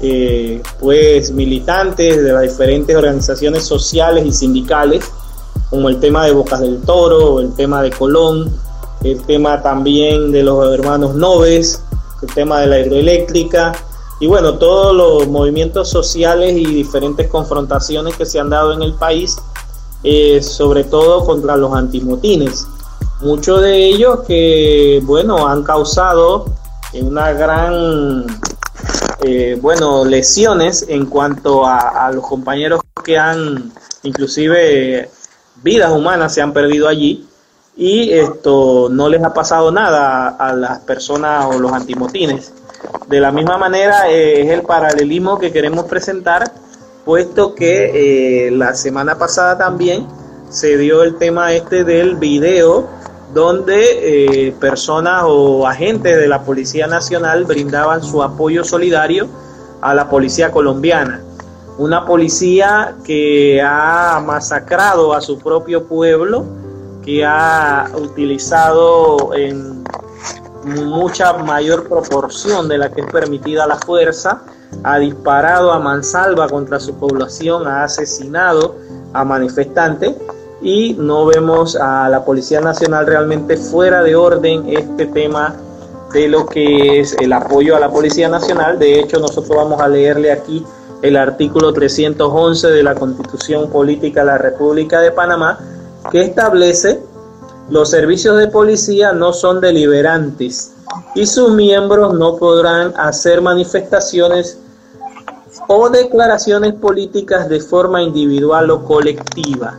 eh, 0.00 0.62
pues 0.80 1.30
militantes 1.30 2.22
de 2.22 2.32
las 2.32 2.42
diferentes 2.42 2.96
organizaciones 2.96 3.64
sociales 3.64 4.24
y 4.26 4.32
sindicales, 4.32 5.04
como 5.70 5.88
el 5.88 6.00
tema 6.00 6.24
de 6.26 6.32
Bocas 6.32 6.60
del 6.60 6.80
Toro, 6.82 7.40
el 7.40 7.54
tema 7.54 7.82
de 7.82 7.90
Colón, 7.90 8.50
el 9.02 9.22
tema 9.24 9.62
también 9.62 10.32
de 10.32 10.42
los 10.42 10.72
hermanos 10.72 11.14
Noves, 11.14 11.82
el 12.22 12.34
tema 12.34 12.60
de 12.60 12.66
la 12.66 12.80
hidroeléctrica, 12.80 13.72
y 14.18 14.26
bueno, 14.26 14.54
todos 14.54 14.94
los 14.96 15.28
movimientos 15.28 15.90
sociales 15.90 16.52
y 16.56 16.64
diferentes 16.64 17.28
confrontaciones 17.28 18.16
que 18.16 18.24
se 18.24 18.40
han 18.40 18.48
dado 18.48 18.72
en 18.72 18.82
el 18.82 18.94
país 18.94 19.36
eh, 20.02 20.42
sobre 20.42 20.84
todo 20.84 21.24
contra 21.24 21.56
los 21.56 21.74
antimotines. 21.74 22.66
Muchos 23.20 23.62
de 23.62 23.76
ellos 23.86 24.20
que, 24.26 25.00
bueno, 25.04 25.48
han 25.48 25.62
causado 25.62 26.52
una 26.92 27.32
gran, 27.32 28.26
eh, 29.22 29.58
bueno, 29.60 30.04
lesiones 30.04 30.84
en 30.88 31.06
cuanto 31.06 31.64
a, 31.66 32.10
los 32.12 32.26
compañeros 32.26 32.80
que 33.02 33.16
han, 33.16 33.72
inclusive, 34.02 35.10
vidas 35.62 35.92
humanas 35.92 36.34
se 36.34 36.42
han 36.42 36.52
perdido 36.52 36.88
allí 36.88 37.26
y 37.74 38.12
esto 38.12 38.88
no 38.90 39.08
les 39.08 39.22
ha 39.24 39.32
pasado 39.32 39.72
nada 39.72 40.28
a, 40.28 40.52
las 40.52 40.80
personas 40.80 41.46
o 41.46 41.58
los 41.58 41.72
antimotines. 41.72 42.52
De 43.08 43.20
la 43.20 43.32
misma 43.32 43.56
manera 43.56 44.10
eh, 44.10 44.42
es 44.42 44.50
el 44.50 44.62
paralelismo 44.62 45.38
que 45.38 45.52
queremos 45.52 45.86
presentar 45.86 46.52
puesto 47.06 47.54
que 47.54 48.48
eh, 48.48 48.50
la 48.50 48.74
semana 48.74 49.16
pasada 49.16 49.56
también 49.56 50.06
se 50.50 50.76
dio 50.76 51.02
el 51.02 51.16
tema 51.16 51.52
este 51.52 51.84
del 51.84 52.16
video 52.16 52.88
donde 53.36 54.48
eh, 54.48 54.52
personas 54.52 55.24
o 55.26 55.66
agentes 55.66 56.16
de 56.16 56.26
la 56.26 56.42
Policía 56.42 56.86
Nacional 56.86 57.44
brindaban 57.44 58.02
su 58.02 58.22
apoyo 58.22 58.64
solidario 58.64 59.28
a 59.82 59.92
la 59.92 60.08
policía 60.08 60.50
colombiana. 60.50 61.20
Una 61.76 62.06
policía 62.06 62.96
que 63.04 63.60
ha 63.62 64.22
masacrado 64.24 65.12
a 65.12 65.20
su 65.20 65.38
propio 65.38 65.84
pueblo, 65.84 66.46
que 67.04 67.26
ha 67.26 67.90
utilizado 67.94 69.34
en 69.34 69.84
mucha 70.64 71.34
mayor 71.34 71.86
proporción 71.90 72.68
de 72.68 72.78
la 72.78 72.90
que 72.90 73.02
es 73.02 73.12
permitida 73.12 73.66
la 73.66 73.76
fuerza, 73.76 74.44
ha 74.82 74.98
disparado 74.98 75.72
a 75.72 75.78
mansalva 75.78 76.48
contra 76.48 76.80
su 76.80 76.94
población, 76.94 77.68
ha 77.68 77.84
asesinado 77.84 78.76
a 79.12 79.24
manifestantes 79.24 80.14
y 80.62 80.94
no 80.94 81.26
vemos 81.26 81.76
a 81.76 82.08
la 82.08 82.24
Policía 82.24 82.60
Nacional 82.60 83.06
realmente 83.06 83.56
fuera 83.56 84.02
de 84.02 84.16
orden 84.16 84.64
este 84.68 85.06
tema 85.06 85.54
de 86.12 86.28
lo 86.28 86.46
que 86.46 87.00
es 87.00 87.14
el 87.20 87.32
apoyo 87.32 87.76
a 87.76 87.80
la 87.80 87.90
Policía 87.90 88.28
Nacional. 88.28 88.78
De 88.78 88.98
hecho, 88.98 89.18
nosotros 89.18 89.56
vamos 89.56 89.80
a 89.80 89.88
leerle 89.88 90.32
aquí 90.32 90.64
el 91.02 91.16
artículo 91.16 91.72
311 91.72 92.68
de 92.68 92.82
la 92.82 92.94
Constitución 92.94 93.70
Política 93.70 94.20
de 94.20 94.26
la 94.26 94.38
República 94.38 95.00
de 95.00 95.10
Panamá, 95.12 95.58
que 96.10 96.22
establece 96.22 97.00
los 97.68 97.90
servicios 97.90 98.38
de 98.38 98.46
policía 98.46 99.12
no 99.12 99.32
son 99.32 99.60
deliberantes 99.60 100.72
y 101.16 101.26
sus 101.26 101.50
miembros 101.50 102.14
no 102.14 102.36
podrán 102.36 102.94
hacer 102.96 103.42
manifestaciones 103.42 104.60
o 105.66 105.88
declaraciones 105.88 106.74
políticas 106.74 107.48
de 107.48 107.60
forma 107.60 108.02
individual 108.02 108.70
o 108.70 108.84
colectiva. 108.84 109.76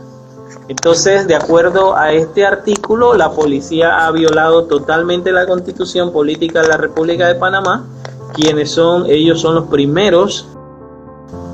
Entonces, 0.68 1.26
de 1.26 1.34
acuerdo 1.34 1.96
a 1.96 2.12
este 2.12 2.44
artículo, 2.44 3.14
la 3.14 3.30
policía 3.30 4.06
ha 4.06 4.10
violado 4.10 4.64
totalmente 4.64 5.32
la 5.32 5.46
constitución 5.46 6.12
política 6.12 6.60
de 6.60 6.68
la 6.68 6.76
República 6.76 7.26
de 7.26 7.36
Panamá, 7.36 7.86
quienes 8.34 8.70
son, 8.70 9.06
ellos 9.06 9.40
son 9.40 9.54
los 9.54 9.66
primeros 9.68 10.46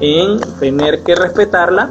en 0.01 0.41
tener 0.59 1.05
que 1.05 1.15
respetarla 1.15 1.91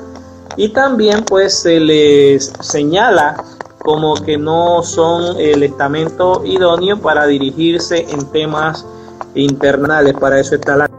y 0.57 0.69
también 0.69 1.23
pues 1.23 1.53
se 1.59 1.79
les 1.79 2.51
señala 2.59 3.41
como 3.79 4.15
que 4.15 4.37
no 4.37 4.83
son 4.83 5.39
el 5.39 5.63
estamento 5.63 6.43
idóneo 6.45 6.99
para 6.99 7.25
dirigirse 7.25 8.05
en 8.09 8.25
temas 8.31 8.85
internales. 9.35 10.13
Para 10.13 10.39
eso 10.39 10.55
está 10.55 10.75
la 10.75 10.89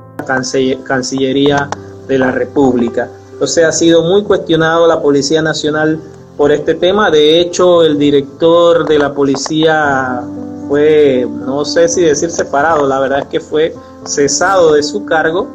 Cancillería 0.84 1.68
de 2.08 2.18
la 2.18 2.30
República. 2.30 3.10
Entonces 3.34 3.64
ha 3.64 3.72
sido 3.72 4.02
muy 4.02 4.22
cuestionado 4.22 4.86
la 4.86 5.02
Policía 5.02 5.42
Nacional 5.42 6.00
por 6.36 6.50
este 6.50 6.74
tema. 6.74 7.10
De 7.10 7.40
hecho, 7.40 7.84
el 7.84 7.98
director 7.98 8.88
de 8.88 8.98
la 8.98 9.12
policía 9.12 10.22
fue, 10.68 11.28
no 11.46 11.64
sé 11.64 11.88
si 11.88 12.00
decir 12.00 12.30
separado, 12.30 12.86
la 12.86 12.98
verdad 13.00 13.20
es 13.20 13.26
que 13.26 13.40
fue 13.40 13.74
cesado 14.04 14.74
de 14.74 14.82
su 14.82 15.04
cargo, 15.04 15.48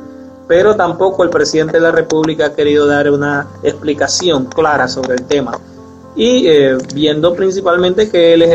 pero 0.48 0.76
tampoco 0.76 1.24
el 1.24 1.30
presidente 1.30 1.74
de 1.74 1.82
la 1.82 1.92
República 1.92 2.48
ha 2.48 2.54
querido 2.54 2.86
dar 2.88 3.10
una 3.12 3.48
explicación 3.64 4.46
clara 4.46 4.88
sobre 4.88 5.16
el 5.16 5.24
tema 5.24 5.60
y 6.16 6.48
eh, 6.48 6.78
viendo 6.94 7.34
principalmente 7.34 8.10
que 8.10 8.34
él 8.34 8.42
es 8.42 8.52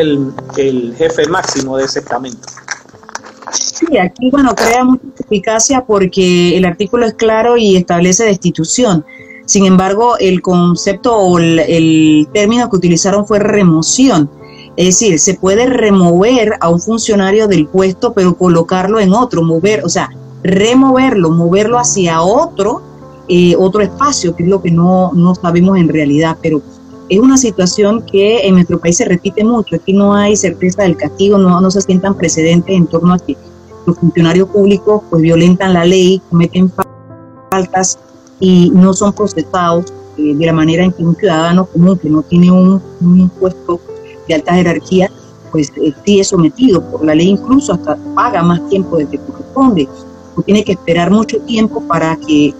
el, 0.57 0.95
jefe 0.95 1.25
máximo 1.27 1.77
de 1.77 1.85
ese 1.85 1.99
estamento. 1.99 2.47
Sí, 3.87 3.97
aquí, 3.97 4.29
bueno, 4.31 4.55
crea 4.55 4.83
mucha 4.83 5.03
eficacia 5.19 5.85
porque 5.85 6.57
el 6.57 6.65
artículo 6.65 7.05
es 7.05 7.13
claro 7.13 7.57
y 7.57 7.75
establece 7.75 8.25
destitución. 8.25 9.05
Sin 9.45 9.65
embargo, 9.65 10.17
el 10.19 10.41
concepto 10.41 11.15
o 11.15 11.37
el, 11.37 12.27
término 12.33 12.69
que 12.69 12.77
utilizaron 12.77 13.25
fue 13.25 13.39
remoción. 13.39 14.29
Es 14.75 14.87
decir, 14.87 15.19
se 15.19 15.35
puede 15.35 15.67
remover 15.67 16.53
a 16.59 16.69
un 16.69 16.81
funcionario 16.81 17.47
del 17.47 17.67
puesto, 17.67 18.13
pero 18.13 18.35
colocarlo 18.35 18.99
en 18.99 19.13
otro, 19.13 19.43
mover, 19.43 19.85
o 19.85 19.89
sea, 19.89 20.09
removerlo, 20.43 21.29
moverlo 21.29 21.77
hacia 21.77 22.21
otro, 22.21 22.81
eh, 23.27 23.55
otro 23.57 23.81
espacio, 23.81 24.35
que 24.35 24.43
es 24.43 24.49
lo 24.49 24.61
que 24.61 24.71
no, 24.71 25.11
no 25.13 25.35
sabemos 25.35 25.77
en 25.77 25.89
realidad. 25.89 26.37
Pero 26.41 26.61
es 27.07 27.19
una 27.19 27.37
situación 27.37 28.01
que 28.01 28.47
en 28.47 28.55
nuestro 28.55 28.79
país 28.79 28.97
se 28.97 29.05
repite 29.05 29.43
mucho. 29.43 29.75
Aquí 29.75 29.93
no 29.93 30.15
hay 30.15 30.35
certeza 30.35 30.83
del 30.83 30.97
castigo, 30.97 31.37
no, 31.37 31.61
no 31.61 31.71
se 31.71 31.81
sientan 31.81 32.15
precedentes 32.15 32.75
en 32.75 32.87
torno 32.87 33.13
a 33.13 33.19
que 33.19 33.37
los 33.85 33.97
funcionarios 33.97 34.49
públicos 34.49 35.01
pues 35.09 35.21
violentan 35.21 35.73
la 35.73 35.85
ley, 35.85 36.21
cometen 36.29 36.71
faltas 37.49 37.99
y 38.39 38.71
no 38.71 38.93
son 38.93 39.13
procesados 39.13 39.93
eh, 40.17 40.35
de 40.35 40.45
la 40.45 40.53
manera 40.53 40.83
en 40.83 40.91
que 40.91 41.03
un 41.03 41.15
ciudadano 41.15 41.65
común 41.65 41.97
que 41.97 42.09
no 42.09 42.21
tiene 42.23 42.51
un, 42.51 43.29
puesto 43.39 43.79
de 44.27 44.35
alta 44.35 44.53
jerarquía, 44.53 45.11
pues 45.51 45.71
eh, 45.77 45.93
sí 46.05 46.19
es 46.19 46.27
sometido 46.27 46.81
por 46.89 47.05
la 47.05 47.15
ley, 47.15 47.29
incluso 47.29 47.73
hasta 47.73 47.97
paga 48.15 48.41
más 48.41 48.67
tiempo 48.69 48.97
de 48.97 49.07
que 49.07 49.19
corresponde, 49.19 49.87
o 50.35 50.41
tiene 50.41 50.63
que 50.63 50.73
esperar 50.73 51.11
mucho 51.11 51.39
tiempo 51.41 51.81
para 51.81 52.15
que 52.17 52.53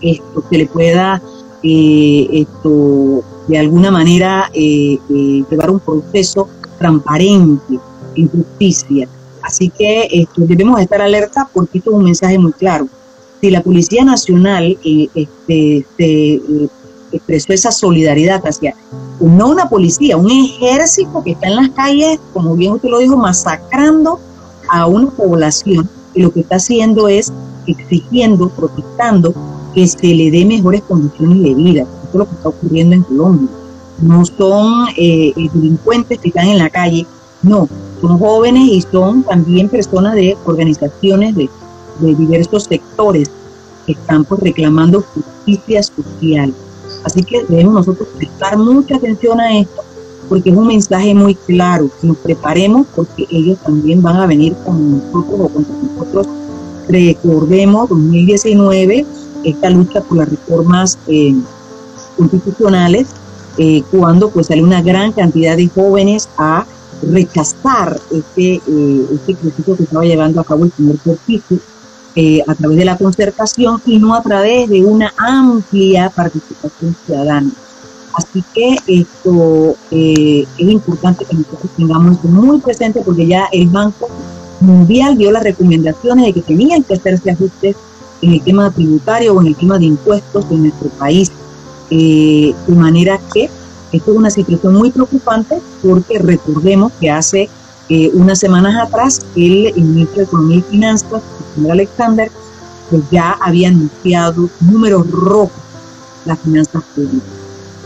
esto, 0.00 0.44
se 0.50 0.58
le 0.58 0.66
pueda 0.66 1.22
eh, 1.62 2.28
esto, 2.32 3.22
de 3.48 3.58
alguna 3.58 3.90
manera 3.90 4.50
eh, 4.54 4.98
eh, 5.10 5.44
llevar 5.50 5.70
un 5.70 5.80
proceso 5.80 6.48
transparente 6.78 7.78
en 8.16 8.28
justicia. 8.28 9.08
Así 9.50 9.68
que 9.68 10.06
esto, 10.12 10.42
debemos 10.42 10.80
estar 10.80 11.02
alerta 11.02 11.48
porque 11.52 11.78
esto 11.78 11.90
es 11.90 11.96
un 11.96 12.04
mensaje 12.04 12.38
muy 12.38 12.52
claro. 12.52 12.86
Si 13.40 13.50
la 13.50 13.62
Policía 13.62 14.04
Nacional 14.04 14.78
este, 14.84 15.84
expresó 17.10 17.52
esa 17.52 17.72
solidaridad 17.72 18.40
hacia, 18.46 18.76
no 19.18 19.48
una 19.48 19.68
policía, 19.68 20.16
un 20.16 20.30
ejército 20.30 21.24
que 21.24 21.32
está 21.32 21.48
en 21.48 21.56
las 21.56 21.70
calles, 21.70 22.20
como 22.32 22.54
bien 22.54 22.74
usted 22.74 22.90
lo 22.90 22.98
dijo, 22.98 23.16
masacrando 23.16 24.20
a 24.68 24.86
una 24.86 25.10
población 25.10 25.90
y 26.14 26.22
lo 26.22 26.30
que 26.30 26.40
está 26.40 26.56
haciendo 26.56 27.08
es 27.08 27.32
exigiendo, 27.66 28.50
protestando 28.50 29.34
que 29.74 29.88
se 29.88 30.14
le 30.14 30.30
dé 30.30 30.44
mejores 30.44 30.82
condiciones 30.82 31.42
de 31.42 31.54
vida. 31.54 31.82
Eso 31.82 32.08
es 32.12 32.14
lo 32.14 32.28
que 32.28 32.34
está 32.36 32.48
ocurriendo 32.50 32.94
en 32.94 33.02
Colombia. 33.02 33.48
No 34.00 34.24
son 34.24 34.90
eh, 34.96 35.32
eh, 35.36 35.50
delincuentes 35.52 36.20
que 36.20 36.28
están 36.28 36.46
en 36.46 36.58
la 36.58 36.70
calle, 36.70 37.04
no, 37.42 37.68
son 38.00 38.18
jóvenes 38.18 38.68
y 38.68 38.82
son 38.82 39.22
también 39.22 39.68
personas 39.68 40.14
de 40.14 40.36
organizaciones 40.44 41.34
de, 41.36 41.48
diversos 42.00 42.64
sectores 42.64 43.30
que 43.84 43.92
están 43.92 44.24
pues, 44.24 44.40
reclamando 44.40 45.02
justicia 45.02 45.82
social. 45.82 46.54
Así 47.04 47.22
que 47.22 47.44
debemos 47.44 47.74
nosotros 47.74 48.08
prestar 48.16 48.56
mucha 48.56 48.96
atención 48.96 49.38
a 49.38 49.58
esto 49.58 49.82
porque 50.30 50.50
es 50.50 50.56
un 50.56 50.68
mensaje 50.68 51.12
muy 51.12 51.34
claro, 51.34 51.90
que 52.00 52.06
nos 52.06 52.16
preparemos 52.18 52.86
porque 52.94 53.26
ellos 53.30 53.58
también 53.58 54.00
van 54.00 54.16
a 54.16 54.26
venir 54.26 54.54
con 54.64 54.92
nosotros 54.92 55.40
o 55.40 55.48
con 55.48 55.66
nosotros. 55.96 56.26
Recordemos 56.88 57.88
2019, 57.88 59.04
esta 59.44 59.70
lucha 59.70 60.00
por 60.02 60.18
las 60.18 60.28
reformas 60.30 60.98
eh, 61.08 61.34
constitucionales, 62.16 63.08
eh, 63.58 63.82
cuando 63.90 64.30
pues 64.30 64.46
sale 64.46 64.62
una 64.62 64.80
gran 64.80 65.10
cantidad 65.10 65.56
de 65.56 65.66
jóvenes 65.68 66.28
a 66.38 66.64
rechazar 67.02 67.98
este, 68.10 68.54
eh, 68.54 69.06
este 69.14 69.34
que 69.34 69.82
estaba 69.82 70.04
llevando 70.04 70.40
a 70.40 70.44
cabo 70.44 70.64
el 70.64 70.72
señor 70.72 70.98
Cortizo 70.98 71.56
a 72.46 72.54
través 72.54 72.76
de 72.76 72.84
la 72.84 72.98
concertación 72.98 73.80
y 73.86 73.98
no 73.98 74.14
a 74.14 74.22
través 74.22 74.68
de 74.68 74.84
una 74.84 75.14
amplia 75.16 76.10
participación 76.10 76.94
ciudadana. 77.06 77.50
Así 78.14 78.42
que 78.54 78.76
esto 78.86 79.76
eh, 79.90 80.44
es 80.58 80.68
importante 80.68 81.24
que 81.24 81.36
nosotros 81.36 81.70
tengamos 81.76 82.22
muy 82.24 82.58
presente 82.58 83.00
porque 83.04 83.26
ya 83.26 83.48
el 83.52 83.68
Banco 83.68 84.08
Mundial 84.60 85.16
dio 85.16 85.30
las 85.30 85.42
recomendaciones 85.42 86.26
de 86.26 86.32
que 86.32 86.42
tenían 86.42 86.82
que 86.82 86.94
hacerse 86.94 87.30
ajustes 87.30 87.76
en 88.20 88.32
el 88.32 88.42
tema 88.42 88.70
tributario 88.70 89.34
o 89.34 89.40
en 89.40 89.48
el 89.48 89.56
tema 89.56 89.78
de 89.78 89.86
impuestos 89.86 90.44
en 90.50 90.64
nuestro 90.64 90.88
país. 90.90 91.30
Eh, 91.90 92.54
de 92.66 92.74
manera 92.74 93.18
que 93.32 93.50
esto 93.92 94.12
es 94.12 94.16
una 94.16 94.30
situación 94.30 94.74
muy 94.74 94.90
preocupante 94.90 95.60
porque 95.82 96.18
recordemos 96.18 96.92
que 97.00 97.10
hace 97.10 97.48
eh, 97.88 98.10
unas 98.14 98.38
semanas 98.38 98.76
atrás 98.86 99.20
el, 99.34 99.72
ministro 99.74 100.18
de 100.18 100.22
Economía 100.24 100.58
y 100.58 100.62
Finanzas, 100.62 101.22
el 101.48 101.54
señor 101.54 101.72
Alexander, 101.72 102.30
pues 102.88 103.02
ya 103.10 103.36
había 103.40 103.68
anunciado 103.68 104.48
números 104.60 105.10
rojos 105.10 105.50
las 106.24 106.38
finanzas 106.38 106.82
públicas. 106.94 107.28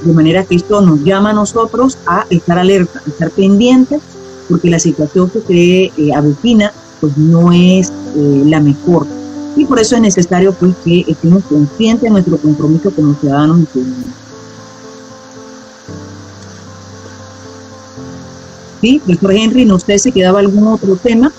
De 0.04 0.12
manera 0.12 0.44
que 0.44 0.56
esto 0.56 0.82
nos 0.82 1.02
llama 1.02 1.30
a 1.30 1.32
nosotros 1.32 1.96
a 2.06 2.26
estar 2.28 2.58
alerta, 2.58 3.00
a 3.04 3.08
estar 3.08 3.30
pendientes, 3.30 4.02
porque 4.48 4.68
la 4.68 4.78
situación 4.78 5.30
que 5.30 5.40
se 5.40 5.84
eh, 6.02 6.70
pues 7.00 7.16
no 7.16 7.52
es 7.52 7.90
eh, 8.16 8.42
la 8.46 8.60
mejor. 8.60 9.06
Y 9.56 9.64
por 9.64 9.78
eso 9.78 9.94
es 9.94 10.02
necesario 10.02 10.52
pues, 10.52 10.74
que 10.84 11.04
estemos 11.08 11.44
conscientes 11.44 12.02
de 12.02 12.10
nuestro 12.10 12.36
compromiso 12.36 12.90
como 12.90 13.14
ciudadanos 13.14 13.60
y 13.60 13.66
ciudadanas. 13.66 14.23
Sí, 18.84 19.00
doctor 19.06 19.32
Henry, 19.32 19.64
no 19.64 19.78
sé 19.78 19.98
si 19.98 20.12
quedaba 20.12 20.40
algún 20.40 20.68
otro 20.68 20.94
tema. 20.96 21.32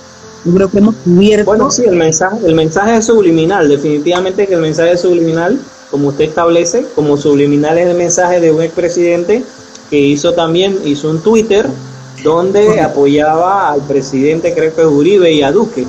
Yo 0.45 0.53
creo 0.55 0.71
que 0.71 0.79
hemos 0.79 0.95
cubierto. 0.95 1.45
Bueno, 1.45 1.69
sí, 1.69 1.83
el 1.85 1.95
mensaje, 1.95 2.37
el 2.43 2.55
mensaje 2.55 2.97
es 2.97 3.05
subliminal. 3.05 3.69
Definitivamente 3.69 4.47
que 4.47 4.55
el 4.55 4.61
mensaje 4.61 4.93
es 4.93 5.01
subliminal 5.01 5.59
como 5.91 6.07
usted 6.07 6.23
establece, 6.23 6.87
como 6.95 7.17
subliminal 7.17 7.77
es 7.77 7.87
el 7.87 7.95
mensaje 7.97 8.39
de 8.39 8.51
un 8.51 8.63
expresidente 8.63 9.43
que 9.91 9.99
hizo 9.99 10.33
también, 10.33 10.79
hizo 10.85 11.07
un 11.07 11.21
Twitter 11.21 11.67
donde 12.23 12.81
apoyaba 12.81 13.73
al 13.73 13.81
presidente, 13.81 14.55
creo 14.55 14.75
que 14.75 14.83
Uribe 14.83 15.31
y 15.31 15.43
a 15.43 15.51
Duque. 15.51 15.85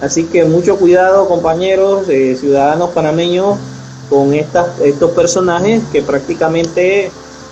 Así 0.00 0.22
que 0.22 0.44
mucho 0.44 0.76
cuidado, 0.76 1.26
compañeros, 1.26 2.08
eh, 2.08 2.36
ciudadanos 2.38 2.90
panameños, 2.90 3.56
con 4.08 4.32
estas, 4.32 4.78
estos 4.78 5.10
personajes 5.10 5.82
que 5.90 6.02
prácticamente 6.02 7.10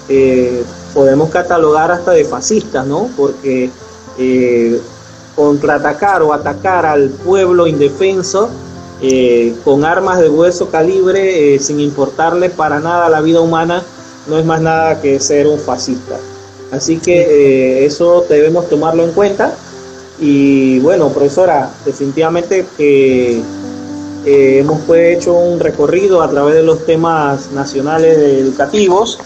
eh, 0.08 0.64
podemos 0.94 1.30
catalogar 1.30 1.90
hasta 1.90 2.12
de 2.12 2.24
fascistas, 2.24 2.86
¿no? 2.86 3.08
Porque 3.16 3.70
eh, 4.18 4.80
contraatacar 5.34 6.22
o 6.22 6.32
atacar 6.32 6.84
al 6.84 7.10
pueblo 7.10 7.66
indefenso 7.66 8.50
eh, 9.00 9.54
con 9.64 9.84
armas 9.84 10.20
de 10.20 10.28
hueso 10.28 10.70
calibre, 10.70 11.58
sin 11.58 11.80
importarle 11.80 12.50
para 12.50 12.80
nada 12.80 13.08
la 13.08 13.20
vida 13.20 13.40
humana, 13.40 13.82
no 14.28 14.38
es 14.38 14.44
más 14.44 14.60
nada 14.60 15.00
que 15.00 15.18
ser 15.20 15.46
un 15.46 15.58
fascista. 15.58 16.18
Así 16.70 16.98
que 16.98 17.84
eso 17.84 18.24
debemos 18.28 18.68
tomarlo 18.68 19.04
en 19.04 19.12
cuenta. 19.12 19.54
Y 20.18 20.78
bueno, 20.80 21.08
profesora, 21.08 21.70
definitivamente 21.84 22.64
que 22.76 23.42
hemos 24.24 24.80
pues 24.86 25.18
hecho 25.18 25.34
un 25.34 25.58
recorrido 25.58 26.22
a 26.22 26.30
través 26.30 26.54
de 26.54 26.62
los 26.62 26.86
temas 26.86 27.50
nacionales 27.50 28.16
educativos 28.16 29.18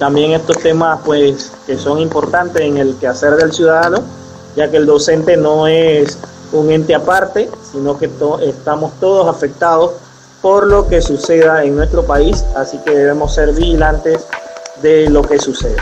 también 0.00 0.32
estos 0.32 0.58
temas 0.58 0.98
pues 1.04 1.52
que 1.66 1.76
son 1.76 2.00
importantes 2.00 2.62
en 2.62 2.78
el 2.78 2.96
quehacer 2.96 3.36
del 3.36 3.52
ciudadano, 3.52 4.02
ya 4.56 4.70
que 4.70 4.78
el 4.78 4.86
docente 4.86 5.36
no 5.36 5.66
es 5.66 6.18
un 6.52 6.70
ente 6.70 6.94
aparte, 6.94 7.50
sino 7.70 7.98
que 7.98 8.10
estamos 8.46 8.92
todos 8.98 9.28
afectados 9.28 9.92
por 10.40 10.66
lo 10.66 10.88
que 10.88 11.02
suceda 11.02 11.64
en 11.64 11.76
nuestro 11.76 12.02
país, 12.04 12.42
así 12.56 12.78
que 12.78 12.92
debemos 12.92 13.34
ser 13.34 13.52
vigilantes 13.52 14.24
de 14.80 15.10
lo 15.10 15.20
que 15.20 15.38
sucede. 15.38 15.76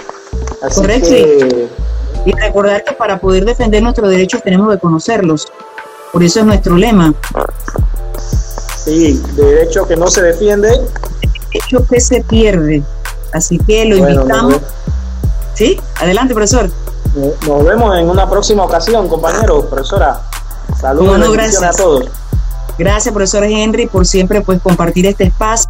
Así 0.62 0.82
Que, 0.82 1.68
y 2.26 2.32
recordar 2.32 2.82
que 2.82 2.94
para 2.94 3.20
poder 3.20 3.44
defender 3.44 3.84
nuestros 3.84 4.10
derechos 4.10 4.42
tenemos 4.42 4.74
que 4.74 4.80
conocerlos. 4.80 5.46
Por 6.12 6.24
eso 6.24 6.40
es 6.40 6.44
nuestro 6.44 6.76
lema. 6.76 7.14
Sí, 8.84 9.22
derecho 9.36 9.86
que 9.86 9.96
no 9.96 10.08
se 10.08 10.22
defiende. 10.22 10.70
Derecho 11.52 11.86
que 11.88 12.00
se 12.00 12.24
pierde. 12.24 12.82
Así 13.32 13.58
que 13.58 13.84
lo 13.84 13.96
invitamos. 13.96 14.56
Sí, 15.54 15.80
adelante, 16.00 16.34
profesor. 16.34 16.70
Nos 17.46 17.64
vemos 17.64 17.98
en 17.98 18.08
una 18.08 18.28
próxima 18.28 18.64
ocasión, 18.64 19.08
compañero, 19.08 19.68
profesora. 19.68 20.20
Saludos 20.80 21.32
gracias. 21.32 21.62
a 21.62 21.70
todos. 21.72 22.08
Gracias, 22.78 23.12
profesor 23.12 23.42
Henry, 23.44 23.88
por 23.88 24.06
siempre 24.06 24.40
pues 24.40 24.60
compartir 24.62 25.06
este 25.06 25.24
espacio. 25.24 25.66